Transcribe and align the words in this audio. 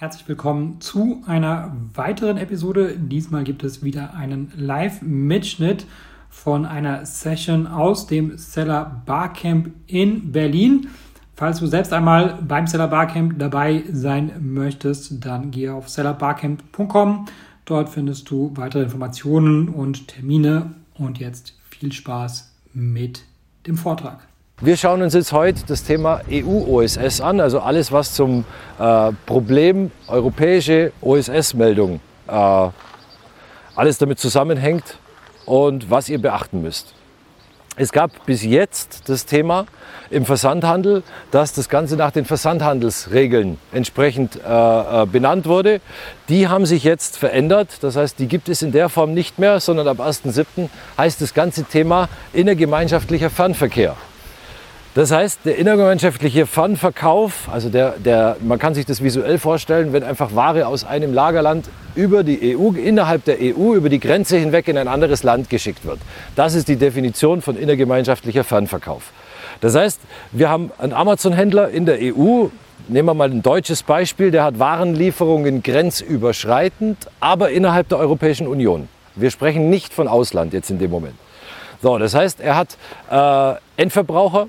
Herzlich 0.00 0.28
willkommen 0.28 0.80
zu 0.80 1.24
einer 1.26 1.76
weiteren 1.92 2.36
Episode. 2.36 2.96
Diesmal 2.96 3.42
gibt 3.42 3.64
es 3.64 3.82
wieder 3.82 4.14
einen 4.14 4.52
Live-Mitschnitt 4.56 5.86
von 6.30 6.66
einer 6.66 7.04
Session 7.04 7.66
aus 7.66 8.06
dem 8.06 8.38
Seller 8.38 9.02
Barcamp 9.06 9.72
in 9.88 10.30
Berlin. 10.30 10.86
Falls 11.34 11.58
du 11.58 11.66
selbst 11.66 11.92
einmal 11.92 12.38
beim 12.46 12.68
Seller 12.68 12.86
Barcamp 12.86 13.40
dabei 13.40 13.82
sein 13.90 14.30
möchtest, 14.38 15.24
dann 15.24 15.50
gehe 15.50 15.74
auf 15.74 15.88
sellerbarcamp.com. 15.88 17.26
Dort 17.64 17.88
findest 17.88 18.30
du 18.30 18.52
weitere 18.54 18.84
Informationen 18.84 19.68
und 19.68 20.06
Termine. 20.06 20.76
Und 20.94 21.18
jetzt 21.18 21.58
viel 21.70 21.90
Spaß 21.90 22.54
mit 22.72 23.24
dem 23.66 23.76
Vortrag. 23.76 24.27
Wir 24.60 24.76
schauen 24.76 25.02
uns 25.02 25.14
jetzt 25.14 25.32
heute 25.32 25.60
das 25.68 25.84
Thema 25.84 26.20
EU-OSS 26.28 27.20
an, 27.20 27.38
also 27.38 27.60
alles, 27.60 27.92
was 27.92 28.12
zum 28.12 28.44
äh, 28.80 29.12
Problem 29.24 29.92
europäische 30.08 30.90
OSS-Meldung 31.00 32.00
äh, 32.26 32.32
alles 33.76 33.98
damit 33.98 34.18
zusammenhängt 34.18 34.98
und 35.46 35.92
was 35.92 36.08
ihr 36.08 36.20
beachten 36.20 36.60
müsst. 36.60 36.92
Es 37.76 37.92
gab 37.92 38.26
bis 38.26 38.42
jetzt 38.42 39.08
das 39.08 39.26
Thema 39.26 39.66
im 40.10 40.24
Versandhandel, 40.24 41.04
dass 41.30 41.52
das 41.52 41.68
Ganze 41.68 41.94
nach 41.94 42.10
den 42.10 42.24
Versandhandelsregeln 42.24 43.58
entsprechend 43.70 44.40
äh, 44.44 45.02
äh 45.02 45.06
benannt 45.06 45.46
wurde. 45.46 45.80
Die 46.28 46.48
haben 46.48 46.66
sich 46.66 46.82
jetzt 46.82 47.16
verändert. 47.16 47.68
Das 47.82 47.94
heißt, 47.94 48.18
die 48.18 48.26
gibt 48.26 48.48
es 48.48 48.62
in 48.62 48.72
der 48.72 48.88
Form 48.88 49.14
nicht 49.14 49.38
mehr, 49.38 49.60
sondern 49.60 49.86
ab 49.86 50.00
1.7. 50.00 50.68
heißt 50.96 51.20
das 51.20 51.32
ganze 51.32 51.62
Thema 51.62 52.08
innergemeinschaftlicher 52.32 53.30
Fernverkehr. 53.30 53.94
Das 54.94 55.12
heißt, 55.12 55.40
der 55.44 55.56
innergemeinschaftliche 55.58 56.46
Fernverkauf, 56.46 57.48
also 57.52 57.68
der, 57.68 57.94
der, 57.98 58.36
man 58.40 58.58
kann 58.58 58.74
sich 58.74 58.86
das 58.86 59.02
visuell 59.02 59.38
vorstellen, 59.38 59.92
wenn 59.92 60.02
einfach 60.02 60.34
Ware 60.34 60.66
aus 60.66 60.84
einem 60.84 61.12
Lagerland 61.12 61.68
über 61.94 62.24
die 62.24 62.56
EU, 62.56 62.72
innerhalb 62.72 63.24
der 63.24 63.36
EU, 63.40 63.74
über 63.74 63.90
die 63.90 64.00
Grenze 64.00 64.38
hinweg 64.38 64.66
in 64.66 64.78
ein 64.78 64.88
anderes 64.88 65.22
Land 65.22 65.50
geschickt 65.50 65.84
wird. 65.84 65.98
Das 66.36 66.54
ist 66.54 66.68
die 66.68 66.76
Definition 66.76 67.42
von 67.42 67.56
innergemeinschaftlicher 67.56 68.44
Fernverkauf. 68.44 69.12
Das 69.60 69.74
heißt, 69.74 70.00
wir 70.32 70.48
haben 70.48 70.72
einen 70.78 70.92
Amazon-Händler 70.92 71.68
in 71.68 71.84
der 71.84 71.98
EU, 72.00 72.46
nehmen 72.88 73.08
wir 73.08 73.14
mal 73.14 73.30
ein 73.30 73.42
deutsches 73.42 73.82
Beispiel, 73.82 74.30
der 74.30 74.44
hat 74.44 74.58
Warenlieferungen 74.58 75.62
grenzüberschreitend, 75.62 77.08
aber 77.20 77.50
innerhalb 77.50 77.88
der 77.88 77.98
Europäischen 77.98 78.46
Union. 78.46 78.88
Wir 79.16 79.30
sprechen 79.30 79.68
nicht 79.68 79.92
von 79.92 80.08
Ausland 80.08 80.52
jetzt 80.52 80.70
in 80.70 80.78
dem 80.78 80.90
Moment. 80.90 81.16
So, 81.82 81.98
das 81.98 82.14
heißt, 82.14 82.40
er 82.40 82.56
hat 82.56 82.76
äh, 83.10 83.80
Endverbraucher, 83.80 84.48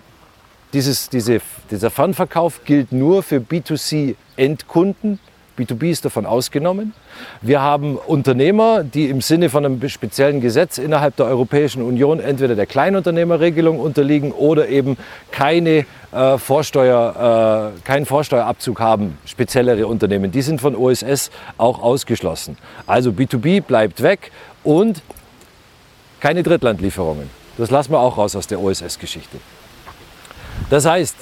dieses, 0.74 1.10
diese, 1.10 1.42
dieser 1.72 1.90
Fernverkauf 1.90 2.64
gilt 2.66 2.92
nur 2.92 3.24
für 3.24 3.38
B2C-Endkunden. 3.38 5.20
B2B 5.58 5.90
ist 5.90 6.06
davon 6.06 6.26
ausgenommen. 6.26 6.94
Wir 7.42 7.62
haben 7.62 7.98
Unternehmer, 7.98 8.84
die 8.84 9.10
im 9.10 9.20
Sinne 9.20 9.50
von 9.50 9.66
einem 9.66 9.90
speziellen 9.90 10.40
Gesetz 10.40 10.78
innerhalb 10.78 11.18
der 11.18 11.26
Europäischen 11.26 11.82
Union 11.82 12.22
entweder 12.22 12.56
der 12.56 12.66
Kleinunternehmerregelung 12.66 13.78
unterliegen 13.78 14.32
oder 14.32 14.70
eben 14.70 14.96
keine 15.32 15.86
äh, 16.14 16.38
Vorsteuer, 16.38 17.74
äh, 17.76 17.82
keinen 17.82 18.06
Vorsteuerabzug 18.06 18.80
haben, 18.80 19.18
speziellere 19.26 19.86
Unternehmen. 19.86 20.32
Die 20.32 20.42
sind 20.42 20.62
von 20.62 20.76
OSS 20.78 21.30
auch 21.58 21.82
ausgeschlossen. 21.82 22.58
Also 22.88 23.10
B2B 23.10 23.62
bleibt 23.62 24.02
weg 24.02 24.32
und 24.64 25.02
keine 26.22 26.42
Drittlandlieferungen. 26.42 27.30
Das 27.58 27.70
lassen 27.70 27.92
wir 27.92 28.00
auch 28.00 28.18
raus 28.18 28.34
aus 28.38 28.48
der 28.48 28.62
OSS-Geschichte. 28.62 29.40
Das 30.70 30.86
heißt, 30.86 31.16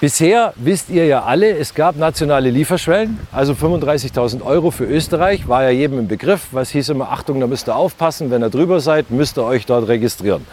bisher 0.00 0.52
wisst 0.56 0.90
ihr 0.90 1.06
ja 1.06 1.22
alle, 1.22 1.56
es 1.56 1.74
gab 1.74 1.96
nationale 1.96 2.50
Lieferschwellen, 2.50 3.18
also 3.32 3.54
35.000 3.54 4.44
Euro 4.44 4.70
für 4.70 4.84
Österreich, 4.84 5.48
war 5.48 5.62
ja 5.62 5.70
jedem 5.70 6.00
im 6.00 6.08
Begriff. 6.08 6.48
Was 6.52 6.70
hieß 6.70 6.90
immer, 6.90 7.10
Achtung, 7.10 7.40
da 7.40 7.46
müsst 7.46 7.68
ihr 7.68 7.76
aufpassen, 7.76 8.30
wenn 8.30 8.42
ihr 8.42 8.50
drüber 8.50 8.80
seid, 8.80 9.10
müsst 9.10 9.38
ihr 9.38 9.44
euch 9.44 9.64
dort 9.64 9.88
registrieren. 9.88 10.46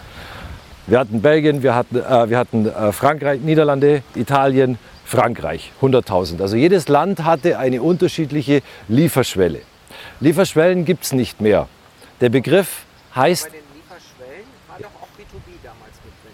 Wir 0.86 0.98
hatten 0.98 1.20
Belgien, 1.20 1.62
wir 1.62 1.74
hatten, 1.74 1.96
äh, 1.96 2.30
wir 2.30 2.38
hatten 2.38 2.66
äh, 2.66 2.92
Frankreich, 2.92 3.40
Niederlande, 3.42 4.02
Italien, 4.14 4.78
Frankreich, 5.04 5.72
100.000. 5.82 6.40
Also 6.40 6.56
jedes 6.56 6.88
Land 6.88 7.24
hatte 7.24 7.58
eine 7.58 7.82
unterschiedliche 7.82 8.62
Lieferschwelle. 8.88 9.60
Lieferschwellen 10.20 10.84
gibt 10.84 11.04
es 11.04 11.12
nicht 11.12 11.40
mehr. 11.40 11.68
Der 12.20 12.30
Begriff 12.30 12.84
heißt 13.14 13.50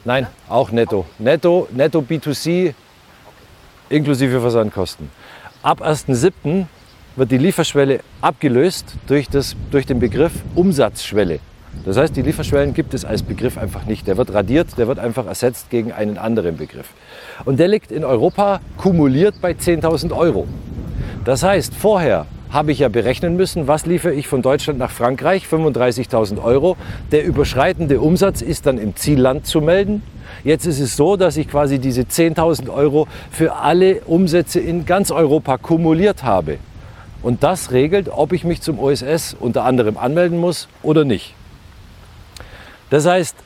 Nein, 0.07 0.29
auch 0.49 0.71
netto. 0.71 1.05
Netto, 1.19 1.67
netto 1.73 1.99
B2C 1.99 2.75
inklusive 3.89 4.41
Versandkosten. 4.41 5.11
Ab 5.65 5.83
1.7. 5.83 6.67
wird 7.17 7.31
die 7.33 7.39
Lieferschwelle 7.39 7.99
abgelöst 8.21 8.95
durch, 9.09 9.29
das, 9.29 9.57
durch 9.73 9.85
den 9.85 9.99
Begriff 9.99 10.33
Umsatzschwelle. 10.55 11.41
Das 11.85 11.97
heißt, 11.97 12.17
die 12.17 12.23
Lieferschwellen 12.23 12.73
gibt 12.73 12.95
es 12.95 13.05
als 13.05 13.25
Begriff 13.25 13.59
einfach 13.59 13.85
nicht. 13.85 14.07
Der 14.07 14.17
wird 14.17 14.33
radiert, 14.33 14.79
der 14.79 14.87
wird 14.87 15.01
einfach 15.01 15.27
ersetzt 15.27 15.71
gegen 15.71 15.91
einen 15.91 16.19
anderen 16.19 16.57
Begriff. 16.57 16.91
Und 17.45 17.59
der 17.59 17.67
liegt 17.67 17.91
in 17.91 18.05
Europa 18.05 18.61
kumuliert 18.77 19.41
bei 19.41 19.55
10.000 19.55 20.17
Euro. 20.17 20.47
Das 21.25 21.43
heißt, 21.43 21.75
vorher 21.75 22.27
habe 22.51 22.73
ich 22.73 22.79
ja 22.81 22.89
berechnen 22.89 23.37
müssen, 23.37 23.67
was 23.67 23.87
liefere 23.87 24.15
ich 24.15 24.29
von 24.29 24.43
Deutschland 24.43 24.79
nach 24.79 24.91
Frankreich, 24.91 25.45
35.000 25.51 26.43
Euro. 26.43 26.77
Der 27.13 27.25
überschreitende 27.25 28.01
Umsatz 28.01 28.43
ist 28.43 28.67
dann 28.67 28.79
im 28.79 28.97
Zielland 28.97 29.47
zu 29.47 29.61
melden. 29.61 30.03
Jetzt 30.45 30.67
ist 30.67 30.81
es 30.81 30.97
so, 30.97 31.17
dass 31.17 31.37
ich 31.37 31.49
quasi 31.49 31.79
diese 31.79 32.03
10.000 32.03 32.73
Euro 32.73 33.09
für 33.31 33.57
alle 33.57 34.01
Umsätze 34.03 34.61
in 34.61 34.87
ganz 34.87 35.11
Europa 35.11 35.59
kumuliert 35.59 36.23
habe. 36.23 36.59
Und 37.23 37.43
das 37.43 37.73
regelt, 37.73 38.09
ob 38.09 38.33
ich 38.33 38.45
mich 38.45 38.63
zum 38.63 38.79
OSS 38.79 39.37
unter 39.39 39.65
anderem 39.65 39.97
anmelden 39.97 40.39
muss 40.39 40.69
oder 40.83 41.05
nicht. 41.05 41.35
Das 42.91 43.07
heißt, 43.07 43.37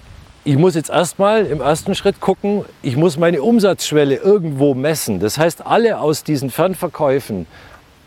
ich 0.45 0.57
muss 0.57 0.75
jetzt 0.75 0.91
erstmal 0.91 1.47
im 1.47 1.61
ersten 1.61 1.95
Schritt 1.95 2.21
gucken, 2.21 2.65
ich 2.83 2.97
muss 2.97 3.19
meine 3.19 3.43
Umsatzschwelle 3.43 4.17
irgendwo 4.17 4.75
messen. 4.75 5.21
Das 5.21 5.39
heißt, 5.39 5.67
alle 5.67 6.01
aus 6.01 6.25
diesen 6.25 6.51
Fernverkäufen 6.51 7.47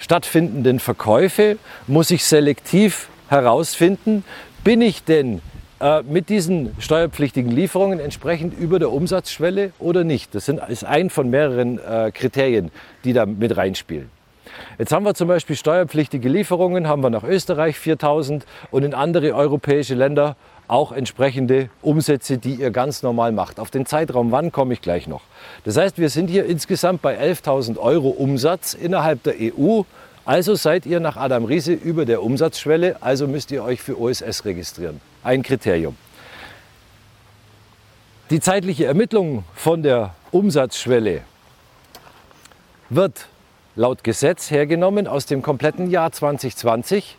stattfindenden 0.04 0.80
Verkäufe 0.80 1.58
muss 1.88 2.12
ich 2.12 2.26
selektiv 2.26 3.08
herausfinden, 3.30 4.26
bin 4.66 4.82
ich 4.82 5.06
denn 5.06 5.42
äh, 5.80 6.04
mit 6.04 6.28
diesen 6.28 6.76
steuerpflichtigen 6.78 7.50
Lieferungen 7.50 8.02
entsprechend 8.02 8.54
über 8.60 8.80
der 8.80 8.92
Umsatzschwelle 8.92 9.72
oder 9.80 10.04
nicht. 10.04 10.36
Das 10.36 10.50
ist 10.50 10.84
ein 10.84 11.10
von 11.10 11.30
mehreren 11.30 11.80
äh, 11.80 12.12
Kriterien, 12.12 12.70
die 13.06 13.14
da 13.14 13.26
mit 13.26 13.56
reinspielen. 13.56 14.10
Jetzt 14.78 14.92
haben 14.92 15.06
wir 15.06 15.14
zum 15.14 15.30
Beispiel 15.30 15.56
steuerpflichtige 15.56 16.28
Lieferungen, 16.28 16.88
haben 16.88 17.02
wir 17.02 17.10
nach 17.10 17.24
Österreich 17.24 17.80
4000 17.80 18.46
und 18.72 18.84
in 18.84 18.94
andere 18.94 19.34
europäische 19.34 19.96
Länder 19.96 20.36
auch 20.68 20.92
entsprechende 20.92 21.70
Umsätze, 21.82 22.38
die 22.38 22.56
ihr 22.56 22.72
ganz 22.72 23.04
normal 23.04 23.32
macht. 23.32 23.60
Auf 23.60 23.72
den 23.72 23.86
Zeitraum 23.86 24.32
wann 24.32 24.52
komme 24.52 24.74
ich 24.74 24.82
gleich 24.82 25.08
noch. 25.08 25.22
Das 25.64 25.78
heißt, 25.78 25.98
wir 25.98 26.10
sind 26.10 26.30
hier 26.30 26.46
insgesamt 26.46 27.02
bei 27.02 27.20
11.000 27.20 27.78
Euro 27.78 28.10
Umsatz 28.10 28.74
innerhalb 28.74 29.24
der 29.24 29.36
EU. 29.40 29.82
Also 30.26 30.56
seid 30.56 30.86
ihr 30.86 31.00
nach 31.00 31.18
Adam 31.18 31.46
Riese 31.46 31.74
über 31.74 32.06
der 32.06 32.24
Umsatzschwelle, 32.24 32.98
also 33.02 33.28
müsst 33.28 33.52
ihr 33.52 33.64
euch 33.64 33.82
für 33.82 34.00
OSS 34.00 34.46
registrieren. 34.46 35.02
Ein 35.24 35.44
Kriterium. 35.44 35.98
Die 38.30 38.40
zeitliche 38.40 38.86
Ermittlung 38.86 39.44
von 39.54 39.84
der 39.84 40.16
Umsatzschwelle 40.32 41.22
wird 42.90 43.28
laut 43.76 44.04
Gesetz 44.04 44.50
hergenommen 44.50 45.08
aus 45.08 45.26
dem 45.26 45.42
kompletten 45.42 45.90
Jahr 45.90 46.12
2020, 46.12 47.18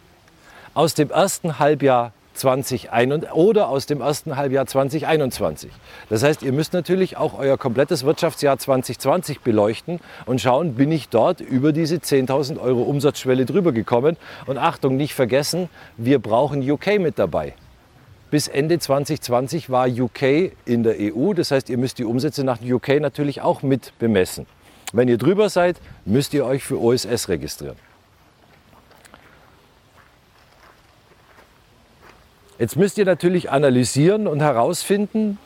aus 0.72 0.94
dem 0.94 1.10
ersten 1.10 1.58
Halbjahr 1.58 2.12
2021 2.34 3.32
oder 3.32 3.68
aus 3.68 3.86
dem 3.86 4.00
ersten 4.00 4.36
Halbjahr 4.36 4.66
2021. 4.66 5.70
Das 6.10 6.22
heißt, 6.22 6.42
ihr 6.42 6.52
müsst 6.52 6.72
natürlich 6.72 7.16
auch 7.16 7.38
euer 7.38 7.56
komplettes 7.56 8.04
Wirtschaftsjahr 8.04 8.58
2020 8.58 9.40
beleuchten 9.40 10.00
und 10.26 10.40
schauen, 10.40 10.74
bin 10.74 10.92
ich 10.92 11.08
dort 11.08 11.40
über 11.40 11.72
diese 11.72 11.96
10.000 11.96 12.60
Euro 12.60 12.82
Umsatzschwelle 12.82 13.46
drüber 13.46 13.72
gekommen. 13.72 14.16
Und 14.46 14.58
Achtung, 14.58 14.96
nicht 14.96 15.14
vergessen, 15.14 15.68
wir 15.96 16.18
brauchen 16.18 16.68
UK 16.68 16.98
mit 16.98 17.18
dabei. 17.18 17.54
Bis 18.30 18.48
Ende 18.48 18.78
2020 18.78 19.70
war 19.70 19.88
UK 19.88 20.52
in 20.64 20.82
der 20.82 20.96
EU. 20.98 21.34
Das 21.34 21.50
heißt, 21.50 21.70
ihr 21.70 21.78
müsst 21.78 21.98
die 21.98 22.04
Umsätze 22.04 22.42
nach 22.42 22.58
UK 22.60 23.00
natürlich 23.00 23.40
auch 23.40 23.62
mit 23.62 23.92
bemessen. 23.98 24.46
Wenn 24.92 25.08
ihr 25.08 25.18
drüber 25.18 25.48
seid, 25.48 25.76
müsst 26.04 26.34
ihr 26.34 26.44
euch 26.44 26.64
für 26.64 26.80
OSS 26.80 27.28
registrieren. 27.28 27.76
Jetzt 32.58 32.76
müsst 32.76 32.98
ihr 32.98 33.04
natürlich 33.04 33.50
analysieren 33.50 34.28
und 34.28 34.40
herausfinden, 34.40 35.38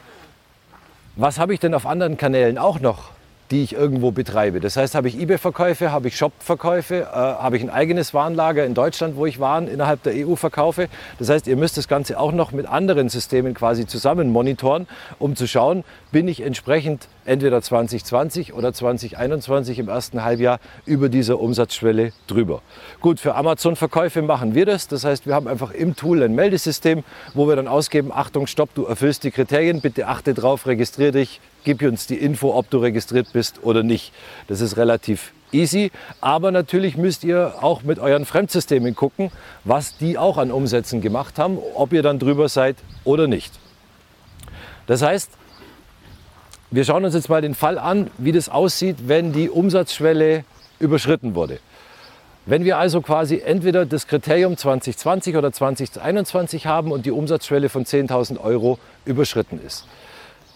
was 1.17 1.39
habe 1.39 1.55
ich 1.55 1.61
denn 1.61 1.73
auf 1.73 1.87
anderen 1.87 2.19
Kanälen 2.19 2.59
auch 2.59 2.81
noch, 2.81 3.11
die 3.51 3.63
ich 3.63 3.73
irgendwo 3.73 4.11
betreibe. 4.11 4.61
Das 4.61 4.77
heißt, 4.77 4.95
habe 4.95 5.09
ich 5.09 5.19
eBay-Verkäufe, 5.19 5.91
habe 5.91 6.09
ich 6.09 6.19
Shop-Verkäufe, 6.19 6.97
äh, 6.97 7.07
habe 7.07 7.57
ich 7.57 7.63
ein 7.63 7.71
eigenes 7.71 8.13
Warenlager 8.13 8.67
in 8.67 8.75
Deutschland, 8.75 9.17
wo 9.17 9.25
ich 9.25 9.41
Waren 9.41 9.69
innerhalb 9.69 10.03
der 10.03 10.13
EU 10.15 10.37
verkaufe. 10.37 10.89
Das 11.19 11.31
heißt, 11.31 11.47
ihr 11.47 11.57
müsst 11.57 11.79
das 11.79 11.89
Ganze 11.89 12.21
auch 12.21 12.33
noch 12.33 12.53
mit 12.53 12.67
anderen 12.67 13.09
Systemen 13.09 13.55
quasi 13.55 13.87
zusammen 13.87 14.31
monitoren, 14.31 14.87
um 15.19 15.35
zu 15.35 15.49
schauen, 15.49 15.85
bin 16.13 16.29
ich 16.29 16.43
entsprechend 16.43 17.09
entweder 17.29 17.63
2020 17.63 18.55
oder 18.55 18.73
2021 18.73 19.79
im 19.79 19.89
ersten 19.89 20.25
Halbjahr 20.25 20.59
über 20.87 21.09
dieser 21.09 21.39
Umsatzschwelle 21.39 22.13
drüber. 22.27 22.63
Gut, 23.01 23.21
für 23.21 23.35
Amazon-Verkäufe 23.35 24.23
machen 24.23 24.55
wir 24.55 24.67
das. 24.67 24.89
Das 24.89 25.05
heißt, 25.05 25.27
wir 25.27 25.35
haben 25.35 25.47
einfach 25.47 25.71
im 25.73 25.95
Tool 25.95 26.23
ein 26.23 26.35
Meldesystem, 26.35 27.05
wo 27.35 27.47
wir 27.49 27.57
dann 27.57 27.69
ausgeben, 27.69 28.11
Achtung, 28.13 28.47
stopp, 28.47 28.75
du 28.75 28.85
erfüllst 28.87 29.25
die 29.25 29.31
Kriterien, 29.31 29.81
bitte 29.81 30.09
achte 30.09 30.35
drauf, 30.35 30.67
registriere 30.67 31.13
dich, 31.13 31.41
gib 31.65 31.83
uns 31.83 32.07
die 32.07 32.17
Info, 32.17 32.55
ob 32.55 32.71
du 32.71 32.79
registriert 32.79 33.29
bist 33.33 33.63
oder 33.63 33.83
nicht. 33.83 34.13
Das 34.49 34.61
ist 34.61 34.77
relativ 34.77 35.33
easy, 35.53 35.91
aber 36.21 36.51
natürlich 36.51 36.97
müsst 36.97 37.25
ihr 37.25 37.55
auch 37.61 37.83
mit 37.83 37.99
euren 37.99 38.25
Fremdsystemen 38.25 38.95
gucken, 38.95 39.31
was 39.65 39.97
die 39.97 40.19
auch 40.19 40.39
an 40.39 40.51
Umsätzen 40.51 41.01
gemacht 41.01 41.39
haben, 41.39 41.59
ob 41.75 41.93
ihr 41.93 42.03
dann 42.03 42.19
drüber 42.19 42.49
seid 42.49 42.77
oder 43.05 43.27
nicht. 43.27 43.53
Das 44.87 45.03
heißt, 45.03 45.31
wir 46.71 46.85
schauen 46.85 47.05
uns 47.05 47.15
jetzt 47.15 47.29
mal 47.29 47.41
den 47.41 47.55
Fall 47.55 47.79
an, 47.79 48.11
wie 48.19 48.33
das 48.33 48.49
aussieht, 48.49 48.97
wenn 49.07 49.33
die 49.33 49.49
Umsatzschwelle 49.49 50.45
überschritten 50.79 51.35
wurde. 51.35 51.61
Wenn 52.45 52.65
wir 52.65 52.79
also 52.79 53.01
quasi 53.01 53.43
entweder 53.45 53.87
das 53.87 54.07
Kriterium 54.07 54.57
2020 54.57 55.37
oder 55.37 55.53
2021 55.53 56.67
haben 56.67 56.93
und 56.93 57.07
die 57.07 57.11
Umsatzschwelle 57.11 57.69
von 57.69 57.85
10.000 57.85 58.41
Euro 58.41 58.79
überschritten 59.05 59.61
ist. 59.65 59.87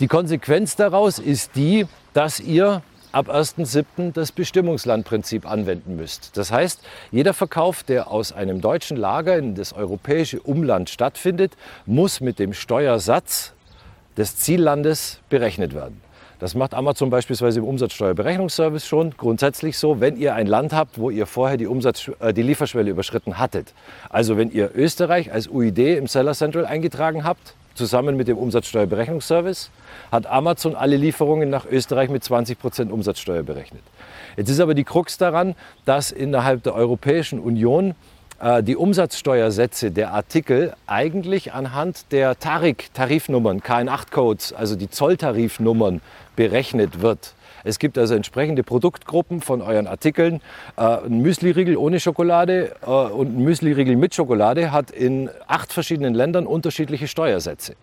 Die 0.01 0.07
Konsequenz 0.07 0.75
daraus 0.77 1.19
ist 1.19 1.55
die, 1.55 1.87
dass 2.15 2.41
ihr 2.41 2.83
ab 3.13 3.29
1.7. 3.29 4.13
das 4.13 4.33
Bestimmungslandprinzip 4.33 5.47
anwenden 5.47 5.97
müsst. 5.97 6.37
Das 6.37 6.51
heißt, 6.51 6.81
jeder 7.11 7.35
Verkauf, 7.35 7.83
der 7.83 8.11
aus 8.11 8.33
einem 8.33 8.61
deutschen 8.61 8.97
Lager 8.97 9.37
in 9.37 9.55
das 9.55 9.73
europäische 9.75 10.41
Umland 10.41 10.89
stattfindet, 10.89 11.53
muss 11.85 12.21
mit 12.21 12.39
dem 12.39 12.55
Steuersatz 12.55 13.53
des 14.17 14.37
Ziellandes 14.37 15.21
berechnet 15.29 15.75
werden. 15.75 16.01
Das 16.43 16.57
macht 16.57 16.75
Amazon 16.75 17.09
beispielsweise 17.09 17.61
im 17.61 17.67
Umsatzsteuerberechnungsservice 17.67 18.85
schon 18.85 19.13
grundsätzlich 19.17 19.79
so, 19.79 20.01
wenn 20.01 20.17
ihr 20.17 20.35
ein 20.35 20.49
Land 20.49 20.73
habt, 20.73 20.99
wo 20.99 21.09
ihr 21.09 21.27
vorher 21.27 21.57
die, 21.57 21.69
Umsatz, 21.69 22.11
äh, 22.19 22.35
die 22.35 22.43
Lieferschwelle 22.43 22.91
überschritten 22.91 23.39
hattet. 23.39 23.75
Also 24.09 24.37
wenn 24.37 24.51
ihr 24.51 24.73
Österreich 24.75 25.33
als 25.33 25.47
UID 25.47 25.79
im 25.79 26.09
Seller 26.09 26.35
Central 26.35 26.67
eingetragen 26.67 27.23
habt, 27.23 27.55
zusammen 27.75 28.17
mit 28.17 28.27
dem 28.27 28.39
Umsatzsteuerberechnungsservice, 28.39 29.71
hat 30.11 30.27
Amazon 30.27 30.75
alle 30.75 30.97
Lieferungen 30.97 31.49
nach 31.49 31.65
Österreich 31.65 32.11
mit 32.11 32.25
20 32.25 32.59
Prozent 32.59 32.91
Umsatzsteuer 32.91 33.45
berechnet. 33.45 33.83
Jetzt 34.37 34.49
ist 34.49 34.59
aber 34.59 34.75
die 34.75 34.83
Krux 34.83 35.19
daran, 35.19 35.55
dass 35.85 36.11
innerhalb 36.11 36.65
der 36.65 36.75
Europäischen 36.75 37.39
Union 37.39 37.95
die 38.63 38.77
Umsatzsteuersätze 38.77 39.93
der 39.93 40.13
Artikel 40.13 40.73
eigentlich 40.89 41.53
anhand 41.53 42.11
der 42.11 42.39
Tarik-Tarifnummern, 42.39 43.61
KN8-Codes, 43.61 44.53
also 44.53 44.75
die 44.75 44.91
Zolltarifnummern, 44.91 46.01
berechnet 46.35 47.03
wird. 47.03 47.35
Es 47.65 47.79
gibt 47.79 47.97
also 47.99 48.15
entsprechende 48.15 48.63
Produktgruppen 48.63 49.41
von 49.41 49.63
euren 49.63 49.87
Artikeln. 49.87 50.41
Äh, 50.77 50.83
ein 50.83 51.21
Müsliriegel 51.21 51.77
ohne 51.77 52.01
Schokolade 52.01 52.75
äh, 52.83 52.87
und 52.87 53.39
ein 53.39 53.45
Müsliriegel 53.45 53.97
mit 53.97 54.15
Schokolade 54.15 54.73
hat 54.73 54.91
in 54.91 55.31
acht 55.47 55.73
verschiedenen 55.73 56.15
Ländern 56.15 56.47
unterschiedliche 56.47 57.07
Steuersätze. 57.07 57.75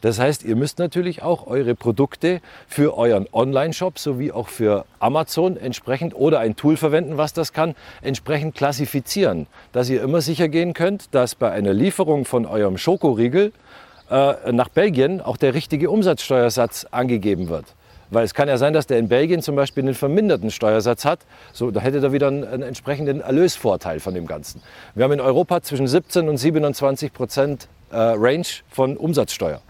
Das 0.00 0.18
heißt, 0.18 0.44
ihr 0.44 0.56
müsst 0.56 0.78
natürlich 0.78 1.22
auch 1.22 1.46
eure 1.46 1.74
Produkte 1.74 2.40
für 2.66 2.96
euren 2.96 3.26
Online-Shop 3.32 3.98
sowie 3.98 4.32
auch 4.32 4.48
für 4.48 4.86
Amazon 4.98 5.56
entsprechend 5.56 6.14
oder 6.14 6.40
ein 6.40 6.56
Tool 6.56 6.76
verwenden, 6.76 7.18
was 7.18 7.32
das 7.32 7.52
kann, 7.52 7.74
entsprechend 8.00 8.54
klassifizieren, 8.54 9.46
dass 9.72 9.90
ihr 9.90 10.02
immer 10.02 10.20
sicher 10.22 10.48
gehen 10.48 10.72
könnt, 10.72 11.14
dass 11.14 11.34
bei 11.34 11.50
einer 11.50 11.74
Lieferung 11.74 12.24
von 12.24 12.46
eurem 12.46 12.78
Schokoriegel 12.78 13.52
äh, 14.10 14.52
nach 14.52 14.68
Belgien 14.68 15.20
auch 15.20 15.36
der 15.36 15.54
richtige 15.54 15.90
Umsatzsteuersatz 15.90 16.86
angegeben 16.90 17.48
wird. 17.48 17.66
Weil 18.10 18.24
es 18.24 18.34
kann 18.34 18.48
ja 18.48 18.58
sein, 18.58 18.72
dass 18.72 18.88
der 18.88 18.98
in 18.98 19.08
Belgien 19.08 19.40
zum 19.40 19.54
Beispiel 19.54 19.84
einen 19.84 19.94
verminderten 19.94 20.50
Steuersatz 20.50 21.04
hat. 21.04 21.20
So, 21.52 21.70
da 21.70 21.80
hätte 21.80 21.98
er 21.98 22.12
wieder 22.12 22.26
einen, 22.26 22.44
einen, 22.44 22.62
entsprechenden 22.64 23.20
Erlösvorteil 23.20 24.00
von 24.00 24.14
dem 24.14 24.26
Ganzen. 24.26 24.62
Wir 24.96 25.04
haben 25.04 25.12
in 25.12 25.20
Europa 25.20 25.62
zwischen 25.62 25.86
17 25.86 26.28
und 26.28 26.36
27 26.36 27.12
Prozent 27.12 27.68
äh, 27.92 27.96
Range 27.96 28.46
von 28.68 28.96
Umsatzsteuer. 28.96 29.62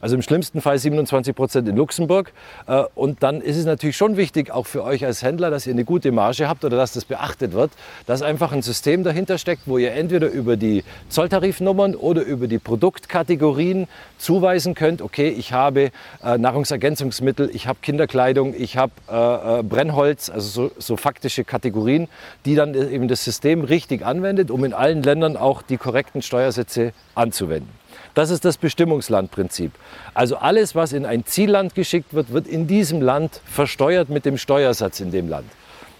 Also 0.00 0.14
im 0.14 0.22
schlimmsten 0.22 0.60
Fall 0.60 0.78
27 0.78 1.34
Prozent 1.34 1.68
in 1.68 1.76
Luxemburg. 1.76 2.32
Äh, 2.66 2.84
und 2.94 3.22
dann 3.22 3.40
ist 3.40 3.56
es 3.56 3.64
natürlich 3.64 3.96
schon 3.96 4.16
wichtig, 4.16 4.50
auch 4.52 4.66
für 4.66 4.84
euch 4.84 5.04
als 5.04 5.22
Händler, 5.22 5.50
dass 5.50 5.66
ihr 5.66 5.72
eine 5.72 5.84
gute 5.84 6.12
Marge 6.12 6.48
habt 6.48 6.64
oder 6.64 6.76
dass 6.76 6.92
das 6.92 7.04
beachtet 7.04 7.52
wird, 7.52 7.72
dass 8.06 8.22
einfach 8.22 8.52
ein 8.52 8.62
System 8.62 9.02
dahinter 9.02 9.38
steckt, 9.38 9.62
wo 9.66 9.76
ihr 9.76 9.92
entweder 9.92 10.28
über 10.28 10.56
die 10.56 10.84
Zolltarifnummern 11.08 11.96
oder 11.96 12.22
über 12.22 12.46
die 12.46 12.58
Produktkategorien 12.58 13.88
zuweisen 14.18 14.74
könnt, 14.74 15.02
okay, 15.02 15.28
ich 15.28 15.52
habe 15.52 15.90
äh, 16.22 16.38
Nahrungsergänzungsmittel, 16.38 17.50
ich 17.52 17.66
habe 17.66 17.80
Kinderkleidung, 17.82 18.54
ich 18.56 18.76
habe 18.76 18.92
äh, 19.08 19.62
Brennholz, 19.64 20.30
also 20.30 20.48
so, 20.48 20.70
so 20.78 20.96
faktische 20.96 21.42
Kategorien, 21.44 22.08
die 22.44 22.54
dann 22.54 22.74
eben 22.74 23.08
das 23.08 23.24
System 23.24 23.62
richtig 23.64 24.04
anwendet, 24.04 24.50
um 24.50 24.64
in 24.64 24.74
allen 24.74 25.02
Ländern 25.02 25.36
auch 25.36 25.62
die 25.62 25.76
korrekten 25.76 26.22
Steuersätze 26.22 26.92
anzuwenden. 27.14 27.77
Das 28.18 28.30
ist 28.30 28.44
das 28.44 28.56
Bestimmungslandprinzip. 28.56 29.70
Also 30.12 30.38
alles, 30.38 30.74
was 30.74 30.92
in 30.92 31.06
ein 31.06 31.24
Zielland 31.24 31.76
geschickt 31.76 32.14
wird, 32.14 32.32
wird 32.32 32.48
in 32.48 32.66
diesem 32.66 33.00
Land 33.00 33.40
versteuert 33.44 34.08
mit 34.08 34.24
dem 34.24 34.38
Steuersatz 34.38 34.98
in 34.98 35.12
dem 35.12 35.28
Land. 35.28 35.46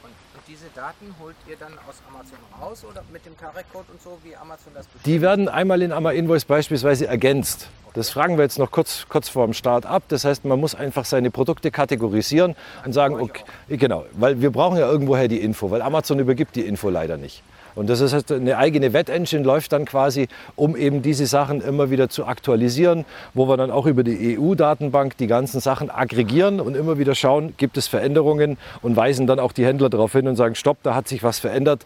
Und 0.02 0.42
diese 0.48 0.66
Daten 0.74 1.14
holt 1.22 1.36
ihr 1.48 1.54
dann 1.60 1.74
aus 1.88 1.94
Amazon 2.10 2.38
raus 2.60 2.84
oder 2.90 3.04
mit 3.12 3.24
dem 3.24 3.38
Tarek-Code 3.38 3.84
und 3.92 4.02
so, 4.02 4.18
wie 4.24 4.34
Amazon 4.34 4.72
das 4.74 4.86
bestimmt? 4.86 5.06
Die 5.06 5.22
werden 5.22 5.48
einmal 5.48 5.80
in 5.80 5.92
Amma 5.92 6.10
Invoice 6.10 6.44
beispielsweise 6.44 7.06
ergänzt. 7.06 7.68
Das 7.94 8.10
fragen 8.10 8.36
wir 8.36 8.42
jetzt 8.42 8.58
noch 8.58 8.72
kurz, 8.72 9.06
kurz 9.08 9.28
vor 9.28 9.44
dem 9.44 9.54
Start 9.54 9.86
ab. 9.86 10.02
Das 10.08 10.24
heißt, 10.24 10.44
man 10.44 10.58
muss 10.58 10.74
einfach 10.74 11.04
seine 11.04 11.30
Produkte 11.30 11.70
kategorisieren 11.70 12.56
und 12.84 12.94
sagen, 12.94 13.20
okay, 13.20 13.44
genau, 13.68 14.06
weil 14.14 14.40
wir 14.40 14.50
brauchen 14.50 14.76
ja 14.76 14.90
irgendwoher 14.90 15.28
die 15.28 15.40
Info, 15.40 15.70
weil 15.70 15.82
Amazon 15.82 16.18
übergibt 16.18 16.56
die 16.56 16.66
Info 16.66 16.90
leider 16.90 17.16
nicht. 17.16 17.44
Und 17.78 17.88
das 17.88 18.00
ist 18.00 18.12
halt 18.12 18.32
eine 18.32 18.58
eigene 18.58 18.92
Wet-Engine, 18.92 19.44
läuft 19.44 19.72
dann 19.72 19.84
quasi, 19.84 20.26
um 20.56 20.76
eben 20.76 21.00
diese 21.00 21.26
Sachen 21.26 21.60
immer 21.60 21.90
wieder 21.90 22.08
zu 22.08 22.26
aktualisieren, 22.26 23.04
wo 23.34 23.48
wir 23.48 23.56
dann 23.56 23.70
auch 23.70 23.86
über 23.86 24.02
die 24.02 24.36
EU-Datenbank 24.36 25.16
die 25.16 25.28
ganzen 25.28 25.60
Sachen 25.60 25.88
aggregieren 25.88 26.60
und 26.60 26.76
immer 26.76 26.98
wieder 26.98 27.14
schauen, 27.14 27.54
gibt 27.56 27.76
es 27.76 27.86
Veränderungen 27.86 28.58
und 28.82 28.96
weisen 28.96 29.28
dann 29.28 29.38
auch 29.38 29.52
die 29.52 29.64
Händler 29.64 29.90
darauf 29.90 30.10
hin 30.10 30.26
und 30.26 30.34
sagen, 30.34 30.56
stopp, 30.56 30.78
da 30.82 30.96
hat 30.96 31.06
sich 31.06 31.22
was 31.22 31.38
verändert. 31.38 31.84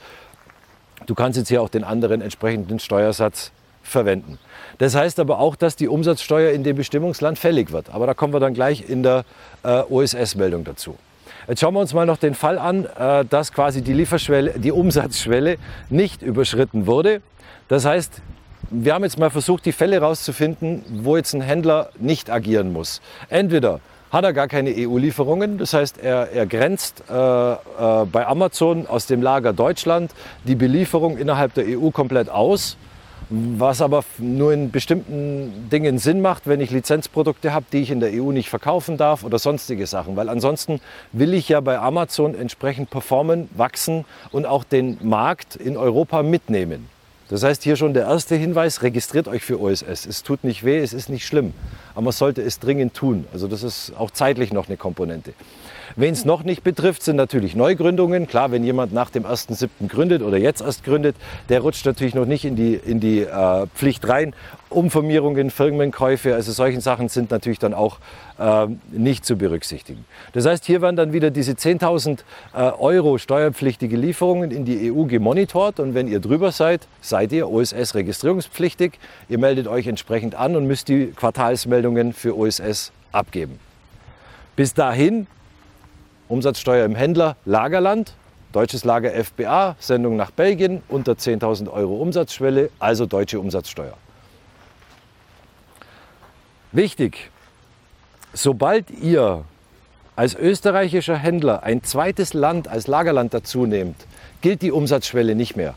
Du 1.05 1.15
kannst 1.15 1.37
jetzt 1.37 1.49
hier 1.49 1.61
auch 1.61 1.69
den 1.69 1.85
anderen 1.85 2.23
entsprechenden 2.23 2.79
Steuersatz 2.79 3.53
verwenden. 3.83 4.39
Das 4.79 4.95
heißt 4.95 5.21
aber 5.21 5.41
auch, 5.41 5.57
dass 5.57 5.77
die 5.77 5.89
Umsatzsteuer 5.89 6.53
in 6.53 6.65
dem 6.65 6.77
Bestimmungsland 6.77 7.39
fällig 7.39 7.71
wird. 7.71 7.91
Aber 7.91 8.07
da 8.07 8.15
kommen 8.15 8.33
wir 8.33 8.41
dann 8.41 8.55
gleich 8.55 8.89
in 8.89 9.03
der 9.03 9.27
äh, 9.63 9.83
OSS-Meldung 9.83 10.65
dazu. 10.65 10.97
Jetzt 11.49 11.61
schauen 11.61 11.75
wir 11.75 11.81
uns 11.81 11.93
mal 11.93 12.07
noch 12.07 12.19
den 12.19 12.35
Fall 12.35 12.59
an, 12.59 12.87
äh, 12.87 13.25
dass 13.25 13.53
quasi 13.53 13.83
die 13.83 13.93
Lieferschwelle, 13.93 14.59
die 14.59 14.71
Umsatzschwelle 14.71 15.57
nicht 15.91 16.23
überschritten 16.23 16.87
wurde. 16.87 17.21
Das 17.69 17.85
heißt, 17.85 18.23
wir 18.71 18.95
haben 18.95 19.03
jetzt 19.03 19.19
mal 19.19 19.31
versucht, 19.31 19.67
die 19.67 19.73
Fälle 19.73 19.97
herauszufinden, 19.97 20.85
wo 21.03 21.17
jetzt 21.17 21.35
ein 21.35 21.41
Händler 21.41 21.91
nicht 21.99 22.31
agieren 22.31 22.73
muss. 22.73 23.03
Entweder 23.29 23.81
hat 24.13 24.25
er 24.25 24.33
gar 24.33 24.47
keine 24.47 24.73
EU-Lieferungen, 24.77 25.59
das 25.59 25.75
heißt, 25.75 25.99
er, 25.99 26.31
er 26.33 26.47
grenzt 26.47 27.03
äh, 27.11 27.53
äh, 27.53 27.57
bei 28.05 28.27
Amazon 28.27 28.87
aus 28.87 29.07
dem 29.07 29.21
Lager 29.21 29.53
Deutschland 29.53 30.13
die 30.45 30.55
Belieferung 30.55 31.19
innerhalb 31.19 31.55
der 31.55 31.65
EU 31.67 31.91
komplett 31.91 32.29
aus 32.29 32.77
was 33.33 33.81
aber 33.81 34.05
nur 34.19 34.53
in 34.53 34.71
bestimmten 34.71 35.69
Dingen 35.71 35.99
Sinn 35.99 36.21
macht, 36.21 36.47
wenn 36.47 36.61
ich 36.61 36.71
Lizenzprodukte 36.71 37.55
habe, 37.55 37.65
die 37.73 37.79
ich 37.79 37.91
in 37.91 38.01
der 38.01 38.11
EU 38.13 38.31
nicht 38.31 38.51
verkaufen 38.51 38.99
darf 38.99 39.25
oder 39.25 39.39
sonstige 39.39 39.87
Sachen. 39.87 40.17
Weil 40.17 40.29
ansonsten 40.29 40.81
will 41.13 41.33
ich 41.33 41.49
ja 41.49 41.61
bei 41.61 41.79
Amazon 41.79 42.35
entsprechend 42.35 42.91
performen, 42.91 43.49
wachsen 43.55 44.05
und 44.33 44.45
auch 44.45 44.65
den 44.65 44.99
Markt 45.01 45.57
in 45.57 45.79
Europa 45.79 46.23
mitnehmen. 46.23 46.89
Das 47.31 47.43
heißt 47.43 47.63
hier 47.63 47.77
schon 47.77 47.95
der 47.95 48.03
erste 48.03 48.35
Hinweis, 48.35 48.83
registriert 48.83 49.29
euch 49.29 49.43
für 49.43 49.59
OSS. 49.59 50.05
Es 50.05 50.23
tut 50.23 50.45
nicht 50.45 50.65
weh, 50.65 50.79
es 50.79 50.93
ist 50.93 51.09
nicht 51.09 51.27
schlimm, 51.27 51.55
aber 51.95 52.03
man 52.03 52.13
sollte 52.13 52.43
es 52.43 52.59
dringend 52.59 52.93
tun. 52.93 53.25
Also 53.33 53.49
das 53.49 53.63
ist 53.63 53.95
auch 53.99 54.11
zeitlich 54.11 54.53
noch 54.53 54.69
eine 54.69 54.77
Komponente. 54.77 55.33
Wen 55.97 56.13
es 56.13 56.25
noch 56.25 56.43
nicht 56.43 56.63
betrifft, 56.63 57.03
sind 57.03 57.17
natürlich 57.17 57.55
Neugründungen. 57.55 58.27
Klar, 58.27 58.51
wenn 58.51 58.65
jemand 58.65 58.93
nach 58.93 59.11
dem 59.11 59.25
1.7. 59.25 59.89
gründet 59.89 60.23
oder 60.23 60.39
jetzt 60.39 60.63
erst 60.63 60.85
gründet, 60.85 61.17
der 61.49 61.61
rutscht 61.61 61.85
natürlich 61.85 62.15
noch 62.15 62.27
nicht 62.27 62.45
in 62.45 62.57
die, 62.57 62.75
in 62.75 63.01
die 63.01 63.21
äh, 63.21 63.67
Pflicht 63.75 64.09
rein. 64.09 64.35
Umformierungen, 64.71 65.51
Firmenkäufe, 65.51 66.35
also 66.35 66.51
solchen 66.53 66.81
Sachen 66.81 67.09
sind 67.09 67.31
natürlich 67.31 67.59
dann 67.59 67.75
auch 67.75 67.99
äh, 68.39 68.67
nicht 68.91 69.25
zu 69.25 69.37
berücksichtigen. 69.37 70.05
Das 70.33 70.47
heißt, 70.47 70.65
hier 70.65 70.81
werden 70.81 70.97
dann 70.97 71.13
wieder 71.13 71.31
diese 71.31 71.53
10.000 71.53 72.21
äh, 72.55 72.57
Euro 72.79 73.19
steuerpflichtige 73.19 73.97
Lieferungen 73.97 74.51
in 74.51 74.65
die 74.65 74.91
EU 74.91 75.05
gemonitort 75.05 75.79
und 75.79 75.95
wenn 75.95 76.09
ihr 76.09 76.21
drüber 76.21 76.53
seid, 76.53 76.89
seid 77.03 77.33
ihr 77.33 77.51
OSS 77.51 77.95
registrierungspflichtig. 77.95 78.99
Ihr 79.29 79.39
meldet 79.39 79.69
euch 79.69 79.87
entsprechend 79.87 80.35
an 80.35 80.57
und 80.57 80.67
müsst 80.67 80.89
die 80.89 81.09
Quartalsmeldungen 81.09 82.15
für 82.15 82.37
OSS 82.37 82.93
abgeben. 83.13 83.59
Bis 84.57 84.75
dahin 84.75 85.27
Umsatzsteuer 86.33 86.87
im 86.87 86.95
Händler 86.95 87.37
Lagerland, 87.45 88.15
deutsches 88.53 88.85
Lager 88.85 89.11
FBA, 89.13 89.77
Sendung 89.79 90.17
nach 90.17 90.31
Belgien, 90.31 90.83
unter 90.89 91.13
10.000 91.13 91.71
Euro 91.71 91.97
Umsatzschwelle, 91.97 92.71
also 92.79 93.05
deutsche 93.05 93.39
Umsatzsteuer. 93.39 93.93
Wichtig, 96.73 97.31
sobald 98.33 98.91
ihr 98.91 99.45
als 100.17 100.35
österreichischer 100.35 101.19
Händler 101.19 101.65
ein 101.65 101.83
zweites 101.83 102.33
Land 102.33 102.67
als 102.67 102.87
Lagerland 102.87 103.35
dazu 103.35 103.67
nehmt, 103.67 103.97
gilt 104.41 104.63
die 104.63 104.73
Umsatzschwelle 104.73 105.35
nicht 105.35 105.55
mehr. 105.55 105.75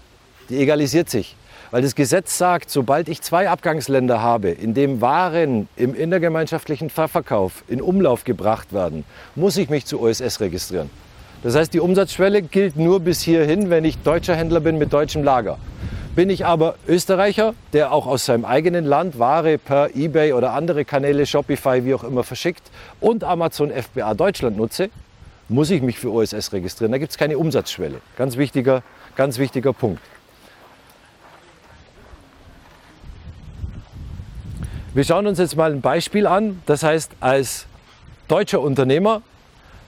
Die 0.47 0.57
egalisiert 0.57 1.09
sich. 1.09 1.35
Weil 1.71 1.81
das 1.81 1.95
Gesetz 1.95 2.37
sagt, 2.37 2.69
sobald 2.69 3.09
ich 3.09 3.21
zwei 3.21 3.49
Abgangsländer 3.49 4.21
habe, 4.21 4.49
in 4.49 4.73
dem 4.73 5.01
Waren 5.01 5.67
im 5.75 5.95
innergemeinschaftlichen 5.95 6.89
Ververkauf 6.89 7.63
in 7.67 7.81
Umlauf 7.81 8.23
gebracht 8.23 8.73
werden, 8.73 9.03
muss 9.35 9.57
ich 9.57 9.69
mich 9.69 9.85
zu 9.85 9.99
OSS 9.99 10.39
registrieren. 10.39 10.89
Das 11.43 11.55
heißt, 11.55 11.73
die 11.73 11.79
Umsatzschwelle 11.79 12.41
gilt 12.41 12.75
nur 12.75 12.99
bis 12.99 13.21
hierhin, 13.21 13.69
wenn 13.69 13.85
ich 13.85 13.97
deutscher 13.99 14.35
Händler 14.35 14.61
bin 14.61 14.77
mit 14.77 14.93
deutschem 14.93 15.23
Lager. 15.23 15.57
Bin 16.15 16.29
ich 16.29 16.45
aber 16.45 16.75
Österreicher, 16.87 17.53
der 17.73 17.91
auch 17.91 18.07
aus 18.07 18.25
seinem 18.25 18.45
eigenen 18.45 18.85
Land 18.85 19.19
Ware 19.19 19.57
per 19.57 19.95
eBay 19.95 20.33
oder 20.33 20.53
andere 20.53 20.85
Kanäle, 20.85 21.25
Shopify, 21.25 21.83
wie 21.83 21.93
auch 21.93 22.05
immer 22.05 22.23
verschickt 22.23 22.63
und 23.01 23.23
Amazon 23.23 23.69
FBA 23.69 24.13
Deutschland 24.13 24.55
nutze, 24.55 24.89
muss 25.49 25.69
ich 25.71 25.81
mich 25.81 25.99
für 25.99 26.11
OSS 26.11 26.53
registrieren. 26.53 26.93
Da 26.93 26.97
gibt 26.97 27.11
es 27.11 27.17
keine 27.17 27.37
Umsatzschwelle. 27.37 27.99
Ganz 28.17 28.37
wichtiger, 28.37 28.81
ganz 29.15 29.37
wichtiger 29.39 29.73
Punkt. 29.73 30.01
Wir 34.95 35.03
schauen 35.03 35.27
uns 35.27 35.39
jetzt 35.39 35.57
mal 35.57 35.73
ein 35.73 35.81
Beispiel 35.81 36.25
an. 36.25 36.61
Das 36.65 36.81
heißt, 36.81 37.11
als 37.19 37.65
deutscher 38.29 38.61
Unternehmer 38.61 39.23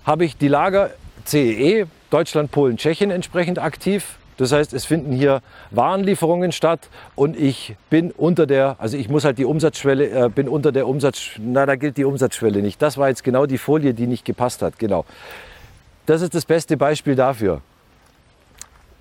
habe 0.04 0.26
ich 0.26 0.36
die 0.36 0.50
Lager 0.50 0.90
CEE, 1.24 1.84
e, 1.84 1.86
Deutschland, 2.10 2.52
Polen, 2.52 2.76
Tschechien 2.76 3.10
entsprechend 3.10 3.58
aktiv. 3.58 4.18
Das 4.36 4.52
heißt, 4.52 4.74
es 4.74 4.84
finden 4.84 5.14
hier 5.14 5.42
Warenlieferungen 5.72 6.52
statt 6.52 6.90
und 7.16 7.40
ich 7.40 7.78
bin 7.90 8.12
unter 8.12 8.46
der, 8.46 8.76
also 8.80 8.98
ich 8.98 9.08
muss 9.08 9.24
halt 9.24 9.38
die 9.38 9.46
Umsatzschwelle, 9.46 10.26
äh, 10.26 10.30
bin 10.30 10.50
unter 10.50 10.74
der 10.74 10.86
Umsatz, 10.86 11.30
na, 11.38 11.66
da 11.66 11.78
gilt 11.78 11.96
die 11.96 12.04
Umsatzschwelle 12.04 12.62
nicht. 12.62 12.82
Das 12.82 12.98
war 12.98 13.08
jetzt 13.08 13.24
genau 13.24 13.46
die 13.46 13.58
Folie, 13.58 13.94
die 13.94 14.08
nicht 14.08 14.26
gepasst 14.26 14.62
hat, 14.62 14.78
genau. 14.78 15.06
Das 16.06 16.22
ist 16.22 16.36
das 16.36 16.44
beste 16.44 16.76
Beispiel 16.76 17.16
dafür. 17.16 17.62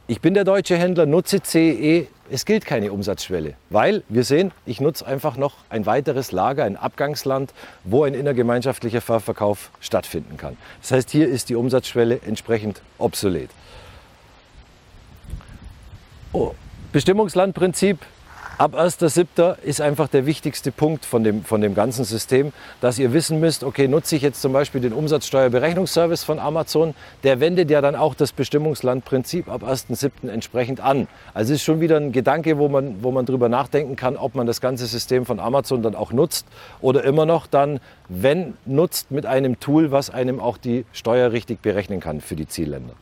Ich 0.08 0.20
bin 0.20 0.34
der 0.34 0.44
deutsche 0.44 0.76
Händler, 0.76 1.04
nutze 1.04 1.42
CE, 1.42 2.06
es 2.30 2.44
gilt 2.44 2.64
keine 2.64 2.92
Umsatzschwelle, 2.92 3.54
weil 3.70 4.04
wir 4.08 4.22
sehen, 4.22 4.52
ich 4.64 4.80
nutze 4.80 5.04
einfach 5.04 5.36
noch 5.36 5.54
ein 5.68 5.84
weiteres 5.84 6.30
Lager, 6.30 6.62
ein 6.62 6.76
Abgangsland, 6.76 7.52
wo 7.82 8.04
ein 8.04 8.14
innergemeinschaftlicher 8.14 9.00
Verkauf 9.00 9.70
stattfinden 9.80 10.36
kann. 10.36 10.56
Das 10.80 10.92
heißt, 10.92 11.10
hier 11.10 11.28
ist 11.28 11.48
die 11.48 11.56
Umsatzschwelle 11.56 12.20
entsprechend 12.24 12.82
obsolet. 12.98 13.50
Oh, 16.32 16.54
Bestimmungslandprinzip 16.92 17.98
Ab 18.58 18.74
1.7. 18.74 19.58
ist 19.64 19.82
einfach 19.82 20.08
der 20.08 20.24
wichtigste 20.24 20.72
Punkt 20.72 21.04
von 21.04 21.22
dem, 21.22 21.44
von 21.44 21.60
dem 21.60 21.74
ganzen 21.74 22.06
System, 22.06 22.54
dass 22.80 22.98
ihr 22.98 23.12
wissen 23.12 23.38
müsst, 23.38 23.62
okay, 23.62 23.86
nutze 23.86 24.16
ich 24.16 24.22
jetzt 24.22 24.40
zum 24.40 24.54
Beispiel 24.54 24.80
den 24.80 24.94
Umsatzsteuerberechnungsservice 24.94 26.24
von 26.24 26.38
Amazon, 26.38 26.94
der 27.22 27.40
wendet 27.40 27.70
ja 27.70 27.82
dann 27.82 27.94
auch 27.94 28.14
das 28.14 28.32
Bestimmungslandprinzip 28.32 29.50
ab 29.50 29.62
1.7. 29.62 30.30
entsprechend 30.30 30.80
an. 30.80 31.06
Also 31.34 31.52
ist 31.52 31.64
schon 31.64 31.82
wieder 31.82 31.98
ein 31.98 32.12
Gedanke, 32.12 32.56
wo 32.56 32.68
man, 32.68 33.02
wo 33.02 33.10
man 33.10 33.26
drüber 33.26 33.50
nachdenken 33.50 33.94
kann, 33.94 34.16
ob 34.16 34.34
man 34.34 34.46
das 34.46 34.62
ganze 34.62 34.86
System 34.86 35.26
von 35.26 35.38
Amazon 35.38 35.82
dann 35.82 35.94
auch 35.94 36.14
nutzt 36.14 36.46
oder 36.80 37.04
immer 37.04 37.26
noch 37.26 37.46
dann, 37.46 37.78
wenn 38.08 38.54
nutzt, 38.64 39.10
mit 39.10 39.26
einem 39.26 39.60
Tool, 39.60 39.90
was 39.90 40.08
einem 40.08 40.40
auch 40.40 40.56
die 40.56 40.86
Steuer 40.92 41.30
richtig 41.30 41.60
berechnen 41.60 42.00
kann 42.00 42.22
für 42.22 42.36
die 42.36 42.48
Zielländer. 42.48 42.94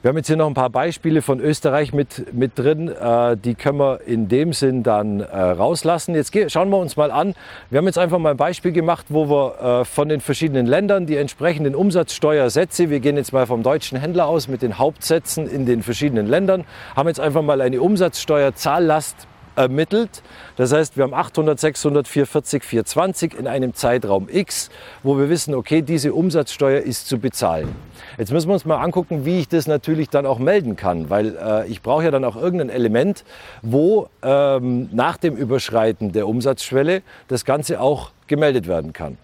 Wir 0.00 0.10
haben 0.10 0.16
jetzt 0.16 0.28
hier 0.28 0.36
noch 0.36 0.46
ein 0.46 0.54
paar 0.54 0.70
Beispiele 0.70 1.22
von 1.22 1.40
Österreich 1.40 1.92
mit, 1.92 2.32
mit 2.32 2.56
drin. 2.56 2.86
Äh, 2.86 3.36
die 3.36 3.56
können 3.56 3.78
wir 3.78 4.02
in 4.06 4.28
dem 4.28 4.52
Sinn 4.52 4.84
dann 4.84 5.18
äh, 5.18 5.24
rauslassen. 5.36 6.14
Jetzt 6.14 6.32
schauen 6.52 6.70
wir 6.70 6.78
uns 6.78 6.96
mal 6.96 7.10
an. 7.10 7.34
Wir 7.68 7.78
haben 7.78 7.86
jetzt 7.86 7.98
einfach 7.98 8.20
mal 8.20 8.30
ein 8.30 8.36
Beispiel 8.36 8.70
gemacht, 8.70 9.06
wo 9.08 9.28
wir 9.28 9.80
äh, 9.80 9.84
von 9.84 10.08
den 10.08 10.20
verschiedenen 10.20 10.66
Ländern 10.66 11.06
die 11.06 11.16
entsprechenden 11.16 11.74
Umsatzsteuersätze, 11.74 12.90
wir 12.90 13.00
gehen 13.00 13.16
jetzt 13.16 13.32
mal 13.32 13.48
vom 13.48 13.64
deutschen 13.64 13.98
Händler 13.98 14.28
aus 14.28 14.46
mit 14.46 14.62
den 14.62 14.78
Hauptsätzen 14.78 15.50
in 15.50 15.66
den 15.66 15.82
verschiedenen 15.82 16.28
Ländern, 16.28 16.64
haben 16.94 17.08
jetzt 17.08 17.18
einfach 17.18 17.42
mal 17.42 17.60
eine 17.60 17.80
Umsatzsteuerzahllast 17.80 19.26
ermittelt. 19.58 20.22
Das 20.56 20.72
heißt, 20.72 20.96
wir 20.96 21.04
haben 21.04 21.14
800, 21.14 21.58
600, 21.58 22.08
440, 22.08 22.64
420 22.64 23.38
in 23.38 23.46
einem 23.46 23.74
Zeitraum 23.74 24.28
X, 24.30 24.70
wo 25.02 25.18
wir 25.18 25.28
wissen, 25.28 25.54
okay, 25.54 25.82
diese 25.82 26.14
Umsatzsteuer 26.14 26.80
ist 26.80 27.08
zu 27.08 27.18
bezahlen. 27.18 27.74
Jetzt 28.16 28.32
müssen 28.32 28.48
wir 28.48 28.54
uns 28.54 28.64
mal 28.64 28.82
angucken, 28.82 29.24
wie 29.24 29.40
ich 29.40 29.48
das 29.48 29.66
natürlich 29.66 30.08
dann 30.08 30.26
auch 30.26 30.38
melden 30.38 30.76
kann, 30.76 31.10
weil 31.10 31.36
äh, 31.36 31.66
ich 31.68 31.82
brauche 31.82 32.04
ja 32.04 32.10
dann 32.10 32.24
auch 32.24 32.36
irgendein 32.36 32.70
Element, 32.70 33.24
wo 33.62 34.08
ähm, 34.22 34.88
nach 34.92 35.16
dem 35.16 35.36
Überschreiten 35.36 36.12
der 36.12 36.28
Umsatzschwelle 36.28 37.02
das 37.26 37.44
Ganze 37.44 37.80
auch 37.80 38.12
gemeldet 38.28 38.68
werden 38.68 38.92
kann. 38.92 39.18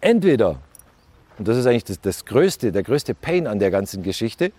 Entweder, 0.00 0.56
und 1.38 1.46
das 1.46 1.56
ist 1.56 1.66
eigentlich 1.66 1.84
das, 1.84 2.00
das 2.00 2.24
größte, 2.24 2.72
der 2.72 2.82
größte 2.82 3.14
Pain 3.14 3.46
an 3.46 3.60
der 3.60 3.70
ganzen 3.70 4.02
Geschichte, 4.02 4.52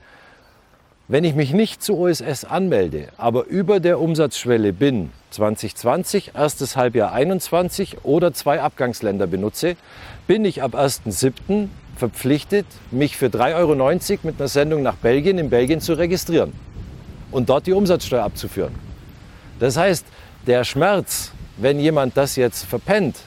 wenn 1.09 1.23
ich 1.23 1.33
mich 1.33 1.53
nicht 1.53 1.81
zu 1.81 1.97
OSS 1.97 2.45
anmelde, 2.45 3.07
aber 3.17 3.47
über 3.47 3.79
der 3.79 3.99
Umsatzschwelle 3.99 4.73
bin, 4.73 5.09
2020, 5.31 6.35
erstes 6.35 6.77
Halbjahr 6.77 7.11
21 7.11 8.05
oder 8.05 8.31
zwei 8.31 8.61
Abgangsländer 8.61 9.25
benutze, 9.25 9.75
bin 10.27 10.45
ich 10.45 10.61
ab 10.61 10.75
1.7. 10.75 11.69
verpflichtet, 11.97 12.67
mich 12.91 13.17
für 13.17 13.25
3,90 13.25 13.55
Euro 13.55 14.19
mit 14.21 14.39
einer 14.39 14.47
Sendung 14.47 14.83
nach 14.83 14.97
Belgien 14.97 15.39
in 15.39 15.49
Belgien 15.49 15.81
zu 15.81 15.93
registrieren 15.93 16.53
und 17.31 17.49
dort 17.49 17.65
die 17.65 17.73
Umsatzsteuer 17.73 18.23
abzuführen. 18.23 18.75
Das 19.59 19.77
heißt, 19.77 20.05
der 20.45 20.63
Schmerz, 20.63 21.31
wenn 21.57 21.79
jemand 21.79 22.17
das 22.17 22.35
jetzt 22.35 22.65
verpennt, 22.65 23.17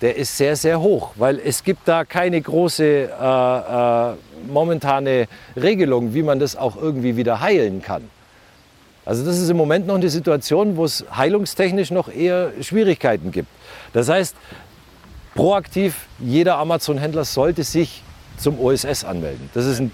der 0.00 0.16
ist 0.16 0.36
sehr, 0.36 0.54
sehr 0.54 0.80
hoch, 0.80 1.14
weil 1.16 1.40
es 1.40 1.64
gibt 1.64 1.88
da 1.88 2.04
keine 2.04 2.40
große 2.40 2.84
äh, 2.84 4.12
äh, 4.12 4.14
momentane 4.54 5.28
Regelung, 5.54 6.14
wie 6.14 6.22
man 6.22 6.38
das 6.38 6.56
auch 6.56 6.76
irgendwie 6.76 7.16
wieder 7.16 7.40
heilen 7.40 7.82
kann. 7.82 8.08
Also 9.04 9.24
das 9.24 9.38
ist 9.38 9.50
im 9.50 9.58
Moment 9.58 9.86
noch 9.86 9.96
eine 9.96 10.08
Situation, 10.08 10.78
wo 10.78 10.84
es 10.84 11.04
heilungstechnisch 11.14 11.90
noch 11.90 12.08
eher 12.08 12.52
Schwierigkeiten 12.62 13.32
gibt. 13.32 13.48
Das 13.92 14.08
heißt, 14.08 14.34
proaktiv, 15.34 16.06
jeder 16.18 16.56
Amazon-Händler 16.56 17.24
sollte 17.24 17.64
sich 17.64 18.02
zum 18.38 18.58
OSS 18.58 19.04
anmelden. 19.04 19.50
Das 19.52 19.66
ist 19.66 19.80
ein 19.80 19.90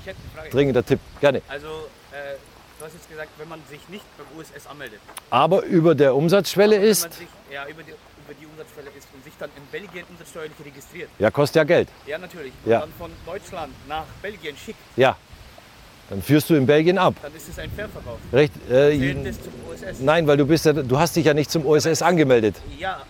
dringender 0.50 0.84
Tipp. 0.84 1.00
Gerne. 1.20 1.42
Also 1.48 1.66
äh, 1.66 2.36
du 2.78 2.84
hast 2.84 2.94
jetzt 2.94 3.10
gesagt, 3.10 3.30
wenn 3.38 3.48
man 3.48 3.60
sich 3.68 3.80
nicht 3.88 4.04
beim 4.16 4.26
OSS 4.38 4.66
anmeldet. 4.68 5.00
Aber 5.30 5.64
über 5.64 5.94
der 5.94 6.14
Umsatzschwelle 6.14 6.76
ist. 6.76 7.12
Sich, 7.12 7.26
ja, 7.52 7.66
über 7.66 7.82
die, 7.82 7.90
über 7.90 8.34
die 8.40 8.46
Umsatzschwelle 8.46 8.90
ist 8.96 9.08
dann 9.40 9.50
in 9.56 9.62
Belgien 9.70 10.04
umsatzsteuerlich 10.08 10.56
registriert. 10.64 11.08
Ja, 11.18 11.30
kostet 11.30 11.56
ja 11.56 11.64
Geld. 11.64 11.88
Ja, 12.06 12.18
natürlich. 12.18 12.52
Und 12.64 12.70
ja. 12.70 12.80
dann 12.80 12.92
von 12.98 13.10
Deutschland 13.26 13.72
nach 13.88 14.04
Belgien 14.22 14.56
schickt. 14.56 14.78
Ja. 14.96 15.16
Dann 16.10 16.22
führst 16.22 16.50
du 16.50 16.54
in 16.56 16.66
Belgien 16.66 16.98
ab. 16.98 17.14
Dann 17.22 17.34
ist 17.34 17.48
es 17.48 17.58
ein 17.58 17.70
Ververkauf. 17.70 18.18
Recht, 18.32 18.52
äh? 18.68 19.14
Nein, 20.00 20.26
weil 20.26 20.36
du 20.36 20.44
bist 20.44 20.66
ja, 20.66 20.72
du 20.72 20.98
hast 20.98 21.14
dich 21.14 21.24
ja 21.24 21.34
nicht 21.34 21.50
zum 21.50 21.64
OSS 21.64 22.02
angemeldet. 22.02 22.56
Ja, 22.78 23.02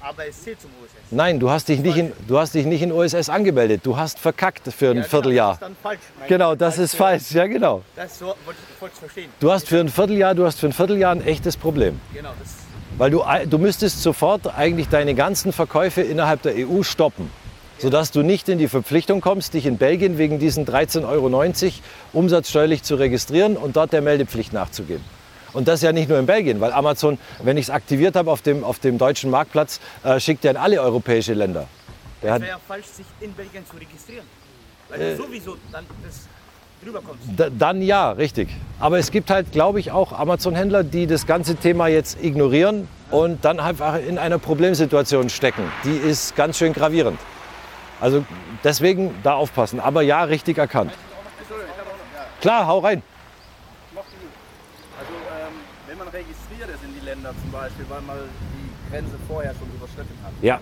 aber 0.00 0.28
es 0.28 0.40
zählt 0.42 0.60
zum 0.60 0.70
OSS. 0.82 1.10
Nein, 1.10 1.40
du 1.40 1.50
hast 1.50 1.68
dich 1.68 1.80
nicht 1.80 1.96
in, 1.96 2.12
du 2.28 2.38
hast 2.38 2.54
dich 2.54 2.64
nicht 2.64 2.82
in 2.82 2.92
OSS 2.92 3.28
angemeldet. 3.28 3.80
Du 3.84 3.96
hast 3.96 4.20
verkackt 4.20 4.72
für 4.72 4.90
ein 4.90 4.98
ja, 4.98 5.02
Vierteljahr. 5.02 5.48
Das 5.48 5.56
ist 5.56 5.62
dann 5.62 5.76
falsch. 5.82 6.00
Genau, 6.28 6.54
das 6.54 6.78
ist 6.78 6.94
falsch. 6.94 7.32
Ja, 7.32 7.46
genau. 7.48 7.82
Das 7.96 8.20
so, 8.20 8.26
wollte 8.26 8.60
ich 8.92 8.98
verstehen. 9.00 9.30
Du 9.40 9.50
hast 9.50 9.66
für 9.66 9.80
ein 9.80 9.88
Vierteljahr, 9.88 10.34
du 10.36 10.46
hast 10.46 10.60
für 10.60 10.66
ein 10.66 10.72
Vierteljahr 10.72 11.10
ein 11.12 11.26
echtes 11.26 11.56
Problem. 11.56 12.00
Genau, 12.12 12.30
das 12.40 12.63
weil 12.98 13.10
du, 13.10 13.22
du 13.48 13.58
müsstest 13.58 14.02
sofort 14.02 14.56
eigentlich 14.56 14.88
deine 14.88 15.14
ganzen 15.14 15.52
Verkäufe 15.52 16.00
innerhalb 16.02 16.42
der 16.42 16.54
EU 16.56 16.82
stoppen, 16.82 17.30
sodass 17.78 18.10
du 18.10 18.22
nicht 18.22 18.48
in 18.48 18.58
die 18.58 18.68
Verpflichtung 18.68 19.20
kommst, 19.20 19.54
dich 19.54 19.66
in 19.66 19.78
Belgien 19.78 20.18
wegen 20.18 20.38
diesen 20.38 20.66
13,90 20.66 21.04
Euro 21.06 21.72
umsatzsteuerlich 22.12 22.82
zu 22.82 22.94
registrieren 22.96 23.56
und 23.56 23.76
dort 23.76 23.92
der 23.92 24.02
Meldepflicht 24.02 24.52
nachzugehen. 24.52 25.02
Und 25.52 25.68
das 25.68 25.82
ja 25.82 25.92
nicht 25.92 26.08
nur 26.08 26.18
in 26.18 26.26
Belgien, 26.26 26.60
weil 26.60 26.72
Amazon, 26.72 27.18
wenn 27.42 27.56
ich 27.56 27.66
es 27.66 27.70
aktiviert 27.70 28.16
habe 28.16 28.30
auf 28.30 28.42
dem, 28.42 28.64
auf 28.64 28.80
dem 28.80 28.98
deutschen 28.98 29.30
Marktplatz, 29.30 29.80
äh, 30.02 30.18
schickt 30.18 30.42
ja 30.42 30.50
in 30.50 30.56
alle 30.56 30.80
europäische 30.80 31.32
Länder. 31.32 31.68
Der 32.22 32.34
es 32.34 32.40
wäre 32.40 32.50
ja 32.50 32.60
falsch, 32.66 32.86
sich 32.86 33.06
in 33.20 33.32
Belgien 33.34 33.64
zu 33.64 33.76
registrieren. 33.76 34.26
Weil 34.88 35.00
äh, 35.00 35.16
sowieso 35.16 35.56
dann 35.70 35.84
das 36.04 36.28
drüber 36.84 37.00
kommst. 37.00 37.22
Dann 37.58 37.82
ja, 37.82 38.12
richtig. 38.12 38.48
Aber 38.78 38.98
es 38.98 39.10
gibt 39.10 39.30
halt, 39.30 39.52
glaube 39.52 39.80
ich, 39.80 39.90
auch 39.90 40.12
Amazon-Händler, 40.12 40.84
die 40.84 41.06
das 41.06 41.26
ganze 41.26 41.56
Thema 41.56 41.88
jetzt 41.88 42.22
ignorieren 42.22 42.88
und 43.10 43.44
dann 43.44 43.60
einfach 43.60 43.98
in 43.98 44.18
einer 44.18 44.38
Problemsituation 44.38 45.30
stecken. 45.30 45.70
Die 45.84 45.96
ist 45.96 46.36
ganz 46.36 46.58
schön 46.58 46.72
gravierend. 46.72 47.18
Also 48.00 48.24
deswegen 48.62 49.14
da 49.22 49.34
aufpassen. 49.34 49.80
Aber 49.80 50.02
ja, 50.02 50.24
richtig 50.24 50.58
erkannt. 50.58 50.92
Klar, 52.40 52.66
hau 52.66 52.80
rein. 52.80 53.02
Also 53.94 55.12
ähm, 55.12 55.54
wenn 55.88 55.98
man 55.98 56.08
registriert 56.08 56.68
ist 56.68 56.84
in 56.84 56.92
die 57.00 57.04
Länder 57.04 57.30
zum 57.40 57.50
Beispiel, 57.50 57.86
weil 57.88 58.02
man 58.02 58.18
die 58.18 58.90
Grenze 58.90 59.16
vorher 59.26 59.54
schon 59.54 59.68
überschritten 59.74 60.18
hat. 60.22 60.32
Ja. 60.42 60.60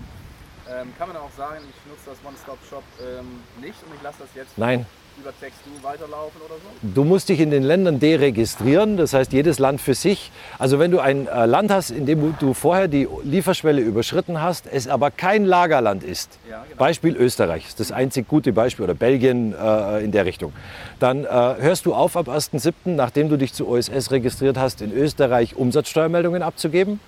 Ähm, 0.69 0.93
kann 0.97 1.09
man 1.09 1.17
auch 1.17 1.31
sagen, 1.35 1.59
ich 1.69 1.91
nutze 1.91 2.11
das 2.11 2.17
One-Stop-Shop 2.25 2.83
ähm, 3.01 3.41
nicht 3.59 3.75
und 3.83 3.93
ich 3.95 4.01
lasse 4.01 4.19
das 4.19 4.29
jetzt 4.33 4.57
Nein 4.57 4.85
über 5.19 5.31
Text-Do 5.39 5.71
weiterlaufen 5.81 6.41
oder 6.45 6.55
so? 6.55 6.69
Du 6.93 7.03
musst 7.03 7.29
dich 7.29 7.39
in 7.39 7.51
den 7.51 7.63
Ländern 7.63 7.99
deregistrieren, 7.99 8.97
das 8.97 9.13
heißt 9.13 9.33
jedes 9.33 9.59
Land 9.59 9.81
für 9.81 9.93
sich. 9.93 10.31
Also 10.59 10.79
wenn 10.79 10.91
du 10.91 10.99
ein 10.99 11.27
äh, 11.27 11.45
Land 11.45 11.71
hast, 11.71 11.91
in 11.91 12.05
dem 12.05 12.35
du 12.39 12.53
vorher 12.53 12.87
die 12.87 13.07
Lieferschwelle 13.23 13.81
überschritten 13.81 14.41
hast, 14.41 14.67
es 14.67 14.87
aber 14.87 15.11
kein 15.11 15.45
Lagerland 15.45 16.03
ist, 16.03 16.39
Ja, 16.49 16.63
genau. 16.63 16.77
Beispiel 16.77 17.15
Österreich, 17.15 17.67
ist 17.67 17.79
das 17.79 17.91
einzig 17.91 18.27
gute 18.27 18.53
Beispiel, 18.53 18.83
oder 18.83 18.93
Belgien 18.93 19.53
äh, 19.53 20.03
in 20.03 20.11
der 20.11 20.25
Richtung, 20.25 20.53
dann 20.99 21.25
äh, 21.25 21.27
hörst 21.27 21.85
du 21.85 21.93
auf 21.93 22.17
ab 22.17 22.27
1.7., 22.27 22.73
nachdem 22.85 23.29
du 23.29 23.37
dich 23.37 23.53
zu 23.53 23.67
OSS 23.67 24.11
registriert 24.11 24.57
hast, 24.57 24.81
in 24.81 24.91
Österreich 24.91 25.55
Umsatzsteuermeldungen 25.55 26.41
abzugeben. 26.41 26.99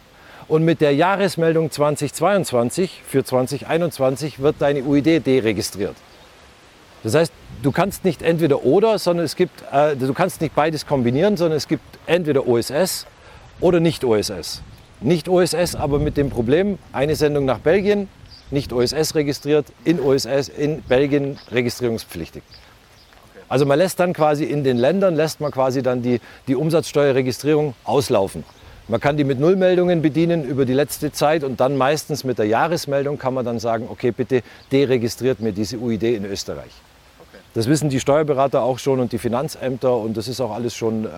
Und 0.47 0.63
mit 0.63 0.79
der 0.79 0.93
Jahresmeldung 0.93 1.71
2022 1.71 3.01
für 3.07 3.24
2021 3.24 4.39
wird 4.39 4.57
deine 4.59 4.83
UID 4.83 5.25
deregistriert. 5.25 5.95
Das 7.05 7.13
heißt, 7.13 7.31
du 7.62 7.71
kannst 7.71 8.03
nicht 8.03 8.24
entweder 8.24 8.65
oder, 8.65 8.97
sondern 8.97 9.27
es 9.27 9.35
gibt, 9.35 9.63
äh, 9.71 9.95
du 9.95 10.12
kannst 10.15 10.41
nicht 10.41 10.55
beides 10.55 10.88
kombinieren, 10.88 11.38
sondern 11.38 11.55
es 11.55 11.67
gibt 11.67 11.83
entweder 12.07 12.47
OSS 12.47 13.05
oder 13.62 13.79
nicht 13.79 14.03
OSS. 14.03 14.63
Nicht 15.01 15.29
OSS, 15.29 15.75
aber 15.75 16.00
mit 16.00 16.17
dem 16.17 16.31
Problem, 16.31 16.79
eine 16.93 17.15
Sendung 17.15 17.45
nach 17.45 17.59
Belgien, 17.59 18.09
nicht 18.50 18.74
OSS 18.74 19.13
registriert, 19.13 19.67
in 19.83 20.00
OSS, 20.00 20.50
in 20.50 20.81
Belgien 20.81 21.38
registrierungspflichtig. 21.51 22.41
Also 23.50 23.67
man 23.67 23.77
lässt 23.77 24.00
dann 24.00 24.13
quasi 24.13 24.45
in 24.45 24.63
den 24.63 24.77
Ländern, 24.77 25.13
lässt 25.13 25.41
man 25.41 25.51
quasi 25.51 25.83
dann 25.83 26.01
die, 26.01 26.19
die 26.47 26.55
Umsatzsteuerregistrierung 26.55 27.75
auslaufen. 27.83 28.43
Man 28.88 29.00
kann 29.00 29.15
die 29.15 29.25
mit 29.25 29.39
Nullmeldungen 29.39 30.01
bedienen 30.01 30.43
über 30.43 30.65
die 30.65 30.74
letzte 30.74 31.12
Zeit 31.12 31.43
und 31.43 31.59
dann 31.59 31.77
meistens 31.77 32.24
mit 32.24 32.39
der 32.39 32.47
Jahresmeldung 32.47 33.19
kann 33.19 33.35
man 33.35 33.45
dann 33.45 33.59
sagen, 33.59 33.88
okay, 33.91 34.09
bitte 34.09 34.41
deregistriert 34.71 35.39
mir 35.39 35.51
diese 35.51 35.77
UID 35.77 36.01
in 36.01 36.25
Österreich. 36.25 36.71
Das 37.55 37.67
wissen 37.69 37.88
die 37.88 38.01
Steuerberater 38.01 38.63
auch 38.63 38.79
schon 38.79 39.00
und 39.00 39.13
die 39.13 39.17
Finanzämter 39.17 39.95
und 39.95 40.17
das 40.17 40.27
ist 40.27 40.41
auch 40.41 40.51
alles 40.51 40.75
schon, 40.75 41.05
äh, 41.05 41.09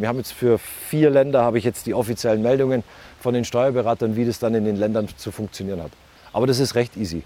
wir 0.00 0.08
haben 0.08 0.16
jetzt 0.16 0.32
für 0.32 0.56
vier 0.58 1.10
Länder, 1.10 1.42
habe 1.42 1.58
ich 1.58 1.64
jetzt 1.64 1.84
die 1.84 1.92
offiziellen 1.92 2.40
Meldungen 2.40 2.82
von 3.20 3.34
den 3.34 3.44
Steuerberatern, 3.44 4.16
wie 4.16 4.24
das 4.24 4.38
dann 4.38 4.54
in 4.54 4.64
den 4.64 4.76
Ländern 4.76 5.06
zu 5.18 5.30
funktionieren 5.30 5.82
hat. 5.82 5.92
Aber 6.32 6.46
das 6.46 6.60
ist 6.60 6.74
recht 6.76 6.96
easy. 6.96 7.22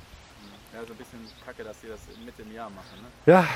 Ja, 0.74 0.80
so 0.84 0.94
ein 0.94 0.96
bisschen 0.96 1.20
kacke, 1.46 1.62
dass 1.62 1.80
die 1.80 1.86
das 1.86 2.00
mit 2.24 2.36
dem 2.40 2.52
Jahr 2.52 2.68
machen. 2.70 2.98
Ne? 3.00 3.32
Ja, 3.32 3.46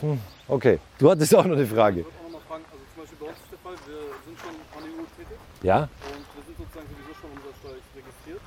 hm, 0.00 0.18
okay. 0.48 0.80
Du 0.98 1.08
hattest 1.08 1.32
auch 1.36 1.44
noch 1.44 1.54
eine 1.56 1.64
Frage. 1.64 2.00
Ich 2.00 2.06
würde 2.06 2.18
auch 2.18 2.24
noch 2.24 2.32
mal 2.32 2.46
fragen, 2.48 2.64
also 2.66 2.82
zum 2.82 3.02
Beispiel 3.02 3.18
bei 3.20 3.26
uns 3.30 3.38
ist 3.38 3.52
der 3.54 3.58
Fall, 3.62 3.76
wir 3.86 4.00
sind 4.26 4.36
schon 4.42 4.54
an 4.74 4.82
der 4.82 4.90
EU 4.90 5.06
tätig 5.14 5.38
Ja? 5.62 5.78
und 5.86 6.26
wir 6.34 6.42
sind 6.42 6.58
sozusagen 6.58 6.88
sowieso 6.90 7.14
schon 7.14 7.30
umsatzsteuerlich 7.30 7.86
registriert. 7.94 8.42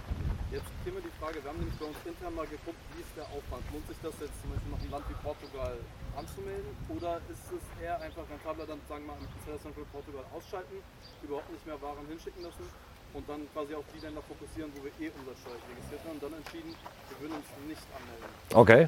Jetzt 0.52 0.68
käme 0.84 1.00
die 1.00 1.16
Frage, 1.16 1.40
wir 1.40 1.48
haben 1.48 1.64
nämlich 1.64 1.80
bei 1.80 1.88
uns 1.88 1.96
intern 2.04 2.36
mal 2.36 2.44
geguckt, 2.52 2.76
wie 2.92 3.00
ist 3.00 3.16
der 3.16 3.24
Aufwand? 3.32 3.64
Lohnt 3.72 3.88
sich 3.88 3.96
das 4.04 4.12
jetzt 4.20 4.36
zum 4.44 4.52
Beispiel 4.52 4.72
noch 4.76 4.84
ein 4.84 4.92
Land 4.92 5.08
wie 5.08 5.16
Portugal 5.24 5.80
anzumelden 6.20 6.72
oder 7.02 7.18
ist 7.30 7.50
es 7.50 7.66
eher 7.82 8.00
einfach 8.00 8.24
rentabler, 8.30 8.66
dann 8.66 8.80
sagen 8.88 9.06
wir 9.06 9.14
mal 9.14 9.20
im 9.20 9.28
Seller 9.44 9.62
Central 9.62 9.86
Portugal 9.92 10.24
ausschalten, 10.30 10.78
überhaupt 11.24 11.52
nicht 11.52 11.66
mehr 11.66 11.82
Waren 11.82 12.06
hinschicken 12.08 12.44
lassen 12.46 12.66
und 13.14 13.28
dann 13.28 13.42
quasi 13.54 13.74
auf 13.74 13.86
die 13.90 14.00
Länder 14.06 14.22
fokussieren, 14.22 14.72
wo 14.78 14.86
wir 14.86 14.94
eh 15.02 15.10
umsatzsteuerlich 15.10 15.66
registriert 15.74 16.02
haben 16.06 16.16
und 16.22 16.24
dann 16.24 16.34
entschieden, 16.38 16.72
wir 17.10 17.18
würden 17.20 17.36
uns 17.42 17.50
nicht 17.66 17.86
anmelden. 17.90 18.30
Okay. 18.54 18.82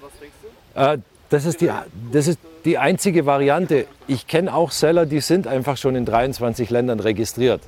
Was 0.00 0.14
denkst 0.22 0.40
du? 0.42 0.48
Äh, 0.78 0.98
das, 1.28 1.44
ist 1.44 1.60
die, 1.60 1.70
das 2.12 2.26
ist 2.26 2.38
die 2.64 2.78
einzige 2.78 3.26
Variante. 3.26 3.86
Ich 4.06 4.26
kenne 4.26 4.54
auch 4.54 4.70
Seller, 4.70 5.06
die 5.06 5.20
sind 5.20 5.46
einfach 5.46 5.76
schon 5.76 5.96
in 5.96 6.04
23 6.04 6.70
Ländern 6.70 7.00
registriert. 7.00 7.62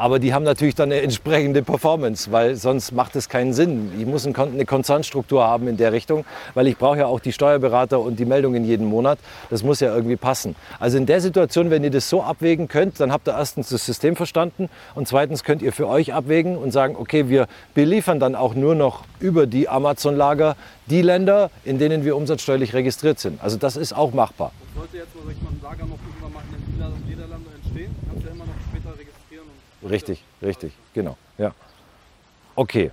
Aber 0.00 0.18
die 0.18 0.32
haben 0.32 0.44
natürlich 0.44 0.74
dann 0.74 0.90
eine 0.90 1.02
entsprechende 1.02 1.62
Performance, 1.62 2.32
weil 2.32 2.56
sonst 2.56 2.92
macht 2.92 3.16
es 3.16 3.28
keinen 3.28 3.52
Sinn. 3.52 3.92
Ich 3.98 4.06
muss 4.06 4.26
eine 4.26 4.64
Konzernstruktur 4.64 5.44
haben 5.44 5.68
in 5.68 5.76
der 5.76 5.92
Richtung, 5.92 6.24
weil 6.54 6.68
ich 6.68 6.78
brauche 6.78 7.00
ja 7.00 7.06
auch 7.06 7.20
die 7.20 7.32
Steuerberater 7.32 8.00
und 8.00 8.18
die 8.18 8.24
Meldungen 8.24 8.64
jeden 8.64 8.86
Monat. 8.86 9.18
Das 9.50 9.62
muss 9.62 9.80
ja 9.80 9.94
irgendwie 9.94 10.16
passen. 10.16 10.56
Also 10.78 10.96
in 10.96 11.04
der 11.04 11.20
Situation, 11.20 11.68
wenn 11.68 11.84
ihr 11.84 11.90
das 11.90 12.08
so 12.08 12.22
abwägen 12.22 12.66
könnt, 12.66 12.98
dann 12.98 13.12
habt 13.12 13.28
ihr 13.28 13.32
erstens 13.32 13.68
das 13.68 13.84
System 13.84 14.16
verstanden 14.16 14.70
und 14.94 15.06
zweitens 15.06 15.44
könnt 15.44 15.60
ihr 15.60 15.70
für 15.74 15.86
euch 15.86 16.14
abwägen 16.14 16.56
und 16.56 16.70
sagen, 16.70 16.96
okay, 16.98 17.28
wir 17.28 17.46
beliefern 17.74 18.18
dann 18.18 18.34
auch 18.34 18.54
nur 18.54 18.74
noch 18.74 19.04
über 19.18 19.46
die 19.46 19.68
Amazon-Lager 19.68 20.56
die 20.86 21.02
Länder, 21.02 21.50
in 21.62 21.78
denen 21.78 22.06
wir 22.06 22.16
umsatzsteuerlich 22.16 22.72
registriert 22.72 23.18
sind. 23.18 23.38
Also 23.44 23.58
das 23.58 23.76
ist 23.76 23.92
auch 23.92 24.14
machbar. 24.14 24.52
Sollte 24.74 24.96
jetzt, 24.96 25.08
ich 25.14 25.42
mal, 25.42 25.52
Lager 25.62 25.84
noch 25.84 25.98
irgendwann 26.08 26.32
mal 26.32 26.42
in 26.48 26.56
den 26.56 26.72
Nieder- 26.74 27.06
Niederlanden 27.06 27.48
entstehen, 27.62 27.94
kannst 28.08 28.22
du 28.24 28.28
ja 28.28 28.34
immer 28.34 28.46
noch 28.46 28.54
später 28.70 28.98
registrieren. 28.98 29.44
Und 29.44 29.60
Richtig, 29.88 30.22
richtig, 30.42 30.72
genau. 30.94 31.16
Ja. 31.38 31.52
Okay. 32.54 32.90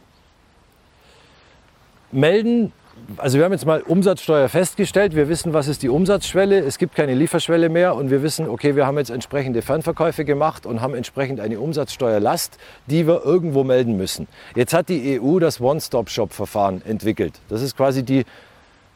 Melden, 2.11 2.71
also 3.17 3.37
wir 3.37 3.45
haben 3.45 3.51
jetzt 3.51 3.65
mal 3.65 3.81
Umsatzsteuer 3.81 4.47
festgestellt. 4.47 5.15
Wir 5.15 5.27
wissen, 5.27 5.53
was 5.53 5.67
ist 5.67 5.83
die 5.83 5.89
Umsatzschwelle. 5.89 6.59
Es 6.59 6.77
gibt 6.77 6.95
keine 6.95 7.13
Lieferschwelle 7.13 7.67
mehr 7.67 7.95
und 7.95 8.09
wir 8.09 8.23
wissen, 8.23 8.47
okay, 8.47 8.75
wir 8.75 8.85
haben 8.85 8.97
jetzt 8.97 9.09
entsprechende 9.09 9.61
Fernverkäufe 9.61 10.23
gemacht 10.23 10.65
und 10.65 10.81
haben 10.81 10.95
entsprechend 10.95 11.41
eine 11.41 11.59
Umsatzsteuerlast, 11.59 12.57
die 12.85 13.05
wir 13.05 13.23
irgendwo 13.25 13.65
melden 13.65 13.97
müssen. 13.97 14.27
Jetzt 14.55 14.73
hat 14.73 14.87
die 14.87 15.19
EU 15.19 15.39
das 15.39 15.59
One-Stop-Shop-Verfahren 15.59 16.81
entwickelt. 16.85 17.33
Das 17.49 17.61
ist 17.61 17.75
quasi 17.75 18.03
die 18.03 18.25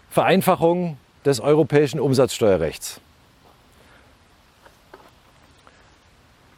Vereinfachung 0.10 0.97
des 1.25 1.39
europäischen 1.41 1.99
Umsatzsteuerrechts. 1.99 3.01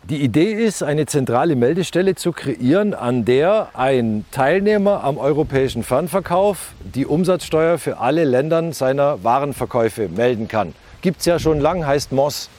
Die 0.10 0.22
Idee 0.22 0.52
ist, 0.52 0.84
eine 0.84 1.06
zentrale 1.06 1.56
Meldestelle 1.56 2.16
zu 2.16 2.34
kreieren, 2.34 2.94
an 2.94 3.24
der 3.24 3.70
ein 3.74 4.26
Teilnehmer 4.32 5.02
am 5.02 5.18
europäischen 5.18 5.82
Fernverkauf 5.82 6.74
die 6.84 7.06
Umsatzsteuer 7.06 7.78
für 7.78 8.00
alle 8.00 8.26
Länder 8.26 8.74
seiner 8.74 9.24
Warenverkäufe 9.24 10.10
melden 10.10 10.50
kann. 10.50 10.76
Gibt 11.02 11.22
es 11.22 11.26
ja 11.26 11.40
schon 11.40 11.62
lang, 11.62 11.86
heißt 11.86 12.12
MOS 12.12 12.50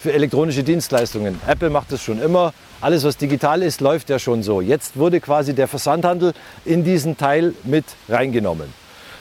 für 0.00 0.14
elektronische 0.14 0.62
Dienstleistungen. 0.62 1.38
Apple 1.46 1.68
macht 1.68 1.92
das 1.92 2.02
schon 2.02 2.18
immer. 2.18 2.54
Alles, 2.80 3.04
was 3.04 3.18
digital 3.18 3.60
ist, 3.62 3.82
läuft 3.82 4.08
ja 4.08 4.18
schon 4.18 4.42
so. 4.42 4.62
Jetzt 4.62 4.96
wurde 4.96 5.20
quasi 5.20 5.52
der 5.52 5.68
Versandhandel 5.68 6.32
in 6.64 6.82
diesen 6.82 7.18
Teil 7.18 7.52
mit 7.64 7.84
reingenommen. 8.08 8.72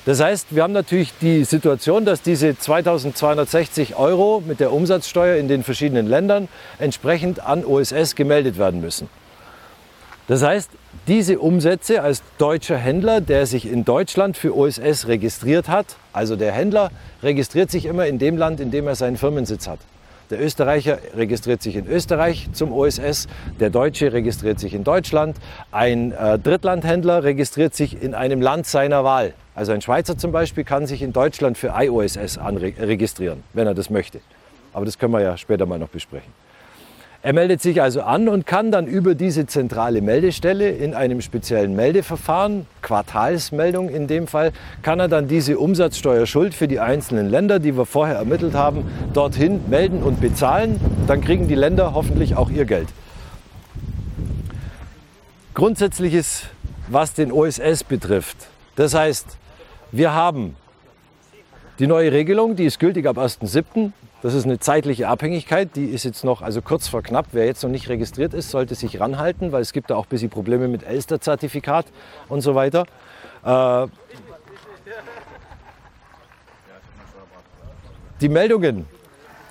Das 0.06 0.20
heißt, 0.22 0.56
wir 0.56 0.62
haben 0.62 0.74
natürlich 0.74 1.14
die 1.20 1.44
Situation, 1.44 2.06
dass 2.06 2.22
diese 2.22 2.56
2260 2.56 3.96
Euro 3.96 4.44
mit 4.46 4.60
der 4.60 4.72
Umsatzsteuer 4.72 5.38
in 5.38 5.48
den 5.48 5.64
verschiedenen 5.64 6.06
Ländern 6.06 6.48
entsprechend 6.78 7.40
an 7.40 7.66
OSS 7.66 8.14
gemeldet 8.14 8.60
werden 8.60 8.82
müssen. 8.82 9.10
Das 10.28 10.44
heißt, 10.44 10.70
diese 11.08 11.40
Umsätze 11.40 12.04
als 12.04 12.22
deutscher 12.38 12.78
Händler, 12.78 13.20
der 13.20 13.48
sich 13.48 13.66
in 13.72 13.84
Deutschland 13.84 14.38
für 14.38 14.56
OSS 14.56 15.08
registriert 15.08 15.70
hat, 15.70 15.98
also 16.14 16.36
der 16.36 16.52
Händler 16.52 16.92
registriert 17.24 17.72
sich 17.72 17.86
immer 17.86 18.06
in 18.06 18.20
dem 18.20 18.38
Land, 18.38 18.60
in 18.60 18.70
dem 18.70 18.88
er 18.88 18.96
seinen 18.96 19.18
Firmensitz 19.18 19.68
hat. 19.68 19.80
Der 20.30 20.42
Österreicher 20.42 21.00
registriert 21.16 21.62
sich 21.64 21.76
in 21.76 21.88
Österreich 21.88 22.48
zum 22.54 22.74
OSS, 22.74 23.28
der 23.60 23.72
Deutsche 23.72 24.14
registriert 24.14 24.60
sich 24.60 24.74
in 24.76 24.84
Deutschland, 24.84 25.38
ein 25.72 26.12
äh, 26.12 26.38
Drittlandhändler 26.38 27.24
registriert 27.24 27.76
sich 27.76 28.02
in 28.02 28.14
einem 28.14 28.42
Land 28.42 28.68
seiner 28.68 29.04
Wahl. 29.04 29.34
Also 29.56 29.72
ein 29.72 29.82
Schweizer 29.82 30.18
zum 30.18 30.34
Beispiel 30.34 30.66
kann 30.66 30.86
sich 30.86 31.02
in 31.02 31.14
Deutschland 31.14 31.58
für 31.58 31.74
IOSS 31.76 32.38
anregistrieren, 32.38 33.44
wenn 33.54 33.66
er 33.66 33.74
das 33.74 33.90
möchte. 33.90 34.20
Aber 34.74 34.86
das 34.86 35.00
können 35.00 35.14
wir 35.14 35.22
ja 35.22 35.38
später 35.38 35.66
mal 35.66 35.80
noch 35.80 35.88
besprechen. 35.88 36.32
Er 37.24 37.34
meldet 37.34 37.60
sich 37.60 37.82
also 37.82 38.04
an 38.04 38.30
und 38.30 38.46
kann 38.46 38.70
dann 38.70 38.86
über 38.86 39.16
diese 39.16 39.48
zentrale 39.48 40.02
Meldestelle 40.02 40.70
in 40.70 40.94
einem 40.94 41.22
speziellen 41.22 41.76
Meldeverfahren, 41.76 42.68
Quartalsmeldung 42.84 43.90
in 43.90 44.06
dem 44.06 44.28
Fall, 44.28 44.52
kann 44.84 45.00
er 45.00 45.08
dann 45.08 45.28
diese 45.28 45.58
Umsatzsteuerschuld 45.58 46.54
für 46.54 46.68
die 46.68 46.80
einzelnen 46.80 47.28
Länder, 47.28 47.58
die 47.58 47.76
wir 47.76 47.88
vorher 47.88 48.18
ermittelt 48.18 48.54
haben, 48.54 48.84
dorthin 49.14 49.62
melden 49.70 50.04
und 50.04 50.22
bezahlen. 50.22 50.80
Dann 51.08 51.22
kriegen 51.22 51.48
die 51.48 51.56
Länder 51.56 51.96
hoffentlich 51.96 52.36
auch 52.36 52.52
ihr 52.52 52.66
Geld. 52.66 52.90
Grundsätzliches, 55.56 56.44
was 56.90 57.14
den 57.14 57.32
OSS 57.32 57.86
betrifft. 57.86 58.38
Das 58.76 58.94
heißt, 58.94 59.38
wir 59.92 60.14
haben 60.14 60.56
die 61.80 61.88
neue 61.88 62.12
Regelung, 62.12 62.56
die 62.56 62.66
ist 62.66 62.80
gültig 62.80 63.06
ab 63.08 63.18
1.7. 63.18 63.92
Das 64.22 64.34
ist 64.34 64.46
eine 64.46 64.60
zeitliche 64.60 65.08
Abhängigkeit, 65.08 65.76
die 65.76 65.86
ist 65.86 66.04
jetzt 66.04 66.24
noch, 66.24 66.42
also 66.42 66.62
kurz 66.62 66.88
vor 66.88 67.04
knapp. 67.04 67.28
Wer 67.32 67.46
jetzt 67.46 67.64
noch 67.64 67.70
nicht 67.70 67.90
registriert 67.90 68.34
ist, 68.34 68.50
sollte 68.50 68.74
sich 68.74 69.00
ranhalten, 69.00 69.52
weil 69.52 69.62
es 69.62 69.74
gibt 69.74 69.90
da 69.90 69.96
auch 69.96 70.06
ein 70.06 70.10
bisschen 70.10 70.30
Probleme 70.30 70.68
mit 70.68 70.84
Elster-Zertifikat 70.84 71.86
und 72.30 72.42
so 72.42 72.56
weiter. 72.56 72.86
Äh, 73.44 73.88
die 78.22 78.30
Meldungen 78.30 78.88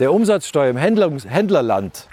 der 0.00 0.12
Umsatzsteuer 0.12 0.70
im 0.70 0.76
Händlungs 0.76 1.28
Händlerland 1.28 2.08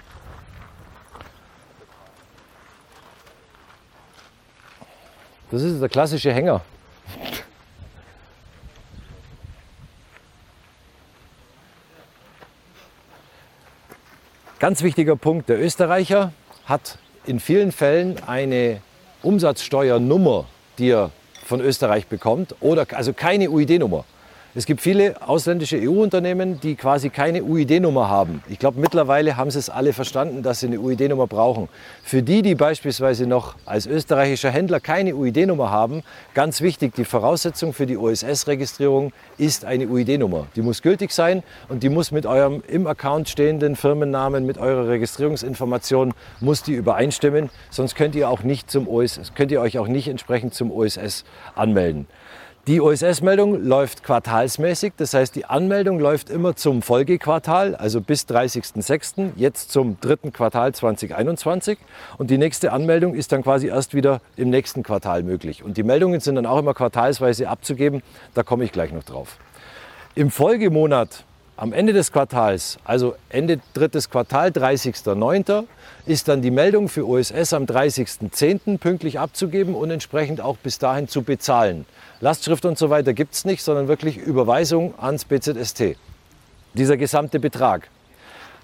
Das 5.52 5.60
ist 5.60 5.82
der 5.82 5.90
klassische 5.90 6.32
Hänger. 6.32 6.62
Ganz 14.62 14.84
wichtiger 14.84 15.16
Punkt, 15.16 15.48
der 15.48 15.60
Österreicher 15.60 16.32
hat 16.66 16.98
in 17.26 17.40
vielen 17.40 17.72
Fällen 17.72 18.22
eine 18.28 18.80
Umsatzsteuernummer, 19.20 20.44
die 20.78 20.90
er 20.90 21.10
von 21.44 21.60
Österreich 21.60 22.06
bekommt, 22.06 22.54
oder 22.60 22.86
also 22.92 23.12
keine 23.12 23.50
UID-Nummer. 23.50 24.04
Es 24.54 24.66
gibt 24.66 24.82
viele 24.82 25.14
ausländische 25.26 25.78
EU-Unternehmen, 25.80 26.60
die 26.60 26.74
quasi 26.74 27.08
keine 27.08 27.42
UID-Nummer 27.42 28.10
haben. 28.10 28.42
Ich 28.50 28.58
glaube, 28.58 28.78
mittlerweile 28.78 29.38
haben 29.38 29.50
sie 29.50 29.58
es 29.58 29.70
alle 29.70 29.94
verstanden, 29.94 30.42
dass 30.42 30.60
sie 30.60 30.66
eine 30.66 30.78
UID-Nummer 30.78 31.26
brauchen. 31.26 31.70
Für 32.04 32.22
die, 32.22 32.42
die 32.42 32.54
beispielsweise 32.54 33.26
noch 33.26 33.54
als 33.64 33.86
österreichischer 33.86 34.50
Händler 34.50 34.78
keine 34.78 35.16
UID-Nummer 35.16 35.70
haben, 35.70 36.02
ganz 36.34 36.60
wichtig, 36.60 36.94
die 36.94 37.06
Voraussetzung 37.06 37.72
für 37.72 37.86
die 37.86 37.96
OSS-Registrierung 37.96 39.14
ist 39.38 39.64
eine 39.64 39.88
UID-Nummer. 39.88 40.46
Die 40.54 40.60
muss 40.60 40.82
gültig 40.82 41.12
sein 41.12 41.42
und 41.70 41.82
die 41.82 41.88
muss 41.88 42.10
mit 42.10 42.26
eurem 42.26 42.62
im 42.68 42.86
Account 42.86 43.30
stehenden 43.30 43.74
Firmennamen, 43.74 44.44
mit 44.44 44.58
eurer 44.58 44.86
Registrierungsinformation, 44.86 46.12
muss 46.40 46.62
die 46.62 46.74
übereinstimmen. 46.74 47.48
Sonst 47.70 47.94
könnt 47.94 48.14
ihr, 48.14 48.28
auch 48.28 48.42
nicht 48.42 48.70
zum 48.70 48.86
OSS, 48.86 49.32
könnt 49.34 49.50
ihr 49.50 49.62
euch 49.62 49.78
auch 49.78 49.88
nicht 49.88 50.08
entsprechend 50.08 50.52
zum 50.52 50.70
OSS 50.70 51.24
anmelden. 51.54 52.06
Die 52.68 52.80
OSS-Meldung 52.80 53.64
läuft 53.64 54.04
quartalsmäßig, 54.04 54.92
das 54.96 55.14
heißt, 55.14 55.34
die 55.34 55.46
Anmeldung 55.46 55.98
läuft 55.98 56.30
immer 56.30 56.54
zum 56.54 56.80
Folgequartal, 56.80 57.74
also 57.74 58.00
bis 58.00 58.22
30.06., 58.26 59.32
jetzt 59.34 59.72
zum 59.72 59.98
dritten 60.00 60.32
Quartal 60.32 60.72
2021. 60.72 61.76
Und 62.18 62.30
die 62.30 62.38
nächste 62.38 62.72
Anmeldung 62.72 63.16
ist 63.16 63.32
dann 63.32 63.42
quasi 63.42 63.66
erst 63.66 63.94
wieder 63.94 64.20
im 64.36 64.48
nächsten 64.50 64.84
Quartal 64.84 65.24
möglich. 65.24 65.64
Und 65.64 65.76
die 65.76 65.82
Meldungen 65.82 66.20
sind 66.20 66.36
dann 66.36 66.46
auch 66.46 66.60
immer 66.60 66.72
quartalsweise 66.72 67.48
abzugeben, 67.48 68.00
da 68.34 68.44
komme 68.44 68.62
ich 68.62 68.70
gleich 68.70 68.92
noch 68.92 69.02
drauf. 69.02 69.38
Im 70.14 70.30
Folgemonat, 70.30 71.24
am 71.62 71.72
Ende 71.72 71.92
des 71.92 72.10
Quartals, 72.10 72.76
also 72.82 73.14
Ende 73.28 73.60
drittes 73.72 74.10
Quartal, 74.10 74.48
30.09., 74.48 75.62
ist 76.06 76.26
dann 76.26 76.42
die 76.42 76.50
Meldung 76.50 76.88
für 76.88 77.06
OSS 77.06 77.52
am 77.52 77.66
30.10. 77.66 78.78
pünktlich 78.78 79.20
abzugeben 79.20 79.76
und 79.76 79.92
entsprechend 79.92 80.40
auch 80.40 80.56
bis 80.56 80.80
dahin 80.80 81.06
zu 81.06 81.22
bezahlen. 81.22 81.86
Lastschrift 82.20 82.64
und 82.64 82.78
so 82.78 82.90
weiter 82.90 83.12
gibt 83.12 83.34
es 83.34 83.44
nicht, 83.44 83.62
sondern 83.62 83.86
wirklich 83.86 84.16
Überweisung 84.16 84.94
ans 84.98 85.24
BZST. 85.24 85.96
Dieser 86.74 86.96
gesamte 86.96 87.38
Betrag 87.38 87.90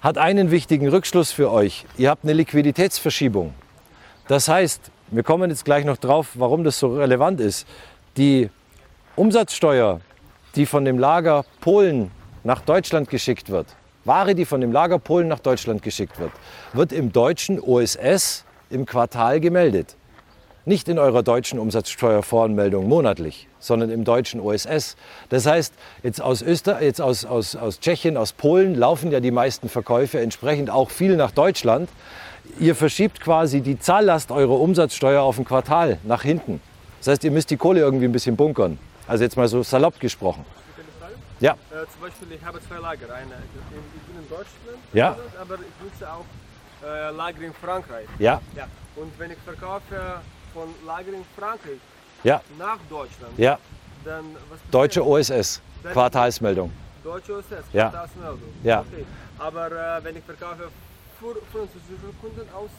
hat 0.01 0.17
einen 0.17 0.51
wichtigen 0.51 0.89
Rückschluss 0.89 1.31
für 1.31 1.51
euch. 1.51 1.85
Ihr 1.97 2.09
habt 2.09 2.25
eine 2.25 2.33
Liquiditätsverschiebung. 2.33 3.53
Das 4.27 4.49
heißt, 4.49 4.91
wir 5.11 5.23
kommen 5.23 5.49
jetzt 5.49 5.63
gleich 5.63 5.85
noch 5.85 5.95
drauf, 5.95 6.31
warum 6.33 6.65
das 6.65 6.77
so 6.77 6.97
relevant 6.97 7.39
ist. 7.39 7.65
Die 8.17 8.49
Umsatzsteuer, 9.15 10.01
die 10.55 10.65
von 10.65 10.83
dem 10.83 10.99
Lager 10.99 11.45
Polen 11.61 12.11
nach 12.43 12.61
Deutschland 12.61 13.09
geschickt 13.09 13.49
wird, 13.49 13.67
Ware, 14.05 14.33
die 14.33 14.45
von 14.45 14.61
dem 14.61 14.71
Lager 14.71 14.97
Polen 14.97 15.27
nach 15.27 15.39
Deutschland 15.39 15.83
geschickt 15.83 16.19
wird, 16.19 16.31
wird 16.73 16.91
im 16.93 17.11
deutschen 17.11 17.59
OSS 17.59 18.45
im 18.69 18.85
Quartal 18.85 19.39
gemeldet. 19.39 19.95
Nicht 20.65 20.87
in 20.87 20.99
eurer 20.99 21.23
deutschen 21.23 21.57
Umsatzsteuervoranmeldung 21.59 22.87
monatlich, 22.87 23.47
sondern 23.59 23.89
im 23.89 24.03
deutschen 24.03 24.39
OSS. 24.39 24.95
Das 25.29 25.45
heißt, 25.45 25.73
jetzt 26.03 26.21
aus, 26.21 26.41
Öster 26.41 26.81
jetzt 26.81 27.01
aus, 27.01 27.25
aus, 27.25 27.55
aus 27.55 27.79
Tschechien, 27.79 28.17
aus 28.17 28.33
Polen 28.33 28.75
laufen 28.75 29.11
ja 29.11 29.19
die 29.19 29.31
meisten 29.31 29.67
Verkäufe 29.67 30.19
entsprechend 30.19 30.69
auch 30.69 30.91
viel 30.91 31.15
nach 31.15 31.31
Deutschland. 31.31 31.89
Ihr 32.59 32.75
verschiebt 32.75 33.19
quasi 33.19 33.61
die 33.61 33.79
Zahllast 33.79 34.31
eurer 34.31 34.59
Umsatzsteuer 34.59 35.21
auf 35.21 35.39
ein 35.39 35.45
Quartal 35.45 35.97
nach 36.03 36.23
hinten. 36.23 36.61
Das 36.99 37.07
heißt, 37.07 37.23
ihr 37.23 37.31
müsst 37.31 37.49
die 37.49 37.57
Kohle 37.57 37.79
irgendwie 37.79 38.05
ein 38.05 38.11
bisschen 38.11 38.35
bunkern. 38.35 38.77
Also 39.07 39.23
jetzt 39.23 39.37
mal 39.37 39.47
so 39.47 39.63
salopp 39.63 39.99
gesprochen. 39.99 40.45
Ja. 41.39 41.53
Äh, 41.53 41.85
zum 41.91 42.01
Beispiel, 42.01 42.31
ich 42.33 42.43
habe 42.43 42.59
zwei 42.67 42.77
Lager. 42.77 43.13
Eine, 43.13 43.31
ich 43.31 44.07
bin 44.07 44.21
in 44.21 44.29
Deutschland, 44.29 44.77
Ja. 44.93 45.15
aber 45.41 45.55
ich 45.55 45.83
nutze 45.83 46.11
auch 46.11 46.25
äh, 46.85 47.11
Lager 47.11 47.41
in 47.41 47.53
Frankreich. 47.53 48.07
Ja, 48.19 48.41
Ja. 48.55 48.67
Und 48.95 49.17
wenn 49.17 49.31
ich 49.31 49.37
verkaufe 49.45 50.21
von 50.53 50.69
Lager 50.85 51.13
in 51.13 51.23
Frankreich 51.37 51.79
ja, 52.23 52.41
nach 52.57 52.79
Deutschland, 52.89 53.37
ja. 53.37 53.57
dann 54.03 54.35
was? 54.49 54.59
Deutsche 54.71 55.05
OSS, 55.05 55.61
Quartalsmeldung. 55.93 56.71
Deutsche 57.03 57.37
OSS, 57.37 57.51
Ja. 57.71 57.89
Quartalsmeldung. 57.89 58.39
Ja. 58.63 58.81
Okay. 58.81 59.05
Aber 59.37 59.67
äh, 59.71 60.03
wenn 60.03 60.17
ich 60.17 60.23
verkaufe 60.25 60.69
für 61.19 61.35
französische 61.51 62.13
Kunden 62.21 62.41
aus, 62.53 62.69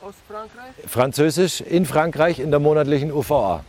aus 0.00 0.14
Frankreich, 0.28 0.72
Französisch 0.88 1.60
in 1.60 1.86
Frankreich 1.86 2.40
in 2.40 2.50
der 2.50 2.58
monatlichen 2.60 3.12
UVA. 3.12 3.62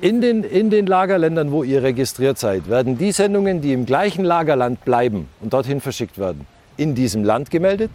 In 0.00 0.20
den, 0.20 0.44
in 0.44 0.70
den 0.70 0.86
Lagerländern, 0.86 1.52
wo 1.52 1.62
ihr 1.64 1.82
registriert 1.82 2.38
seid, 2.38 2.68
werden 2.68 2.98
die 2.98 3.12
Sendungen, 3.12 3.60
die 3.60 3.72
im 3.72 3.86
gleichen 3.86 4.24
Lagerland 4.24 4.84
bleiben 4.84 5.28
und 5.40 5.52
dorthin 5.52 5.80
verschickt 5.80 6.18
werden, 6.18 6.46
in 6.76 6.94
diesem 6.94 7.24
Land 7.24 7.50
gemeldet. 7.50 7.90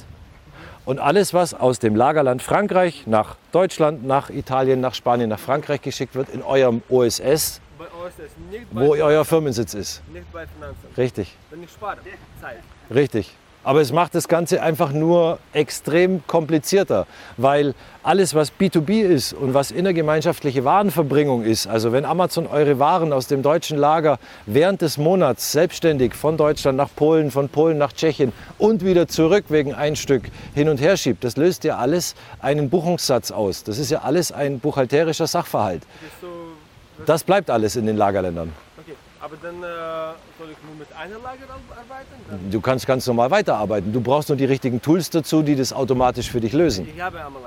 Und 0.85 0.99
alles, 0.99 1.33
was 1.33 1.53
aus 1.53 1.79
dem 1.79 1.95
Lagerland 1.95 2.41
Frankreich 2.41 3.07
nach 3.07 3.35
Deutschland, 3.51 4.05
nach 4.05 4.29
Italien, 4.29 4.79
nach 4.79 4.93
Spanien, 4.93 5.29
nach 5.29 5.39
Frankreich 5.39 5.81
geschickt 5.81 6.15
wird, 6.15 6.29
in 6.29 6.41
eurem 6.41 6.81
OSS, 6.87 7.59
wo 8.71 8.93
euer 8.95 9.25
Firmensitz 9.25 9.73
ist. 9.73 10.01
nicht 10.13 10.31
bei 10.31 10.45
Finanzen. 10.47 10.87
Richtig, 10.97 11.35
Wenn 11.49 11.63
ich 11.63 11.69
spare 11.71 11.97
Zeit. 12.41 12.59
richtig. 12.93 13.35
Aber 13.67 13.81
es 13.81 13.91
macht 13.91 14.15
das 14.15 14.29
Ganze 14.29 14.61
einfach 14.61 14.93
nur 14.93 15.39
extrem 15.51 16.25
komplizierter, 16.25 17.05
weil 17.35 17.73
alles, 18.01 18.33
was 18.33 18.53
B2B 18.57 19.01
ist 19.01 19.33
und 19.33 19.53
was 19.53 19.71
innergemeinschaftliche 19.71 20.63
Warenverbringung 20.63 21.43
ist, 21.43 21.67
also 21.67 21.91
wenn 21.91 22.05
Amazon 22.05 22.47
eure 22.47 22.79
Waren 22.79 23.11
aus 23.11 23.27
dem 23.27 23.41
deutschen 23.41 23.77
Lager 23.77 24.19
während 24.45 24.81
des 24.81 24.97
Monats 24.97 25.51
selbstständig 25.51 26.15
von 26.15 26.37
Deutschland 26.37 26.77
nach 26.77 26.87
Polen, 26.95 27.29
von 27.29 27.49
Polen 27.49 27.77
nach 27.77 27.91
Tschechien 27.91 28.31
und 28.57 28.85
wieder 28.85 29.09
zurück 29.09 29.43
wegen 29.49 29.73
ein 29.73 29.97
Stück 29.97 30.23
hin 30.55 30.69
und 30.69 30.79
her 30.79 30.95
schiebt, 30.95 31.25
das 31.25 31.35
löst 31.35 31.65
ja 31.65 31.75
alles 31.75 32.15
einen 32.39 32.69
Buchungssatz 32.69 33.31
aus. 33.31 33.65
Das 33.65 33.79
ist 33.79 33.91
ja 33.91 33.99
alles 33.99 34.31
ein 34.31 34.61
buchhalterischer 34.61 35.27
Sachverhalt. 35.27 35.83
Das 37.05 37.25
bleibt 37.25 37.49
alles 37.49 37.75
in 37.75 37.85
den 37.85 37.97
Lagerländern. 37.97 38.53
Aber 39.27 39.35
dann 39.41 39.55
äh, 39.61 39.65
soll 40.39 40.51
ich 40.51 40.57
nur 40.65 40.75
mit 40.79 40.87
einer 40.95 41.15
Lager 41.19 41.49
ar- 41.49 41.77
arbeiten? 41.77 42.13
Dann, 42.29 42.49
Du 42.49 42.61
kannst 42.61 42.87
ganz 42.87 43.05
normal 43.07 43.29
weiterarbeiten. 43.29 43.91
Du 43.91 43.99
brauchst 43.99 44.29
nur 44.29 44.37
die 44.37 44.45
richtigen 44.45 44.81
Tools 44.81 45.09
dazu, 45.09 45.41
die 45.41 45.55
das 45.57 45.73
automatisch 45.73 46.29
für 46.31 46.39
dich 46.39 46.53
lösen. 46.53 46.87
ich 46.95 47.01
habe 47.01 47.19
einmal. 47.19 47.41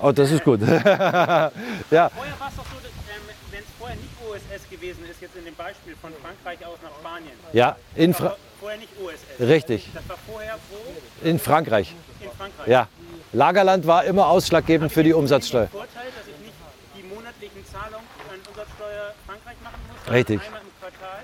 Oh, 0.00 0.10
das 0.10 0.32
ist 0.32 0.42
gut. 0.42 0.60
ja, 0.62 0.72
Vorher 0.72 1.52
war 1.92 2.48
es 2.48 2.56
doch 2.56 2.64
so, 2.64 2.78
dass, 2.82 2.90
ähm, 3.06 3.22
wenn 3.52 3.60
es 3.60 3.66
vorher 3.78 3.96
nicht 3.96 4.10
OSS 4.28 4.68
gewesen 4.70 5.04
ist, 5.08 5.20
jetzt 5.20 5.36
in 5.36 5.44
dem 5.44 5.54
Beispiel 5.54 5.94
von 6.00 6.10
Frankreich 6.20 6.66
aus 6.66 6.78
nach 6.82 6.90
Spanien. 6.98 7.30
ja 7.52 7.76
in, 7.94 8.10
Das 8.10 8.18
Fra 8.20 8.24
war 8.30 8.36
vorher 8.58 8.78
nicht 8.78 8.90
OSS. 9.00 9.48
Richtig. 9.48 9.88
Das 9.94 10.08
war 10.08 10.16
vorher 10.28 10.56
wo? 10.70 11.28
in 11.28 11.38
Frankreich. 11.38 11.94
In 12.20 12.30
Frankreich. 12.36 12.66
Ja. 12.66 12.88
Lagerland 13.32 13.86
war 13.86 14.02
immer 14.04 14.26
ausschlaggebend 14.26 14.90
für 14.90 15.04
die 15.04 15.12
Umsatzsteuer. 15.12 15.66
Den 15.66 15.70
Vorteil, 15.70 16.06
dass 16.18 16.26
ich 16.26 16.40
nicht 16.44 16.54
die 16.98 17.02
monatlichen 17.14 17.64
Zahlungen 17.70 18.06
an 18.32 18.38
Umsatzsteuer 18.50 19.14
Frankreich 19.24 19.56
machen 19.62 19.78
muss, 19.86 20.12
Richtig. 20.12 20.40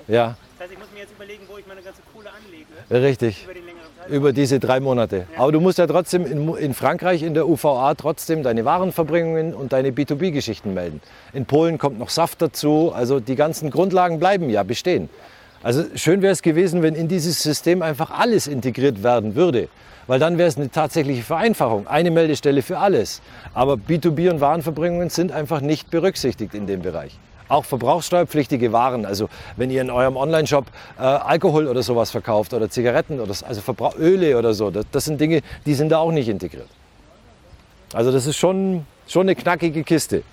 Ja, 0.07 0.35
Das 0.57 0.65
heißt, 0.65 0.73
ich 0.73 0.79
muss 0.79 0.87
mir 0.93 0.99
jetzt 0.99 1.13
überlegen, 1.13 1.43
wo 1.47 1.57
ich 1.57 1.67
meine 1.67 1.81
ganze 1.81 2.01
Kohle 2.13 2.29
anlege 2.31 3.05
richtig. 3.05 3.43
über 3.43 3.53
den 3.53 3.65
längeren 3.65 3.85
Zeitraum. 3.97 4.15
Über 4.15 4.33
diese 4.33 4.59
drei 4.59 4.79
Monate. 4.79 5.25
Aber 5.37 5.51
du 5.51 5.59
musst 5.59 5.77
ja 5.77 5.87
trotzdem 5.87 6.25
in, 6.25 6.55
in 6.55 6.73
Frankreich 6.73 7.23
in 7.23 7.33
der 7.33 7.47
UVA 7.47 7.93
trotzdem 7.95 8.43
deine 8.43 8.65
Warenverbringungen 8.65 9.53
und 9.53 9.73
deine 9.73 9.91
B2B-Geschichten 9.91 10.73
melden. 10.73 11.01
In 11.33 11.45
Polen 11.45 11.77
kommt 11.77 11.99
noch 11.99 12.09
Saft 12.09 12.41
dazu. 12.41 12.91
Also 12.93 13.19
die 13.19 13.35
ganzen 13.35 13.69
Grundlagen 13.69 14.19
bleiben 14.19 14.49
ja 14.49 14.63
bestehen. 14.63 15.09
Also 15.61 15.83
schön 15.95 16.21
wäre 16.21 16.31
es 16.33 16.41
gewesen, 16.41 16.81
wenn 16.83 16.95
in 16.95 17.07
dieses 17.07 17.43
System 17.43 17.81
einfach 17.81 18.11
alles 18.11 18.47
integriert 18.47 19.03
werden 19.03 19.35
würde. 19.35 19.67
Weil 20.07 20.17
dann 20.19 20.37
wäre 20.39 20.47
es 20.49 20.57
eine 20.57 20.71
tatsächliche 20.71 21.21
Vereinfachung. 21.21 21.85
Eine 21.85 22.09
Meldestelle 22.09 22.63
für 22.63 22.79
alles. 22.79 23.21
Aber 23.53 23.73
B2B 23.73 24.31
und 24.31 24.41
Warenverbringungen 24.41 25.09
sind 25.09 25.31
einfach 25.31 25.61
nicht 25.61 25.91
berücksichtigt 25.91 26.55
in 26.55 26.65
dem 26.65 26.81
Bereich. 26.81 27.19
Auch 27.49 27.65
verbrauchssteuerpflichtige 27.65 28.71
Waren, 28.71 29.05
also 29.05 29.27
wenn 29.57 29.71
ihr 29.71 29.81
in 29.81 29.89
eurem 29.89 30.15
Online-Shop 30.15 30.65
äh, 30.97 31.01
Alkohol 31.01 31.67
oder 31.67 31.83
sowas 31.83 32.11
verkauft 32.11 32.53
oder 32.53 32.69
Zigaretten 32.69 33.19
oder 33.19 33.33
so, 33.33 33.45
also 33.45 33.59
Verbrauch 33.61 33.95
Öle 33.97 34.37
oder 34.37 34.53
so, 34.53 34.69
das, 34.69 34.85
das 34.91 35.05
sind 35.05 35.19
Dinge, 35.19 35.41
die 35.65 35.73
sind 35.73 35.89
da 35.89 35.97
auch 35.97 36.11
nicht 36.11 36.29
integriert. 36.29 36.69
Also 37.93 38.11
das 38.11 38.27
ist 38.27 38.37
schon, 38.37 38.85
schon 39.07 39.23
eine 39.23 39.35
knackige 39.35 39.83
Kiste. 39.83 40.23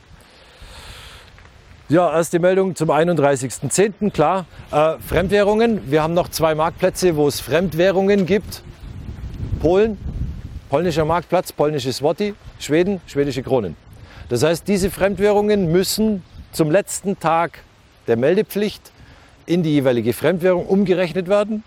Ja, 1.88 2.12
erste 2.12 2.40
Meldung 2.40 2.74
zum 2.74 2.90
31.10. 2.90 4.10
Klar. 4.10 4.44
Äh, 4.72 4.94
Fremdwährungen. 4.98 5.90
Wir 5.90 6.02
haben 6.02 6.14
noch 6.14 6.28
zwei 6.28 6.54
Marktplätze, 6.54 7.16
wo 7.16 7.28
es 7.28 7.40
Fremdwährungen 7.40 8.26
gibt. 8.26 8.62
Polen, 9.60 9.96
polnischer 10.68 11.04
Marktplatz, 11.04 11.52
polnische 11.52 11.92
Swati, 11.92 12.34
Schweden, 12.58 13.00
schwedische 13.06 13.42
Kronen. 13.42 13.76
Das 14.28 14.42
heißt, 14.42 14.66
diese 14.66 14.90
Fremdwährungen 14.90 15.70
müssen 15.70 16.24
zum 16.52 16.70
letzten 16.70 17.18
Tag 17.18 17.60
der 18.06 18.16
Meldepflicht 18.16 18.92
in 19.46 19.62
die 19.62 19.72
jeweilige 19.74 20.12
Fremdwährung 20.12 20.66
umgerechnet 20.66 21.28
werden. 21.28 21.62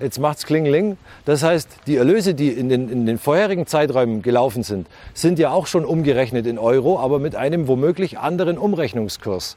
Jetzt 0.00 0.18
macht's 0.18 0.46
Klingeling. 0.46 0.96
Das 1.24 1.42
heißt, 1.42 1.68
die 1.86 1.96
Erlöse, 1.96 2.34
die 2.34 2.48
in 2.48 2.68
den, 2.68 2.88
in 2.88 3.06
den 3.06 3.18
vorherigen 3.18 3.66
Zeiträumen 3.66 4.22
gelaufen 4.22 4.64
sind, 4.64 4.88
sind 5.14 5.38
ja 5.38 5.50
auch 5.50 5.66
schon 5.66 5.84
umgerechnet 5.84 6.46
in 6.46 6.58
Euro, 6.58 6.98
aber 6.98 7.18
mit 7.18 7.36
einem 7.36 7.68
womöglich 7.68 8.18
anderen 8.18 8.58
Umrechnungskurs. 8.58 9.56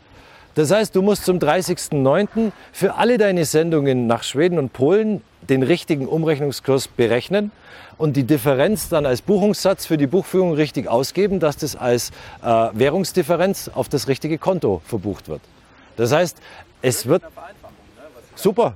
Das 0.54 0.72
heißt, 0.72 0.96
du 0.96 1.02
musst 1.02 1.26
zum 1.26 1.40
30.09. 1.40 2.52
für 2.72 2.96
alle 2.96 3.18
deine 3.18 3.44
Sendungen 3.46 4.08
nach 4.08 4.24
Schweden 4.24 4.60
und 4.60 4.72
Polen 4.72 5.22
den 5.50 5.64
richtigen 5.64 6.08
Umrechnungskurs 6.08 6.88
berechnen 6.88 7.52
und 7.98 8.16
die 8.18 8.24
Differenz 8.24 8.90
dann 8.90 9.06
als 9.06 9.22
Buchungssatz 9.22 9.86
für 9.86 9.98
die 9.98 10.08
Buchführung 10.08 10.54
richtig 10.54 10.88
ausgeben, 10.88 11.40
dass 11.40 11.58
das 11.58 11.76
als 11.76 12.12
äh, 12.44 12.46
Währungsdifferenz 12.74 13.70
auf 13.74 13.90
das 13.90 14.08
richtige 14.08 14.38
Konto 14.38 14.82
verbucht 14.86 15.30
wird. 15.30 15.42
Das 15.96 16.12
heißt, 16.12 16.38
es 16.82 17.06
wird 17.06 17.24
super. 18.36 18.76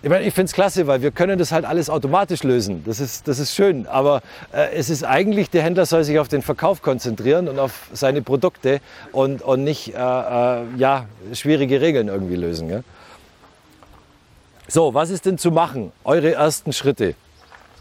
Ich 0.00 0.08
meine, 0.08 0.24
ich 0.24 0.32
finde 0.32 0.46
es 0.46 0.52
klasse, 0.52 0.86
weil 0.86 1.02
wir 1.02 1.10
können 1.10 1.40
das 1.40 1.50
halt 1.50 1.64
alles 1.64 1.90
automatisch 1.90 2.44
lösen. 2.44 2.84
Das 2.86 3.00
ist, 3.00 3.26
das 3.26 3.40
ist 3.40 3.52
schön. 3.52 3.88
Aber 3.88 4.22
äh, 4.52 4.72
es 4.72 4.90
ist 4.90 5.02
eigentlich, 5.02 5.50
der 5.50 5.64
Händler 5.64 5.86
soll 5.86 6.04
sich 6.04 6.20
auf 6.20 6.28
den 6.28 6.40
Verkauf 6.40 6.82
konzentrieren 6.82 7.48
und 7.48 7.58
auf 7.58 7.88
seine 7.92 8.22
Produkte 8.22 8.80
und, 9.10 9.42
und 9.42 9.64
nicht 9.64 9.94
äh, 9.94 9.98
äh, 9.98 10.62
ja, 10.76 11.06
schwierige 11.32 11.80
Regeln 11.80 12.06
irgendwie 12.06 12.36
lösen. 12.36 12.68
Gell? 12.68 12.84
So, 14.70 14.92
was 14.92 15.08
ist 15.08 15.24
denn 15.24 15.38
zu 15.38 15.50
machen? 15.50 15.92
Eure 16.04 16.34
ersten 16.34 16.74
Schritte. 16.74 17.14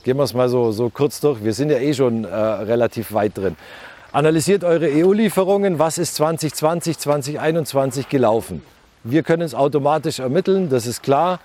Gehen 0.06 0.16
wir 0.16 0.24
es 0.24 0.34
mal 0.34 0.48
so, 0.48 0.72
so 0.72 0.90
kurz 0.90 1.20
durch. 1.20 1.44
Wir 1.44 1.54
sind 1.54 1.70
ja 1.70 1.80
eh 1.80 1.94
schon 1.94 2.24
äh, 2.24 2.34
relativ 2.34 3.12
weit 3.12 3.38
drin. 3.38 3.58
Analysiert 4.14 4.64
eure 4.64 4.88
EU-Lieferungen. 4.88 5.80
Was 5.80 5.98
ist 5.98 6.16
2020, 6.16 6.98
2021 6.98 8.08
gelaufen? 8.08 8.62
Wir 9.04 9.24
können 9.24 9.42
es 9.42 9.54
automatisch 9.54 10.20
ermitteln, 10.20 10.70
das 10.70 10.88
ist 10.88 11.04
klar. 11.04 11.42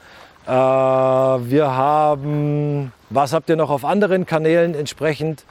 Äh, 0.46 0.50
wir 0.52 1.72
haben, 1.74 2.92
was 3.10 3.32
habt 3.32 3.50
ihr 3.50 3.56
noch 3.56 3.70
auf 3.70 3.84
anderen 3.84 4.26
Kanälen 4.26 4.76
entsprechend? 4.76 5.44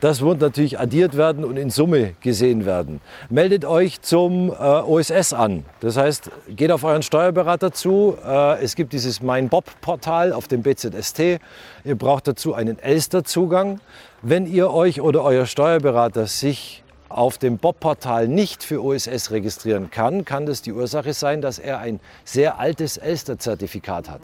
Das 0.00 0.20
wird 0.20 0.40
natürlich 0.40 0.78
addiert 0.78 1.16
werden 1.16 1.44
und 1.44 1.56
in 1.56 1.70
Summe 1.70 2.14
gesehen 2.20 2.64
werden. 2.64 3.00
Meldet 3.30 3.64
euch 3.64 4.00
zum 4.00 4.50
äh, 4.50 4.54
OSS 4.54 5.32
an. 5.32 5.64
Das 5.80 5.96
heißt, 5.96 6.30
geht 6.50 6.70
auf 6.70 6.84
euren 6.84 7.02
Steuerberater 7.02 7.72
zu. 7.72 8.16
Äh, 8.24 8.62
es 8.62 8.76
gibt 8.76 8.92
dieses 8.92 9.20
Mein 9.22 9.48
Bob-Portal 9.48 10.32
auf 10.32 10.46
dem 10.46 10.62
BZST. 10.62 11.40
Ihr 11.84 11.96
braucht 11.96 12.28
dazu 12.28 12.54
einen 12.54 12.78
Elster-Zugang. 12.78 13.80
Wenn 14.22 14.46
ihr 14.46 14.70
euch 14.72 15.00
oder 15.00 15.24
euer 15.24 15.46
Steuerberater 15.46 16.28
sich 16.28 16.84
auf 17.08 17.38
dem 17.38 17.58
Bob-Portal 17.58 18.28
nicht 18.28 18.62
für 18.62 18.84
OSS 18.84 19.32
registrieren 19.32 19.90
kann, 19.90 20.24
kann 20.24 20.46
das 20.46 20.62
die 20.62 20.72
Ursache 20.72 21.12
sein, 21.12 21.40
dass 21.40 21.58
er 21.58 21.80
ein 21.80 21.98
sehr 22.24 22.60
altes 22.60 22.98
Elster-Zertifikat 22.98 24.08
hat. 24.08 24.20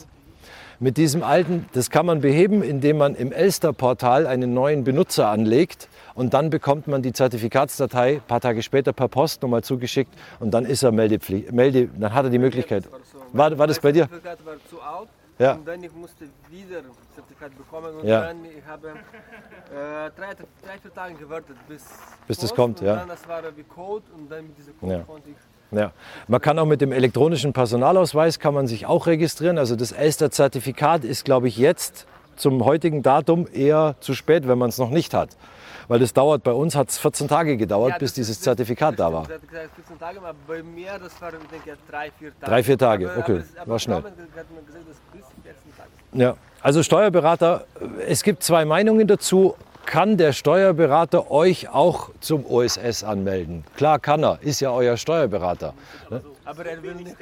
Mit 0.80 0.96
diesem 0.96 1.22
alten, 1.22 1.66
das 1.72 1.90
kann 1.90 2.04
man 2.06 2.20
beheben, 2.20 2.62
indem 2.62 2.98
man 2.98 3.14
im 3.14 3.32
Elster-Portal 3.32 4.26
einen 4.26 4.54
neuen 4.54 4.84
Benutzer 4.84 5.28
anlegt 5.28 5.88
und 6.14 6.34
dann 6.34 6.50
bekommt 6.50 6.86
man 6.88 7.02
die 7.02 7.12
Zertifikatsdatei 7.12 8.14
ein 8.16 8.20
paar 8.22 8.40
Tage 8.40 8.62
später 8.62 8.92
per 8.92 9.08
Post 9.08 9.42
nochmal 9.42 9.62
zugeschickt 9.62 10.12
und 10.40 10.52
dann 10.52 10.64
ist 10.64 10.82
er 10.82 10.92
meldepflichtig, 10.92 11.52
melde, 11.52 11.88
dann 11.88 12.12
hat 12.12 12.24
er 12.24 12.30
die 12.30 12.38
Möglichkeit. 12.38 12.84
War, 13.32 13.56
war 13.56 13.66
das 13.66 13.78
bei 13.80 13.92
dir? 13.92 14.08
Zertifikat 14.08 14.44
war 14.44 14.54
zu 14.68 14.80
alt 14.80 15.08
Ja. 15.38 15.52
und 15.54 15.66
dann 15.66 15.82
ich 15.82 15.92
musste 15.94 16.24
wieder 16.50 16.82
Zertifikat 17.14 17.56
bekommen 17.56 17.94
und 18.00 18.06
Ja. 18.06 18.20
dann 18.22 18.44
ich 18.44 18.64
habe 18.66 18.88
äh, 18.88 20.10
drei, 20.16 20.34
drei, 20.34 20.78
vier 20.82 20.94
Tage 20.94 21.14
gewartet 21.14 21.56
bis, 21.68 21.84
Bis 22.26 22.36
das 22.38 22.50
Post 22.50 22.56
kommt, 22.56 22.80
und 22.80 22.86
ja. 22.86 22.96
Dann 22.96 23.08
das 23.08 23.26
war 23.28 23.42
wie 23.56 23.62
Code 23.64 24.04
und 24.16 24.30
dann 24.30 24.46
mit 24.48 24.58
diesem 24.58 24.78
Code 24.78 24.92
Ja. 24.92 25.00
konnte 25.00 25.30
ich 25.30 25.36
Ja. 25.70 25.92
Man 26.28 26.40
kann 26.40 26.58
auch 26.58 26.66
mit 26.66 26.80
dem 26.80 26.92
elektronischen 26.92 27.52
Personalausweis 27.52 28.38
kann 28.38 28.54
man 28.54 28.66
sich 28.66 28.86
auch 28.86 29.06
registrieren. 29.06 29.58
Also 29.58 29.76
das 29.76 29.92
Elster-Zertifikat 29.92 31.04
ist, 31.04 31.24
glaube 31.24 31.48
ich, 31.48 31.56
jetzt 31.56 32.06
zum 32.36 32.64
heutigen 32.64 33.02
Datum 33.02 33.46
eher 33.52 33.96
zu 34.00 34.14
spät, 34.14 34.46
wenn 34.48 34.58
man 34.58 34.68
es 34.68 34.78
noch 34.78 34.90
nicht 34.90 35.14
hat. 35.14 35.30
Weil 35.86 35.98
das 35.98 36.12
dauert, 36.14 36.42
bei 36.42 36.52
uns 36.52 36.74
hat 36.76 36.88
es 36.88 36.98
14 36.98 37.28
Tage 37.28 37.56
gedauert, 37.56 37.92
Ja, 37.92 37.98
bis 37.98 38.14
dieses 38.14 38.36
ist- 38.36 38.42
Zertifikat 38.44 38.98
da 38.98 39.12
war. 39.12 39.24
Das 39.24 39.32
hat 39.34 39.48
gesagt 39.48 39.70
14 39.76 39.98
Tage, 39.98 40.18
aber 40.18 40.34
bei 40.46 40.62
mir 40.62 40.92
das 41.02 41.20
war 41.20 41.28
ich 41.32 41.38
denke 41.50 41.76
drei, 41.90 42.10
vier 42.18 42.30
Tage. 42.40 42.50
Drei, 42.50 42.62
vier 42.62 42.78
Tage, 42.78 43.10
aber, 43.10 43.18
okay, 43.20 43.32
aber, 43.32 43.60
aber 43.62 43.70
war 43.72 43.78
schnell. 43.78 44.00
Gesagt, 44.00 44.16
dass 44.34 44.46
bis 45.12 45.24
14 45.42 45.54
Tage. 45.76 45.90
Ja. 46.22 46.36
Also 46.62 46.82
Steuerberater, 46.82 47.66
es 48.06 48.22
gibt 48.22 48.42
zwei 48.42 48.64
Meinungen 48.64 49.06
dazu. 49.06 49.54
Kann 49.86 50.16
der 50.16 50.32
Steuerberater 50.32 51.30
euch 51.30 51.68
auch 51.68 52.10
zum 52.20 52.46
OSS 52.46 53.04
anmelden? 53.04 53.64
Klar 53.76 53.98
kann 53.98 54.24
er, 54.24 54.38
ist 54.42 54.60
ja 54.60 54.70
euer 54.70 54.96
Steuerberater. 54.96 55.74
Aber 56.44 56.66
er 56.66 56.82
will 56.82 56.94
nicht. 56.94 57.16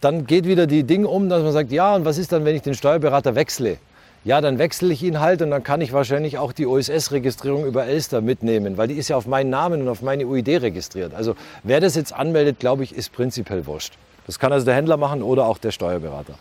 Dann 0.00 0.26
geht 0.26 0.44
wieder 0.44 0.66
die 0.66 0.84
Ding 0.84 1.04
um, 1.04 1.28
dass 1.28 1.42
man 1.42 1.52
sagt, 1.52 1.72
ja, 1.72 1.94
und 1.94 2.04
was 2.04 2.18
ist 2.18 2.32
dann, 2.32 2.44
wenn 2.44 2.54
ich 2.54 2.62
den 2.62 2.74
Steuerberater 2.74 3.34
wechsle? 3.34 3.78
Ja, 4.22 4.40
dann 4.40 4.58
wechsle 4.58 4.92
ich 4.92 5.02
ihn 5.02 5.18
halt 5.18 5.40
und 5.40 5.50
dann 5.50 5.62
kann 5.62 5.80
ich 5.80 5.92
wahrscheinlich 5.92 6.36
auch 6.36 6.52
die 6.52 6.66
OSS-Registrierung 6.66 7.64
über 7.64 7.86
Elster 7.86 8.20
mitnehmen, 8.20 8.76
weil 8.76 8.88
die 8.88 8.94
ist 8.94 9.08
ja 9.08 9.16
auf 9.16 9.26
meinen 9.26 9.48
Namen 9.48 9.82
und 9.82 9.88
auf 9.88 10.02
meine 10.02 10.26
UID 10.26 10.60
registriert. 10.60 11.14
Also 11.14 11.36
wer 11.62 11.80
das 11.80 11.94
jetzt 11.94 12.12
anmeldet, 12.12 12.58
glaube 12.58 12.84
ich, 12.84 12.94
ist 12.94 13.12
prinzipiell 13.12 13.66
wurscht. 13.66 13.94
Das 14.26 14.38
kann 14.38 14.52
also 14.52 14.66
der 14.66 14.74
Händler 14.74 14.98
machen 14.98 15.22
oder 15.22 15.46
auch 15.46 15.56
der 15.56 15.70
Steuerberater. 15.70 16.34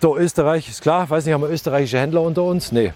So, 0.00 0.16
Österreich 0.16 0.68
ist 0.68 0.82
klar. 0.82 1.10
Weiß 1.10 1.24
nicht, 1.24 1.34
haben 1.34 1.42
wir 1.42 1.50
österreichische 1.50 1.98
Händler 1.98 2.22
unter 2.22 2.44
uns? 2.44 2.70
Nee. 2.70 2.92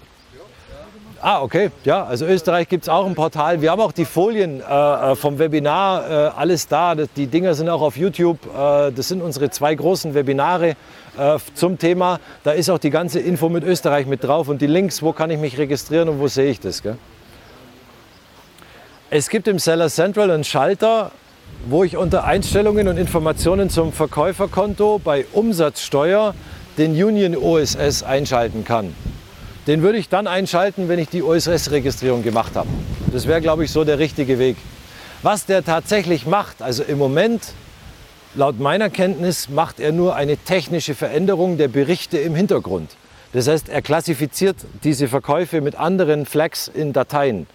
Ah, 1.21 1.41
okay. 1.41 1.69
Ja, 1.83 2.03
also 2.05 2.25
Österreich 2.25 2.67
gibt 2.67 2.83
es 2.83 2.89
auch 2.89 3.05
ein 3.05 3.15
Portal. 3.15 3.61
Wir 3.61 3.71
haben 3.71 3.81
auch 3.81 3.91
die 3.91 4.05
Folien 4.05 4.61
äh, 4.61 4.63
äh, 5.11 5.15
vom 5.15 5.39
Webinar, 5.39 6.09
äh, 6.09 6.13
alles 6.35 6.67
da. 6.67 6.95
Die 6.95 7.27
Dinger 7.27 7.55
sind 7.55 7.69
auch 7.69 7.81
auf 7.81 7.97
YouTube. 7.97 8.39
Äh, 8.45 8.91
das 8.91 9.09
sind 9.09 9.21
unsere 9.21 9.49
zwei 9.49 9.75
großen 9.75 10.13
Webinare 10.13 10.75
äh, 11.17 11.37
zum 11.53 11.77
Thema. 11.77 12.19
Da 12.43 12.51
ist 12.51 12.69
auch 12.69 12.79
die 12.79 12.89
ganze 12.89 13.19
Info 13.19 13.49
mit 13.49 13.63
Österreich 13.65 14.05
mit 14.05 14.23
drauf 14.23 14.47
und 14.47 14.61
die 14.61 14.67
Links, 14.67 15.01
wo 15.01 15.11
kann 15.11 15.29
ich 15.29 15.39
mich 15.39 15.57
registrieren 15.57 16.07
und 16.07 16.19
wo 16.19 16.27
sehe 16.27 16.49
ich 16.49 16.59
das. 16.59 16.83
Gell? 16.83 16.97
Es 19.09 19.29
gibt 19.29 19.47
im 19.47 19.59
Seller 19.59 19.89
Central 19.89 20.31
einen 20.31 20.43
Schalter, 20.43 21.11
wo 21.67 21.83
ich 21.83 21.95
unter 21.95 22.23
Einstellungen 22.23 22.87
und 22.87 22.97
Informationen 22.97 23.69
zum 23.69 23.93
Verkäuferkonto 23.93 24.99
bei 25.03 25.25
Umsatzsteuer 25.31 26.33
den 26.77 26.91
Union 26.91 27.35
OSS 27.35 28.03
einschalten 28.03 28.65
kann. 28.65 28.95
Den 29.67 29.81
würde 29.81 29.97
ich 29.97 30.09
dann 30.09 30.27
einschalten, 30.27 30.89
wenn 30.89 30.99
ich 30.99 31.09
die 31.09 31.23
OSS-Registrierung 31.23 32.23
gemacht 32.23 32.55
habe. 32.55 32.67
Das 33.11 33.27
wäre, 33.27 33.41
glaube 33.41 33.63
ich, 33.63 33.71
so 33.71 33.83
der 33.83 33.99
richtige 33.99 34.39
Weg. 34.39 34.57
Was 35.21 35.45
der 35.45 35.63
tatsächlich 35.63 36.25
macht, 36.25 36.61
also 36.61 36.83
im 36.83 36.97
Moment, 36.97 37.53
laut 38.35 38.59
meiner 38.59 38.89
Kenntnis, 38.89 39.47
macht 39.47 39.79
er 39.79 39.93
nur 39.93 40.15
eine 40.15 40.35
technische 40.35 40.95
Veränderung 40.95 41.57
der 41.57 41.69
Berichte 41.69 42.17
im 42.17 42.35
Hintergrund. 42.35 42.91
Das 43.31 43.47
heißt, 43.47 43.69
er 43.69 43.81
klassifiziert 43.81 44.57
diese 44.83 45.07
Verkäufe 45.07 45.61
mit 45.61 45.75
anderen 45.75 46.25
Flags 46.25 46.67
in 46.67 46.91
Dateien. 46.91 47.47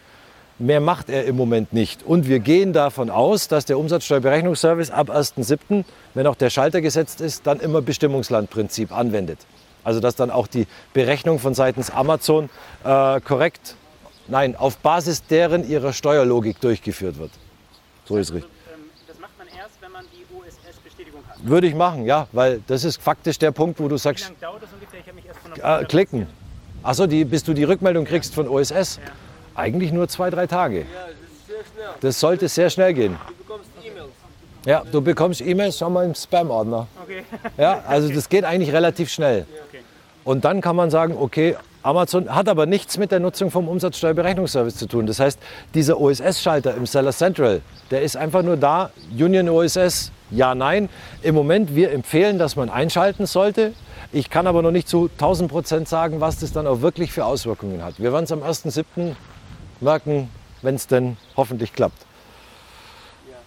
Mehr 0.60 0.80
macht 0.80 1.08
er 1.08 1.24
im 1.24 1.36
Moment 1.36 1.72
nicht. 1.72 2.02
Und 2.02 2.26
wir 2.26 2.40
gehen 2.40 2.72
davon 2.72 3.10
aus, 3.10 3.46
dass 3.46 3.64
der 3.64 3.78
Umsatzsteuerberechnungsservice 3.78 4.90
ab 4.90 5.08
1.7., 5.08 5.84
wenn 6.14 6.26
auch 6.26 6.34
der 6.34 6.50
Schalter 6.50 6.80
gesetzt 6.80 7.20
ist, 7.20 7.46
dann 7.46 7.60
immer 7.60 7.80
Bestimmungslandprinzip 7.80 8.90
anwendet. 8.90 9.38
Also 9.84 10.00
dass 10.00 10.16
dann 10.16 10.32
auch 10.32 10.48
die 10.48 10.66
Berechnung 10.94 11.38
von 11.38 11.54
seitens 11.54 11.90
Amazon 11.90 12.50
äh, 12.82 13.20
korrekt, 13.20 13.76
nein, 14.26 14.56
auf 14.56 14.78
Basis 14.78 15.24
deren 15.24 15.68
ihrer 15.68 15.92
Steuerlogik 15.92 16.60
durchgeführt 16.60 17.18
wird. 17.18 17.30
So 18.04 18.16
ist 18.16 18.32
richtig. 18.32 18.50
Ähm, 18.74 18.80
das 19.06 19.20
macht 19.20 19.38
man 19.38 19.46
erst, 19.46 19.80
wenn 19.80 19.92
man 19.92 20.04
die 20.12 20.24
OSS-Bestätigung 20.36 21.20
hat. 21.28 21.36
Würde 21.40 21.68
ich 21.68 21.74
machen, 21.76 22.04
ja, 22.04 22.26
weil 22.32 22.60
das 22.66 22.82
ist 22.82 23.00
faktisch 23.00 23.38
der 23.38 23.52
Punkt, 23.52 23.78
wo 23.78 23.86
du 23.86 23.94
Wie 23.94 24.00
sagst, 24.00 24.24
lange 24.24 24.36
dauert 24.40 24.62
das 24.64 24.72
ungefähr? 24.72 24.98
Ich 24.98 25.06
habe 25.06 25.14
mich 25.14 25.26
erst 25.26 25.38
von 25.38 25.54
der 25.54 25.80
äh, 25.80 25.84
klicken. 25.84 26.26
Achso, 26.82 27.06
bis 27.06 27.44
du 27.44 27.54
die 27.54 27.64
Rückmeldung 27.64 28.04
kriegst 28.04 28.34
von 28.34 28.48
OSS? 28.48 28.98
Eigentlich 29.58 29.90
nur 29.90 30.06
zwei, 30.06 30.30
drei 30.30 30.46
Tage. 30.46 30.86
Das 32.00 32.20
sollte 32.20 32.48
sehr 32.48 32.70
schnell 32.70 32.94
gehen. 32.94 33.18
Du 33.26 33.34
bekommst 33.44 33.70
E-Mails. 33.82 34.08
Ja, 34.64 34.82
du 34.90 35.00
bekommst 35.02 35.40
E-Mails, 35.40 35.78
schau 35.78 35.90
mal 35.90 36.04
im 36.04 36.14
Spam-Ordner. 36.14 36.86
Okay. 37.02 37.24
Ja, 37.56 37.82
also 37.88 38.08
das 38.08 38.28
geht 38.28 38.44
eigentlich 38.44 38.72
relativ 38.72 39.10
schnell. 39.10 39.46
Okay. 39.68 39.80
Und 40.22 40.44
dann 40.44 40.60
kann 40.60 40.76
man 40.76 40.90
sagen, 40.90 41.16
okay, 41.18 41.56
Amazon 41.82 42.32
hat 42.32 42.48
aber 42.48 42.66
nichts 42.66 42.98
mit 42.98 43.10
der 43.10 43.18
Nutzung 43.18 43.50
vom 43.50 43.66
Umsatzsteuerberechnungsservice 43.66 44.76
zu 44.76 44.86
tun. 44.86 45.06
Das 45.06 45.18
heißt, 45.18 45.40
dieser 45.74 45.98
OSS-Schalter 45.98 46.76
im 46.76 46.86
Seller 46.86 47.12
Central, 47.12 47.60
der 47.90 48.02
ist 48.02 48.16
einfach 48.16 48.42
nur 48.42 48.56
da, 48.56 48.90
Union 49.10 49.48
OSS, 49.48 50.12
ja, 50.30 50.54
nein. 50.54 50.88
Im 51.22 51.34
Moment, 51.34 51.74
wir 51.74 51.90
empfehlen, 51.90 52.38
dass 52.38 52.54
man 52.54 52.70
einschalten 52.70 53.26
sollte. 53.26 53.72
Ich 54.12 54.30
kann 54.30 54.46
aber 54.46 54.62
noch 54.62 54.70
nicht 54.70 54.88
zu 54.88 55.10
1000 55.14 55.50
Prozent 55.50 55.88
sagen, 55.88 56.20
was 56.20 56.38
das 56.38 56.52
dann 56.52 56.68
auch 56.68 56.80
wirklich 56.80 57.10
für 57.10 57.24
Auswirkungen 57.24 57.82
hat. 57.82 57.98
Wir 57.98 58.12
werden 58.12 58.24
es 58.24 58.32
am 58.32 58.42
1.7. 58.42 59.16
merken, 59.80 60.28
wenn 60.62 60.74
es 60.74 60.86
denn 60.86 61.16
hoffentlich 61.36 61.72
klappt. 61.72 62.08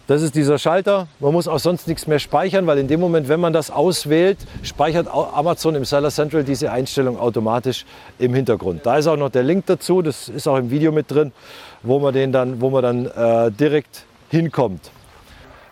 Das 0.07 0.21
ist 0.21 0.35
dieser 0.35 0.57
Schalter. 0.57 1.07
Man 1.19 1.31
muss 1.31 1.47
auch 1.47 1.59
sonst 1.59 1.87
nichts 1.87 2.05
mehr 2.05 2.19
speichern, 2.19 2.67
weil 2.67 2.79
in 2.79 2.87
dem 2.87 2.99
Moment, 2.99 3.29
wenn 3.29 3.39
man 3.39 3.53
das 3.53 3.71
auswählt, 3.71 4.39
speichert 4.61 5.07
Amazon 5.07 5.75
im 5.75 5.85
Seller 5.85 6.09
Central 6.09 6.43
diese 6.43 6.71
Einstellung 6.71 7.17
automatisch 7.17 7.85
im 8.19 8.33
Hintergrund. 8.33 8.85
Da 8.85 8.97
ist 8.97 9.07
auch 9.07 9.15
noch 9.15 9.29
der 9.29 9.43
Link 9.43 9.67
dazu, 9.67 10.01
das 10.01 10.27
ist 10.27 10.47
auch 10.47 10.57
im 10.57 10.69
Video 10.69 10.91
mit 10.91 11.09
drin, 11.09 11.31
wo 11.81 11.99
man, 11.99 12.13
den 12.13 12.31
dann, 12.31 12.59
wo 12.59 12.69
man 12.69 12.83
dann 12.83 13.05
äh, 13.05 13.51
direkt 13.51 14.03
hinkommt. 14.29 14.91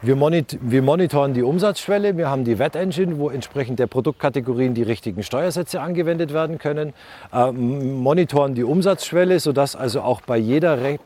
Wir, 0.02 0.16
monit 0.16 0.58
wir 0.62 0.82
monitoren 0.82 1.34
die 1.34 1.44
Umsatzschwelle, 1.44 2.16
wir 2.16 2.30
haben 2.30 2.46
die 2.46 2.58
VAT-Engine, 2.58 3.20
wo 3.20 3.30
entsprechend 3.30 3.80
der 3.80 3.88
Produktkategorien 3.88 4.74
die 4.74 4.84
richtigen 4.84 5.24
Steuersätze 5.24 5.82
angewendet 5.82 6.32
werden 6.32 6.58
können, 6.58 6.94
ähm, 7.34 7.96
monitoren 7.96 8.56
die 8.56 8.64
Umsatzschwelle, 8.64 9.42
sodass 9.42 9.76
also 9.76 10.00
auch 10.00 10.22
bei 10.22 10.38
jeder, 10.38 10.82
Re 10.82 11.00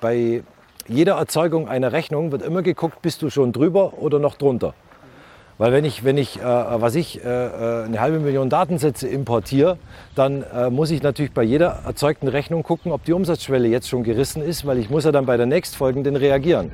bei 0.00 0.42
jeder 0.86 1.14
Erzeugung 1.14 1.68
einer 1.68 1.90
Rechnung 1.90 2.30
wird 2.30 2.42
immer 2.42 2.62
geguckt, 2.62 3.02
bist 3.02 3.22
du 3.22 3.30
schon 3.30 3.50
drüber 3.50 3.94
oder 4.00 4.20
noch 4.20 4.36
drunter. 4.36 4.72
Weil 5.58 5.72
wenn 5.72 5.84
ich, 5.84 6.04
wenn 6.04 6.16
ich, 6.16 6.38
äh, 6.38 6.42
was 6.44 6.94
ich, 6.94 7.24
äh, 7.24 7.28
äh, 7.28 7.84
eine 7.84 8.00
halbe 8.00 8.20
Million 8.20 8.48
Datensätze 8.48 9.08
importiere, 9.08 9.76
dann 10.14 10.44
äh, 10.54 10.70
muss 10.70 10.92
ich 10.92 11.02
natürlich 11.02 11.32
bei 11.32 11.42
jeder 11.42 11.80
erzeugten 11.84 12.28
Rechnung 12.28 12.62
gucken, 12.62 12.92
ob 12.92 13.04
die 13.04 13.12
Umsatzschwelle 13.12 13.66
jetzt 13.66 13.88
schon 13.88 14.04
gerissen 14.04 14.40
ist, 14.40 14.66
weil 14.66 14.78
ich 14.78 14.88
muss 14.88 15.04
ja 15.04 15.10
dann 15.10 15.26
bei 15.26 15.36
der 15.36 15.46
nächstfolgenden 15.46 16.14
reagieren. 16.14 16.70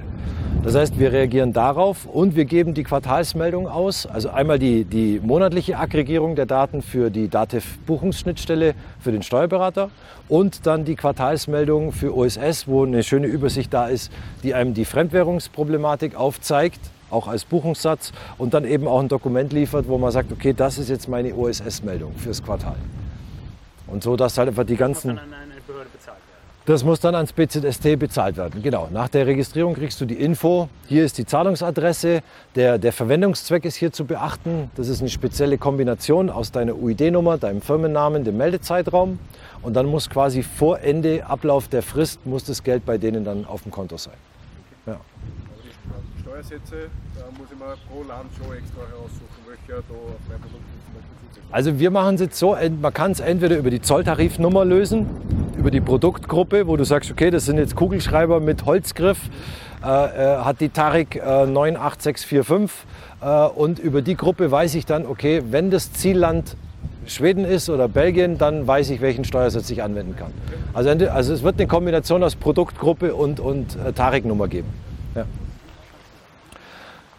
Das 0.64 0.74
heißt, 0.74 0.98
wir 0.98 1.12
reagieren 1.12 1.52
darauf 1.52 2.06
und 2.06 2.36
wir 2.36 2.44
geben 2.46 2.72
die 2.72 2.84
Quartalsmeldung 2.84 3.68
aus. 3.68 4.06
Also 4.06 4.30
einmal 4.30 4.58
die, 4.58 4.84
die 4.84 5.20
monatliche 5.22 5.78
Aggregierung 5.78 6.36
der 6.36 6.46
Daten 6.46 6.80
für 6.80 7.10
die 7.10 7.28
DATEV-Buchungsschnittstelle 7.28 8.74
für 8.98 9.12
den 9.12 9.22
Steuerberater 9.22 9.90
und 10.28 10.66
dann 10.66 10.86
die 10.86 10.94
Quartalsmeldung 10.94 11.92
für 11.92 12.16
OSS, 12.16 12.66
wo 12.66 12.84
eine 12.84 13.02
schöne 13.02 13.26
Übersicht 13.26 13.74
da 13.74 13.88
ist, 13.88 14.10
die 14.42 14.54
einem 14.54 14.72
die 14.72 14.86
Fremdwährungsproblematik 14.86 16.16
aufzeigt, 16.16 16.80
auch 17.14 17.28
als 17.28 17.44
Buchungssatz 17.44 18.12
und 18.36 18.52
dann 18.52 18.64
eben 18.64 18.86
auch 18.86 19.00
ein 19.00 19.08
Dokument 19.08 19.52
liefert, 19.52 19.88
wo 19.88 19.96
man 19.96 20.10
sagt, 20.10 20.32
okay, 20.32 20.52
das 20.52 20.78
ist 20.78 20.90
jetzt 20.90 21.08
meine 21.08 21.34
OSS-Meldung 21.34 22.14
fürs 22.16 22.42
Quartal. 22.42 22.76
Und 23.86 24.02
so, 24.02 24.16
dass 24.16 24.36
halt 24.36 24.48
einfach 24.48 24.64
die 24.64 24.72
Muss 24.72 24.80
ganzen... 24.80 25.08
dann 25.08 25.18
an 25.18 25.34
eine 25.34 25.60
Behörde 25.66 25.88
bezahlt 25.90 26.16
werden. 26.16 26.24
Das 26.66 26.82
muss 26.82 26.98
dann 26.98 27.14
ans 27.14 27.34
BZST 27.34 27.98
bezahlt 27.98 28.38
werden. 28.38 28.62
Genau. 28.62 28.88
Nach 28.90 29.08
der 29.08 29.26
Registrierung 29.26 29.74
kriegst 29.74 30.00
du 30.00 30.06
die 30.06 30.14
Info. 30.14 30.70
Hier 30.88 31.04
ist 31.04 31.18
die 31.18 31.26
Zahlungsadresse. 31.26 32.22
Der, 32.54 32.78
der 32.78 32.92
Verwendungszweck 32.94 33.66
ist 33.66 33.76
hier 33.76 33.92
zu 33.92 34.06
beachten. 34.06 34.70
Das 34.74 34.88
ist 34.88 35.00
eine 35.00 35.10
spezielle 35.10 35.58
Kombination 35.58 36.30
aus 36.30 36.52
deiner 36.52 36.74
UID-Nummer, 36.74 37.36
deinem 37.36 37.60
Firmennamen, 37.60 38.24
dem 38.24 38.38
Meldezeitraum. 38.38 39.18
Und 39.60 39.74
dann 39.74 39.84
muss 39.84 40.08
quasi 40.08 40.42
vor 40.42 40.80
Ende, 40.80 41.26
Ablauf 41.26 41.68
der 41.68 41.82
Frist, 41.82 42.24
muss 42.24 42.44
das 42.44 42.62
Geld 42.62 42.86
bei 42.86 42.96
denen 42.96 43.24
dann 43.26 43.44
auf 43.44 43.62
dem 43.64 43.70
Konto 43.70 43.98
sein. 43.98 44.14
Ja. 44.86 44.96
Steuersätze, 46.34 46.88
da 47.14 47.26
muss 47.38 47.46
ich 47.52 47.58
mir 47.58 47.76
pro 47.88 48.02
Land 48.08 48.28
schon 48.36 48.56
extra 48.56 48.80
heraussuchen, 48.80 49.38
welcher 49.46 49.82
da 49.88 49.94
auf 49.94 50.18
mein 50.28 50.40
Produkt 50.40 50.64
zum. 50.84 51.42
Also 51.52 51.78
wir 51.78 51.90
machen 51.92 52.16
es 52.16 52.22
jetzt 52.22 52.38
so, 52.38 52.56
man 52.80 52.92
kann 52.92 53.12
es 53.12 53.20
entweder 53.20 53.56
über 53.56 53.70
die 53.70 53.80
Zolltarifnummer 53.80 54.64
lösen, 54.64 55.06
über 55.56 55.70
die 55.70 55.80
Produktgruppe, 55.80 56.66
wo 56.66 56.76
du 56.76 56.84
sagst, 56.84 57.12
okay, 57.12 57.30
das 57.30 57.44
sind 57.44 57.58
jetzt 57.58 57.76
Kugelschreiber 57.76 58.40
mit 58.40 58.64
Holzgriff, 58.64 59.18
äh, 59.84 59.86
äh, 59.86 60.38
hat 60.38 60.60
die 60.60 60.70
Tarik 60.70 61.16
äh, 61.16 61.20
98645 61.46 62.84
äh, 63.20 63.46
und 63.46 63.78
über 63.78 64.02
die 64.02 64.16
Gruppe 64.16 64.50
weiß 64.50 64.74
ich 64.74 64.86
dann, 64.86 65.06
okay, 65.06 65.42
wenn 65.50 65.70
das 65.70 65.92
Zielland 65.92 66.56
Schweden 67.06 67.44
ist 67.44 67.68
oder 67.68 67.86
Belgien, 67.86 68.38
dann 68.38 68.66
weiß 68.66 68.90
ich, 68.90 69.00
welchen 69.00 69.24
Steuersatz 69.24 69.70
ich 69.70 69.84
anwenden 69.84 70.16
kann. 70.16 70.32
Also, 70.72 70.90
also 70.90 71.32
es 71.32 71.42
wird 71.44 71.60
eine 71.60 71.68
Kombination 71.68 72.24
aus 72.24 72.34
Produktgruppe 72.34 73.14
und, 73.14 73.38
und 73.38 73.76
äh, 73.76 73.92
Tarik-Nummer 73.92 74.48
geben. 74.48 74.68
Ja. 75.14 75.26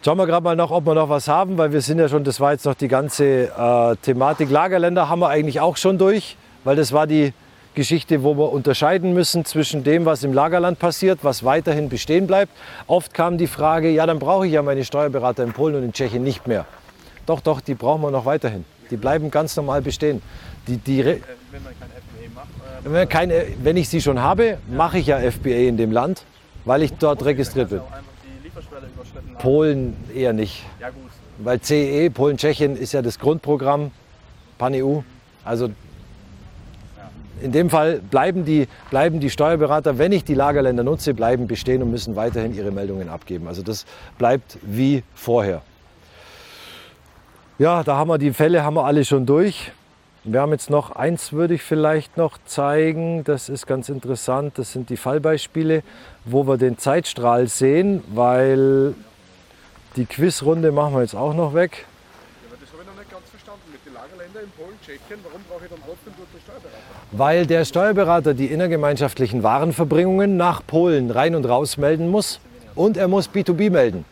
Schauen 0.04 0.18
wir 0.18 0.26
gerade 0.26 0.44
mal 0.44 0.54
noch, 0.54 0.70
ob 0.70 0.86
wir 0.86 0.94
noch 0.94 1.08
was 1.08 1.26
haben, 1.26 1.58
weil 1.58 1.72
wir 1.72 1.80
sind 1.80 1.98
ja 1.98 2.08
schon, 2.08 2.22
das 2.22 2.38
war 2.38 2.52
jetzt 2.52 2.64
noch 2.64 2.74
die 2.74 2.86
ganze 2.88 3.46
äh, 3.46 3.96
Thematik. 4.02 4.50
Lagerländer 4.50 5.08
haben 5.08 5.18
wir 5.18 5.28
eigentlich 5.28 5.60
auch 5.60 5.76
schon 5.76 5.98
durch, 5.98 6.36
weil 6.62 6.76
das 6.76 6.92
war 6.92 7.06
die 7.08 7.32
Geschichte, 7.74 8.22
wo 8.22 8.36
wir 8.36 8.52
unterscheiden 8.52 9.12
müssen 9.14 9.44
zwischen 9.44 9.84
dem, 9.84 10.04
was 10.04 10.22
im 10.22 10.32
Lagerland 10.32 10.78
passiert, 10.78 11.20
was 11.22 11.44
weiterhin 11.44 11.88
bestehen 11.88 12.26
bleibt. 12.26 12.52
Oft 12.86 13.14
kam 13.14 13.36
die 13.36 13.48
Frage, 13.48 13.90
ja, 13.90 14.06
dann 14.06 14.18
brauche 14.18 14.46
ich 14.46 14.52
ja 14.52 14.62
meine 14.62 14.84
Steuerberater 14.84 15.42
in 15.42 15.52
Polen 15.52 15.74
und 15.74 15.82
in 15.82 15.92
Tschechien 15.92 16.22
nicht 16.22 16.46
mehr. 16.46 16.66
Doch, 17.26 17.40
doch, 17.40 17.60
die 17.60 17.74
brauchen 17.74 18.00
wir 18.02 18.10
noch 18.10 18.24
weiterhin. 18.24 18.64
Die 18.90 18.96
bleiben 18.96 19.30
ganz 19.30 19.56
normal 19.56 19.82
bestehen. 19.82 20.22
Die, 20.68 20.78
die, 20.78 21.00
Äh, 21.00 21.20
wenn 21.50 21.62
man 22.92 23.08
kein 23.08 23.30
FBA 23.30 23.30
macht, 23.30 23.30
äh, 23.30 23.46
wenn, 23.62 23.76
ich 23.76 23.88
sie 23.88 24.00
schon 24.00 24.20
habe, 24.22 24.58
mache 24.68 24.98
ich 24.98 25.08
ja 25.08 25.18
FBA 25.18 25.68
in 25.68 25.76
dem 25.76 25.90
Land, 25.90 26.24
weil 26.64 26.82
ich 26.82 26.92
dort 26.94 27.24
registriert 27.24 27.70
bin. 27.70 27.80
auch 27.80 27.86
einfach 27.90 28.12
die 28.24 28.44
Lieferschwelle 28.44 28.86
überschritten 28.86 29.25
haben. 29.25 29.25
Polen 29.38 29.96
eher 30.14 30.32
nicht. 30.32 30.64
Ja 30.80 30.90
gut, 30.90 31.10
Weil 31.38 31.60
CE, 31.60 32.10
Polen, 32.10 32.36
Tschechien 32.36 32.76
ist 32.76 32.92
ja 32.92 33.02
das 33.02 33.18
Grundprogramm, 33.18 33.90
Pan-EU. 34.58 35.00
Also 35.44 35.70
in 37.40 37.52
dem 37.52 37.68
Fall 37.70 38.00
bleiben 38.00 38.44
die, 38.44 38.66
bleiben 38.90 39.20
die 39.20 39.30
Steuerberater, 39.30 39.98
wenn 39.98 40.12
ich 40.12 40.24
die 40.24 40.34
Lagerländer 40.34 40.82
nutze, 40.82 41.14
bleiben 41.14 41.46
bestehen 41.46 41.82
und 41.82 41.90
müssen 41.90 42.16
weiterhin 42.16 42.54
ihre 42.54 42.70
Meldungen 42.70 43.08
abgeben. 43.08 43.46
Also 43.46 43.62
das 43.62 43.84
bleibt 44.18 44.58
wie 44.62 45.02
vorher. 45.14 45.62
Ja, 47.58 47.82
da 47.82 47.96
haben 47.96 48.08
wir 48.08 48.18
die 48.18 48.32
Fälle 48.32 48.64
haben 48.64 48.74
wir 48.74 48.84
alle 48.84 49.04
schon 49.04 49.26
durch. 49.26 49.72
Wir 50.24 50.40
haben 50.40 50.52
jetzt 50.52 50.70
noch 50.70 50.90
eins, 50.90 51.32
würde 51.32 51.54
ich 51.54 51.62
vielleicht 51.62 52.16
noch 52.16 52.38
zeigen. 52.46 53.22
Das 53.22 53.48
ist 53.48 53.66
ganz 53.66 53.88
interessant. 53.88 54.58
Das 54.58 54.72
sind 54.72 54.90
die 54.90 54.96
Fallbeispiele, 54.96 55.82
wo 56.24 56.46
wir 56.48 56.56
den 56.56 56.78
Zeitstrahl 56.78 57.46
sehen, 57.46 58.02
weil 58.08 58.94
die 59.96 60.04
Quizrunde 60.04 60.72
machen 60.72 60.94
wir 60.94 61.00
jetzt 61.02 61.14
auch 61.14 61.34
noch 61.34 61.54
weg. 61.54 61.86
Ja, 62.50 62.56
das 62.60 62.70
habe 62.72 62.82
ich 62.82 62.88
noch 62.88 62.98
nicht 62.98 63.10
ganz 63.10 63.28
verstanden. 63.30 63.62
Mit 63.72 63.84
den 63.86 63.94
Lagerländern 63.94 64.44
in 64.44 64.50
Polen, 64.50 64.76
Tschechien, 64.84 65.20
warum 65.24 65.40
brauche 65.48 65.64
ich 65.64 65.70
dann 65.70 65.80
trotzdem 65.84 66.12
dort 66.16 66.28
den 66.32 66.40
Steuerberater? 66.40 66.76
Weil 67.12 67.46
der 67.46 67.64
Steuerberater 67.64 68.34
die 68.34 68.46
innergemeinschaftlichen 68.46 69.42
Warenverbringungen 69.42 70.36
nach 70.36 70.62
Polen 70.66 71.10
rein 71.10 71.34
und 71.34 71.46
raus 71.46 71.78
melden 71.78 72.08
muss 72.08 72.40
und 72.74 72.96
er 72.96 73.08
muss 73.08 73.30
B2B 73.30 73.70
melden. 73.70 74.04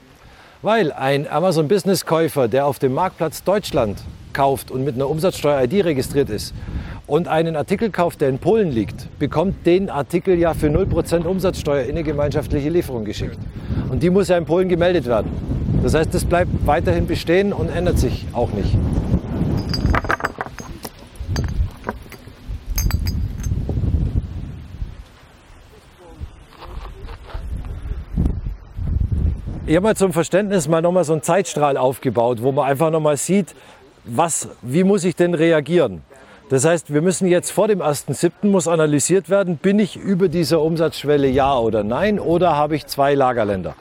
Weil 0.62 0.92
ein 0.92 1.28
Amazon 1.28 1.68
Business 1.68 2.06
Käufer, 2.06 2.48
der 2.48 2.66
auf 2.66 2.78
dem 2.78 2.94
Marktplatz 2.94 3.44
Deutschland 3.44 3.98
kauft 4.32 4.70
und 4.70 4.84
mit 4.84 4.94
einer 4.94 5.10
Umsatzsteuer-ID 5.10 5.84
registriert 5.84 6.30
ist 6.30 6.54
und 7.06 7.28
einen 7.28 7.56
Artikel 7.56 7.90
kauft, 7.90 8.20
der 8.20 8.30
in 8.30 8.38
Polen 8.38 8.70
liegt, 8.70 9.18
bekommt 9.18 9.66
den 9.66 9.90
Artikel 9.90 10.38
ja 10.38 10.54
für 10.54 10.68
0% 10.68 11.24
Umsatzsteuer 11.24 11.82
in 11.84 11.90
eine 11.90 12.02
gemeinschaftliche 12.02 12.70
Lieferung 12.70 13.04
geschickt. 13.04 13.38
Und 13.90 14.02
die 14.02 14.10
muss 14.10 14.28
ja 14.28 14.38
in 14.38 14.46
Polen 14.46 14.68
gemeldet 14.68 15.06
werden. 15.06 15.30
Das 15.82 15.94
heißt, 15.94 16.14
das 16.14 16.24
bleibt 16.24 16.50
weiterhin 16.64 17.06
bestehen 17.06 17.52
und 17.52 17.68
ändert 17.68 17.98
sich 17.98 18.26
auch 18.32 18.50
nicht. 18.52 18.76
Ich 29.66 29.76
habe 29.76 29.84
mal 29.84 29.96
zum 29.96 30.12
Verständnis 30.12 30.68
mal 30.68 30.82
nochmal 30.82 31.04
so 31.04 31.14
einen 31.14 31.22
Zeitstrahl 31.22 31.76
aufgebaut, 31.76 32.42
wo 32.42 32.52
man 32.52 32.68
einfach 32.68 32.90
nochmal 32.90 33.16
sieht, 33.16 33.54
was, 34.04 34.48
wie 34.60 34.84
muss 34.84 35.04
ich 35.04 35.16
denn 35.16 35.32
reagieren. 35.32 36.02
Das 36.50 36.64
heißt, 36.64 36.92
wir 36.92 37.00
müssen 37.00 37.26
jetzt 37.26 37.50
vor 37.50 37.68
dem 37.68 37.80
1.7. 37.80 38.46
muss 38.46 38.68
analysiert 38.68 39.30
werden, 39.30 39.56
bin 39.56 39.78
ich 39.78 39.96
über 39.96 40.28
dieser 40.28 40.60
Umsatzschwelle 40.60 41.26
ja 41.26 41.56
oder 41.58 41.84
nein 41.84 42.20
oder 42.20 42.54
habe 42.54 42.76
ich 42.76 42.86
zwei 42.86 43.14
Lagerländer. 43.14 43.74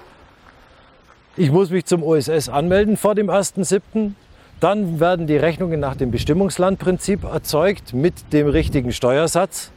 Ich 1.36 1.52
muss 1.52 1.72
mich 1.72 1.86
zum 1.86 2.04
OSS 2.04 2.48
anmelden 2.48 2.96
vor 2.96 3.16
dem 3.16 3.30
1.7. 3.30 4.12
Dann 4.60 5.00
werden 5.02 5.28
die 5.28 5.36
Rechnungen 5.36 5.80
nach 5.80 5.96
dem 5.96 6.12
Bestimmungslandprinzip 6.12 7.26
erzeugt 7.26 7.94
mit 7.94 8.32
dem 8.32 8.48
richtigen 8.48 8.94
Steuersatz. 8.94 9.72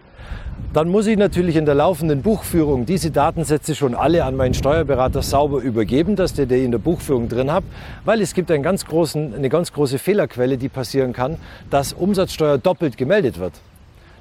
Dann 0.73 0.88
muss 0.88 1.07
ich 1.07 1.16
natürlich 1.16 1.57
in 1.57 1.64
der 1.64 1.75
laufenden 1.75 2.23
Buchführung 2.23 2.85
diese 2.85 3.11
Datensätze 3.11 3.75
schon 3.75 3.95
alle 3.95 4.25
an 4.25 4.37
meinen 4.37 4.53
Steuerberater 4.53 5.23
sauber 5.23 5.61
übergeben, 5.61 6.16
dass 6.16 6.35
der 6.35 6.47
die 6.47 6.64
in 6.64 6.71
der 6.71 6.79
Buchführung 6.79 7.29
drin 7.29 7.51
hat, 7.51 7.64
weil 8.05 8.21
es 8.21 8.35
gibt 8.35 8.51
einen 8.51 8.62
ganz 8.62 8.85
großen, 8.85 9.35
eine 9.35 9.49
ganz 9.49 9.73
große 9.73 9.99
Fehlerquelle, 9.99 10.59
die 10.59 10.69
passieren 10.69 11.12
kann, 11.12 11.38
dass 11.71 11.92
Umsatzsteuer 11.95 12.59
doppelt 12.59 12.99
gemeldet 12.99 13.38
wird. 13.38 13.55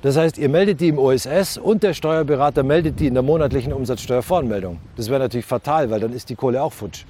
Das 0.02 0.18
heißt, 0.18 0.38
ihr 0.38 0.50
meldet 0.50 0.82
die 0.82 0.90
im 0.90 1.00
OSS 1.00 1.58
und 1.58 1.84
der 1.84 1.94
Steuerberater 1.94 2.64
meldet 2.64 3.00
die 3.00 3.08
in 3.08 3.16
der 3.16 3.24
monatlichen 3.24 3.74
Umsatzsteuervoranmeldung. 3.74 4.78
Das 4.98 5.10
wäre 5.10 5.20
natürlich 5.20 5.48
fatal, 5.48 5.90
weil 5.90 6.00
dann 6.00 6.14
ist 6.14 6.30
die 6.30 6.36
Kohle 6.36 6.62
auch 6.62 6.74
futsch. 6.74 7.06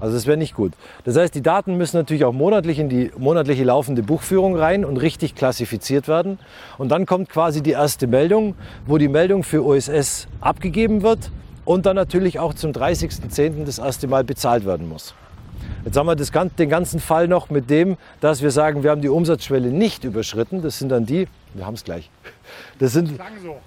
Also 0.00 0.14
das 0.14 0.26
wäre 0.26 0.38
nicht 0.38 0.54
gut. 0.54 0.72
Das 1.04 1.16
heißt, 1.16 1.34
die 1.34 1.42
Daten 1.42 1.76
müssen 1.76 1.96
natürlich 1.96 2.24
auch 2.24 2.32
monatlich 2.32 2.78
in 2.78 2.88
die 2.88 3.10
monatliche 3.18 3.64
laufende 3.64 4.02
Buchführung 4.02 4.56
rein 4.56 4.84
und 4.84 4.96
richtig 4.96 5.34
klassifiziert 5.34 6.08
werden. 6.08 6.38
Und 6.78 6.88
dann 6.88 7.06
kommt 7.06 7.28
quasi 7.28 7.62
die 7.62 7.72
erste 7.72 8.06
Meldung, 8.06 8.54
wo 8.86 8.98
die 8.98 9.08
Meldung 9.08 9.42
für 9.42 9.64
OSS 9.64 10.26
abgegeben 10.40 11.02
wird 11.02 11.30
und 11.64 11.86
dann 11.86 11.96
natürlich 11.96 12.38
auch 12.38 12.54
zum 12.54 12.72
30.10. 12.72 13.64
das 13.64 13.78
erste 13.78 14.08
Mal 14.08 14.24
bezahlt 14.24 14.64
werden 14.64 14.88
muss. 14.88 15.14
Jetzt 15.84 15.96
haben 15.96 16.06
wir 16.06 16.16
das, 16.16 16.30
den 16.58 16.68
ganzen 16.68 17.00
Fall 17.00 17.28
noch 17.28 17.48
mit 17.50 17.70
dem, 17.70 17.96
dass 18.20 18.42
wir 18.42 18.50
sagen, 18.50 18.82
wir 18.82 18.90
haben 18.90 19.02
die 19.02 19.08
Umsatzschwelle 19.08 19.68
nicht 19.68 20.04
überschritten. 20.04 20.62
Das 20.62 20.78
sind 20.78 20.90
dann 20.90 21.06
die, 21.06 21.26
wir 21.54 21.66
haben 21.66 21.74
es 21.74 21.84
gleich. 21.84 22.10
Das 22.78 22.92
sind, 22.92 23.18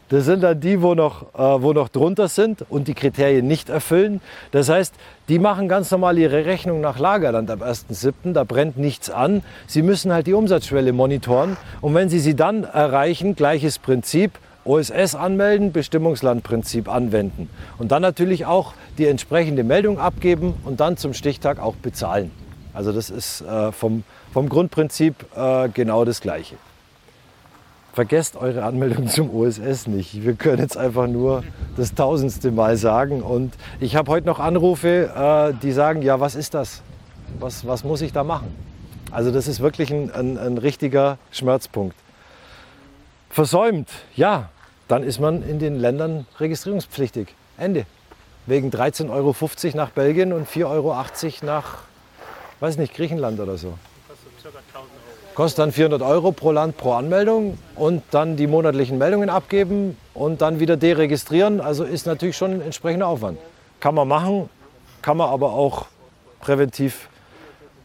das 0.09 0.25
sind 0.25 0.41
dann 0.41 0.59
die, 0.59 0.81
wo 0.81 0.95
noch, 0.95 1.33
äh, 1.33 1.61
wo 1.61 1.73
noch 1.73 1.89
drunter 1.89 2.27
sind 2.27 2.65
und 2.69 2.87
die 2.87 2.93
Kriterien 2.93 3.47
nicht 3.47 3.69
erfüllen. 3.69 4.21
Das 4.51 4.69
heißt, 4.69 4.93
die 5.29 5.39
machen 5.39 5.67
ganz 5.67 5.91
normal 5.91 6.17
ihre 6.17 6.45
Rechnung 6.45 6.81
nach 6.81 6.99
Lagerland 6.99 7.49
am 7.51 7.61
1.7. 7.61 8.33
Da 8.33 8.43
brennt 8.43 8.77
nichts 8.77 9.09
an. 9.09 9.43
Sie 9.67 9.81
müssen 9.81 10.11
halt 10.11 10.27
die 10.27 10.33
Umsatzschwelle 10.33 10.93
monitoren. 10.93 11.57
Und 11.81 11.93
wenn 11.93 12.09
sie 12.09 12.19
sie 12.19 12.35
dann 12.35 12.63
erreichen, 12.63 13.35
gleiches 13.35 13.79
Prinzip, 13.79 14.39
OSS 14.65 15.15
anmelden, 15.15 15.71
Bestimmungslandprinzip 15.71 16.87
anwenden. 16.87 17.49
Und 17.77 17.91
dann 17.91 18.01
natürlich 18.01 18.45
auch 18.45 18.73
die 18.97 19.07
entsprechende 19.07 19.63
Meldung 19.63 19.99
abgeben 19.99 20.53
und 20.63 20.79
dann 20.79 20.97
zum 20.97 21.13
Stichtag 21.13 21.59
auch 21.59 21.75
bezahlen. 21.75 22.31
Also 22.73 22.91
das 22.91 23.09
ist 23.09 23.41
äh, 23.41 23.71
vom, 23.71 24.03
vom 24.31 24.49
Grundprinzip 24.49 25.15
äh, 25.35 25.69
genau 25.69 26.05
das 26.05 26.21
Gleiche. 26.21 26.55
Vergesst 27.93 28.35
eure 28.35 28.63
Anmeldung 28.63 29.07
zum 29.07 29.29
OSS 29.29 29.85
nicht. 29.85 30.23
Wir 30.23 30.33
können 30.33 30.59
jetzt 30.59 30.77
einfach 30.77 31.05
nur 31.05 31.43
das 31.77 31.93
tausendste 31.93 32.49
Mal 32.49 32.75
sagen. 32.75 33.21
Und 33.21 33.53
ich 33.79 33.95
habe 33.95 34.09
heute 34.09 34.25
noch 34.25 34.39
Anrufe, 34.39 35.11
äh, 35.15 35.53
die 35.61 35.71
sagen, 35.71 36.01
ja, 36.01 36.19
was 36.19 36.33
ist 36.33 36.55
das? 36.55 36.81
Was, 37.37 37.67
was 37.67 37.83
muss 37.83 38.01
ich 38.01 38.11
da 38.11 38.23
machen? 38.23 38.47
Also 39.11 39.29
das 39.29 39.47
ist 39.47 39.59
wirklich 39.59 39.93
ein, 39.93 40.11
ein, 40.11 40.39
ein 40.39 40.57
richtiger 40.57 41.19
Schmerzpunkt. 41.31 41.95
Versäumt, 43.29 43.89
ja, 44.15 44.49
dann 44.87 45.03
ist 45.03 45.19
man 45.19 45.47
in 45.47 45.59
den 45.59 45.75
Ländern 45.75 46.25
registrierungspflichtig. 46.39 47.35
Ende. 47.59 47.85
wegen 48.47 48.71
13,50 48.71 49.11
Euro 49.11 49.77
nach 49.77 49.91
Belgien 49.91 50.33
und 50.33 50.49
4,80 50.49 50.65
Euro 50.65 50.95
nach, 51.43 51.77
weiß 52.59 52.77
nicht, 52.77 52.95
Griechenland 52.95 53.39
oder 53.39 53.57
so. 53.57 53.75
Kostet 55.35 55.59
dann 55.59 55.71
400 55.71 56.01
Euro 56.03 56.31
pro 56.31 56.51
Land 56.51 56.77
pro 56.77 56.93
Anmeldung 56.93 57.57
und 57.75 58.03
dann 58.11 58.35
die 58.35 58.45
monatlichen 58.45 58.99
Meldungen 58.99 59.29
abgeben 59.29 59.97
und 60.13 60.41
dann 60.41 60.59
wieder 60.59 60.77
deregistrieren. 60.77 61.59
Also 61.59 61.83
ist 61.83 62.05
natürlich 62.05 62.37
schon 62.37 62.51
ein 62.51 62.61
entsprechender 62.61 63.07
Aufwand. 63.07 63.39
Kann 63.79 63.95
man 63.95 64.07
machen, 64.07 64.47
kann 65.01 65.17
man 65.17 65.29
aber 65.29 65.53
auch 65.53 65.87
präventiv 66.39 67.09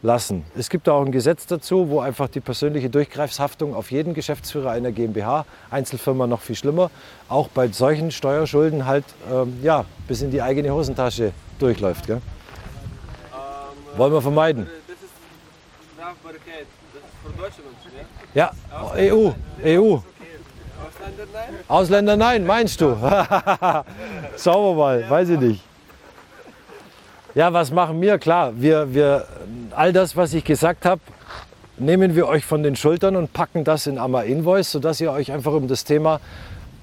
lassen. 0.01 0.45
Es 0.55 0.69
gibt 0.69 0.87
auch 0.87 1.03
ein 1.03 1.11
Gesetz 1.11 1.47
dazu, 1.47 1.89
wo 1.89 1.99
einfach 1.99 2.29
die 2.29 2.39
persönliche 2.39 2.89
Durchgreifshaftung 2.89 3.75
auf 3.75 3.91
jeden 3.91 4.13
Geschäftsführer 4.13 4.71
einer 4.71 4.91
GmbH, 4.91 5.45
Einzelfirma 5.71 6.27
noch 6.27 6.41
viel 6.41 6.55
schlimmer, 6.55 6.91
auch 7.27 7.47
bei 7.49 7.67
solchen 7.69 8.11
Steuerschulden 8.11 8.85
halt 8.85 9.05
ähm, 9.31 9.59
ja, 9.61 9.85
bis 10.07 10.21
in 10.21 10.31
die 10.31 10.41
eigene 10.41 10.71
Hosentasche 10.71 11.33
durchläuft. 11.57 12.07
Gell? 12.07 12.21
Wollen 13.97 14.13
wir 14.13 14.21
vermeiden. 14.21 14.67
Das 16.09 16.33
ist 16.33 17.13
für 17.23 17.41
Deutschland, 17.41 17.69
ja? 18.33 18.51
Ja, 18.71 18.93
EU, 18.95 19.31
EU. 19.63 19.99
Ausländer 20.81 21.25
nein? 21.31 21.55
Ausländer 21.67 22.17
nein, 22.17 22.45
meinst 22.45 22.81
du? 22.81 22.95
Schauen 24.37 24.65
wir 24.65 24.73
mal, 24.75 25.09
weiß 25.09 25.29
ich 25.29 25.39
nicht. 25.39 25.63
Ja, 27.35 27.53
was 27.53 27.69
machen 27.69 28.01
wir? 28.01 28.17
Klar, 28.17 28.53
wir, 28.55 28.91
wir, 28.91 29.27
all 29.75 29.93
das, 29.93 30.17
was 30.17 30.33
ich 30.33 30.43
gesagt 30.43 30.85
habe, 30.85 31.01
nehmen 31.77 32.15
wir 32.15 32.27
euch 32.27 32.43
von 32.43 32.63
den 32.63 32.75
Schultern 32.75 33.15
und 33.15 33.31
packen 33.31 33.63
das 33.63 33.85
in 33.85 33.99
Amma 33.99 34.23
Invoice, 34.23 34.71
sodass 34.71 34.99
ihr 34.99 35.11
euch 35.11 35.31
einfach 35.31 35.53
um 35.53 35.67
das 35.67 35.83
Thema 35.83 36.19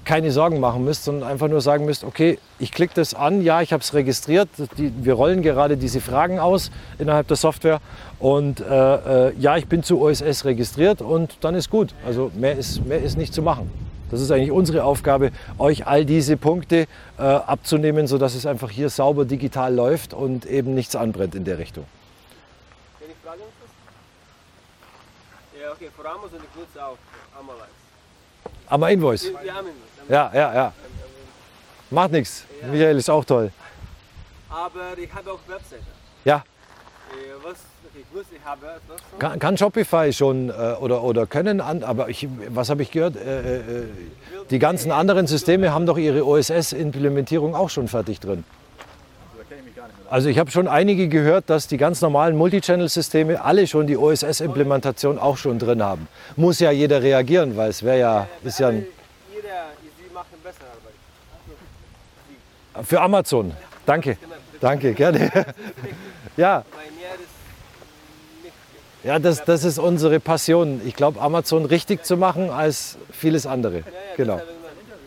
keine 0.07 0.31
Sorgen 0.31 0.61
machen 0.61 0.85
müsst, 0.85 1.03
sondern 1.03 1.29
einfach 1.29 1.49
nur 1.49 1.59
sagen 1.59 1.83
müsst, 1.83 2.05
okay, 2.05 2.39
ich 2.59 2.71
klicke 2.71 2.93
das 2.95 3.13
an, 3.13 3.41
ja, 3.41 3.61
ich 3.61 3.73
habe 3.73 3.83
es 3.83 3.93
registriert, 3.93 4.47
die, 4.77 4.93
wir 5.03 5.13
rollen 5.13 5.41
gerade 5.41 5.75
diese 5.75 5.99
Fragen 5.99 6.39
aus 6.39 6.71
innerhalb 6.97 7.27
der 7.27 7.35
Software 7.35 7.81
und 8.17 8.61
äh, 8.61 9.27
äh, 9.27 9.33
ja, 9.37 9.57
ich 9.57 9.67
bin 9.67 9.83
zu 9.83 10.01
OSS 10.01 10.45
registriert 10.45 11.01
und 11.01 11.35
dann 11.41 11.55
ist 11.55 11.69
gut. 11.69 11.93
Also 12.05 12.31
mehr 12.35 12.57
ist, 12.57 12.85
mehr 12.85 13.03
ist 13.03 13.17
nicht 13.17 13.33
zu 13.33 13.41
machen. 13.41 13.69
Das 14.09 14.21
ist 14.21 14.31
eigentlich 14.31 14.51
unsere 14.51 14.85
Aufgabe, 14.85 15.31
euch 15.57 15.87
all 15.87 16.05
diese 16.05 16.37
Punkte 16.37 16.87
äh, 17.17 17.21
abzunehmen, 17.21 18.07
sodass 18.07 18.33
es 18.33 18.45
einfach 18.45 18.69
hier 18.69 18.89
sauber 18.89 19.25
digital 19.25 19.75
läuft 19.75 20.13
und 20.13 20.45
eben 20.45 20.73
nichts 20.73 20.95
anbrennt 20.95 21.35
in 21.35 21.43
der 21.43 21.57
Richtung. 21.57 21.83
Ich 23.01 23.07
fragen? 23.27 23.41
Ja, 25.61 25.73
okay, 25.73 25.89
für 25.93 26.09
Amazon, 26.09 26.39
ich 26.39 26.57
nutze 26.57 26.85
auch 26.85 26.97
Amalize. 27.37 27.67
Aber 28.69 28.89
Invoice. 28.89 29.33
Wir 29.43 29.53
haben 29.53 29.67
ihn. 29.67 29.86
Ja, 30.09 30.31
ja, 30.33 30.53
ja. 30.53 30.73
Macht 31.89 32.11
nichts. 32.11 32.45
Michael 32.71 32.97
ist 32.97 33.09
auch 33.09 33.23
toll. 33.25 33.51
Aber 34.49 34.97
ich 34.97 35.13
habe 35.13 35.31
auch 35.31 35.39
Webseite. 35.47 35.83
Ja, 36.25 36.43
Äh, 37.11 37.43
Was 37.43 37.57
ich 37.95 38.05
wusste, 38.15 38.35
ich 38.35 38.45
habe 38.45 38.65
etwas 38.67 39.01
schon. 39.09 39.19
kann, 39.19 39.39
kann 39.39 39.57
Shopify 39.57 40.11
schon 40.13 40.49
äh, 40.49 40.53
oder, 40.79 41.03
oder 41.03 41.25
können, 41.25 41.61
an, 41.61 41.83
aber 41.83 42.09
ich, 42.09 42.27
was 42.49 42.69
habe 42.69 42.81
ich 42.83 42.91
gehört? 42.91 43.15
Äh, 43.15 43.57
äh, 43.57 43.61
die 44.49 44.59
ganzen 44.59 44.91
anderen 44.91 45.25
Systeme 45.27 45.73
haben 45.73 45.85
doch 45.85 45.97
ihre 45.97 46.25
OSS-Implementierung 46.25 47.55
auch 47.55 47.69
schon 47.69 47.87
fertig 47.87 48.19
drin. 48.19 48.43
Also 50.09 50.29
ich 50.29 50.39
habe 50.39 50.49
schon 50.51 50.67
einige 50.69 51.09
gehört, 51.09 51.49
dass 51.49 51.67
die 51.67 51.75
ganz 51.77 52.01
normalen 52.01 52.37
Multichannel-Systeme 52.37 53.43
alle 53.43 53.67
schon 53.67 53.87
die 53.87 53.97
OSS-Implementation 53.97 55.19
auch 55.19 55.35
schon 55.35 55.59
drin 55.59 55.83
haben. 55.83 56.07
Muss 56.37 56.59
ja 56.59 56.71
jeder 56.71 57.01
reagieren, 57.01 57.57
weil 57.57 57.69
es 57.71 57.83
wäre 57.83 57.99
ja, 57.99 58.27
ist 58.43 58.59
ja 58.59 58.69
ein, 58.69 58.85
Jeder, 59.35 59.47
sie 59.97 60.13
machen 60.13 60.27
bessere 60.29 60.35
Arbeit. 60.35 60.36
Für 62.83 63.01
Amazon. 63.01 63.53
Danke, 63.85 64.17
danke, 64.59 64.93
gerne. 64.93 65.31
Ja, 66.37 66.63
ja 69.03 69.17
das, 69.17 69.43
das 69.43 69.63
ist 69.63 69.79
unsere 69.79 70.19
Passion. 70.19 70.81
Ich 70.85 70.95
glaube, 70.95 71.19
Amazon 71.19 71.65
richtig 71.65 72.05
zu 72.05 72.15
machen 72.15 72.51
als 72.51 72.99
vieles 73.11 73.47
andere. 73.47 73.81
Genau. 74.17 74.39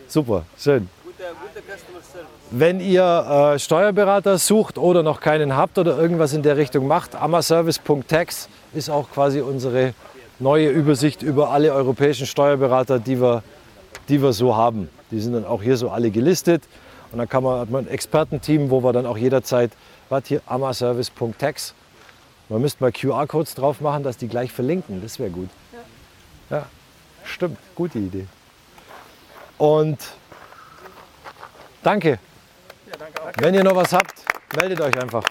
Super, 0.09 0.43
schön. 0.57 0.89
Wenn 2.49 2.81
ihr 2.81 3.53
äh, 3.53 3.59
Steuerberater 3.59 4.37
sucht 4.37 4.77
oder 4.77 5.03
noch 5.03 5.21
keinen 5.21 5.55
habt 5.55 5.77
oder 5.77 5.97
irgendwas 5.97 6.33
in 6.33 6.43
der 6.43 6.57
Richtung 6.57 6.85
macht, 6.85 7.15
amaservice.tax 7.15 8.49
ist 8.73 8.89
auch 8.89 9.09
quasi 9.09 9.39
unsere 9.39 9.93
neue 10.37 10.67
Übersicht 10.67 11.21
über 11.21 11.51
alle 11.51 11.71
europäischen 11.71 12.27
Steuerberater, 12.27 12.99
die 12.99 13.21
wir, 13.21 13.41
die 14.09 14.21
wir 14.21 14.33
so 14.33 14.53
haben. 14.53 14.89
Die 15.11 15.19
sind 15.19 15.33
dann 15.33 15.45
auch 15.45 15.61
hier 15.61 15.77
so 15.77 15.89
alle 15.89 16.11
gelistet. 16.11 16.63
Und 17.11 17.17
dann 17.17 17.27
kann 17.27 17.43
man, 17.43 17.59
hat 17.59 17.69
man 17.69 17.85
ein 17.85 17.89
Expertenteam, 17.89 18.71
wo 18.71 18.83
wir 18.83 18.93
dann 18.93 19.05
auch 19.05 19.17
jederzeit, 19.17 19.71
was 20.09 20.27
hier, 20.27 20.41
amaservice.tax. 20.45 21.73
Man 22.49 22.61
müsste 22.61 22.83
mal 22.83 22.91
QR-Codes 22.91 23.55
drauf 23.55 23.81
machen, 23.81 24.03
dass 24.03 24.17
die 24.17 24.27
gleich 24.27 24.51
verlinken. 24.51 25.01
Das 25.01 25.19
wäre 25.19 25.29
gut. 25.29 25.49
Ja, 26.49 26.65
stimmt. 27.23 27.57
Gute 27.75 27.99
Idee. 27.99 28.27
Und 29.57 29.99
danke. 31.83 32.19
Wenn 33.37 33.53
ihr 33.53 33.63
noch 33.63 33.75
was 33.75 33.93
habt, 33.93 34.25
meldet 34.55 34.81
euch 34.81 35.01
einfach. 35.01 35.23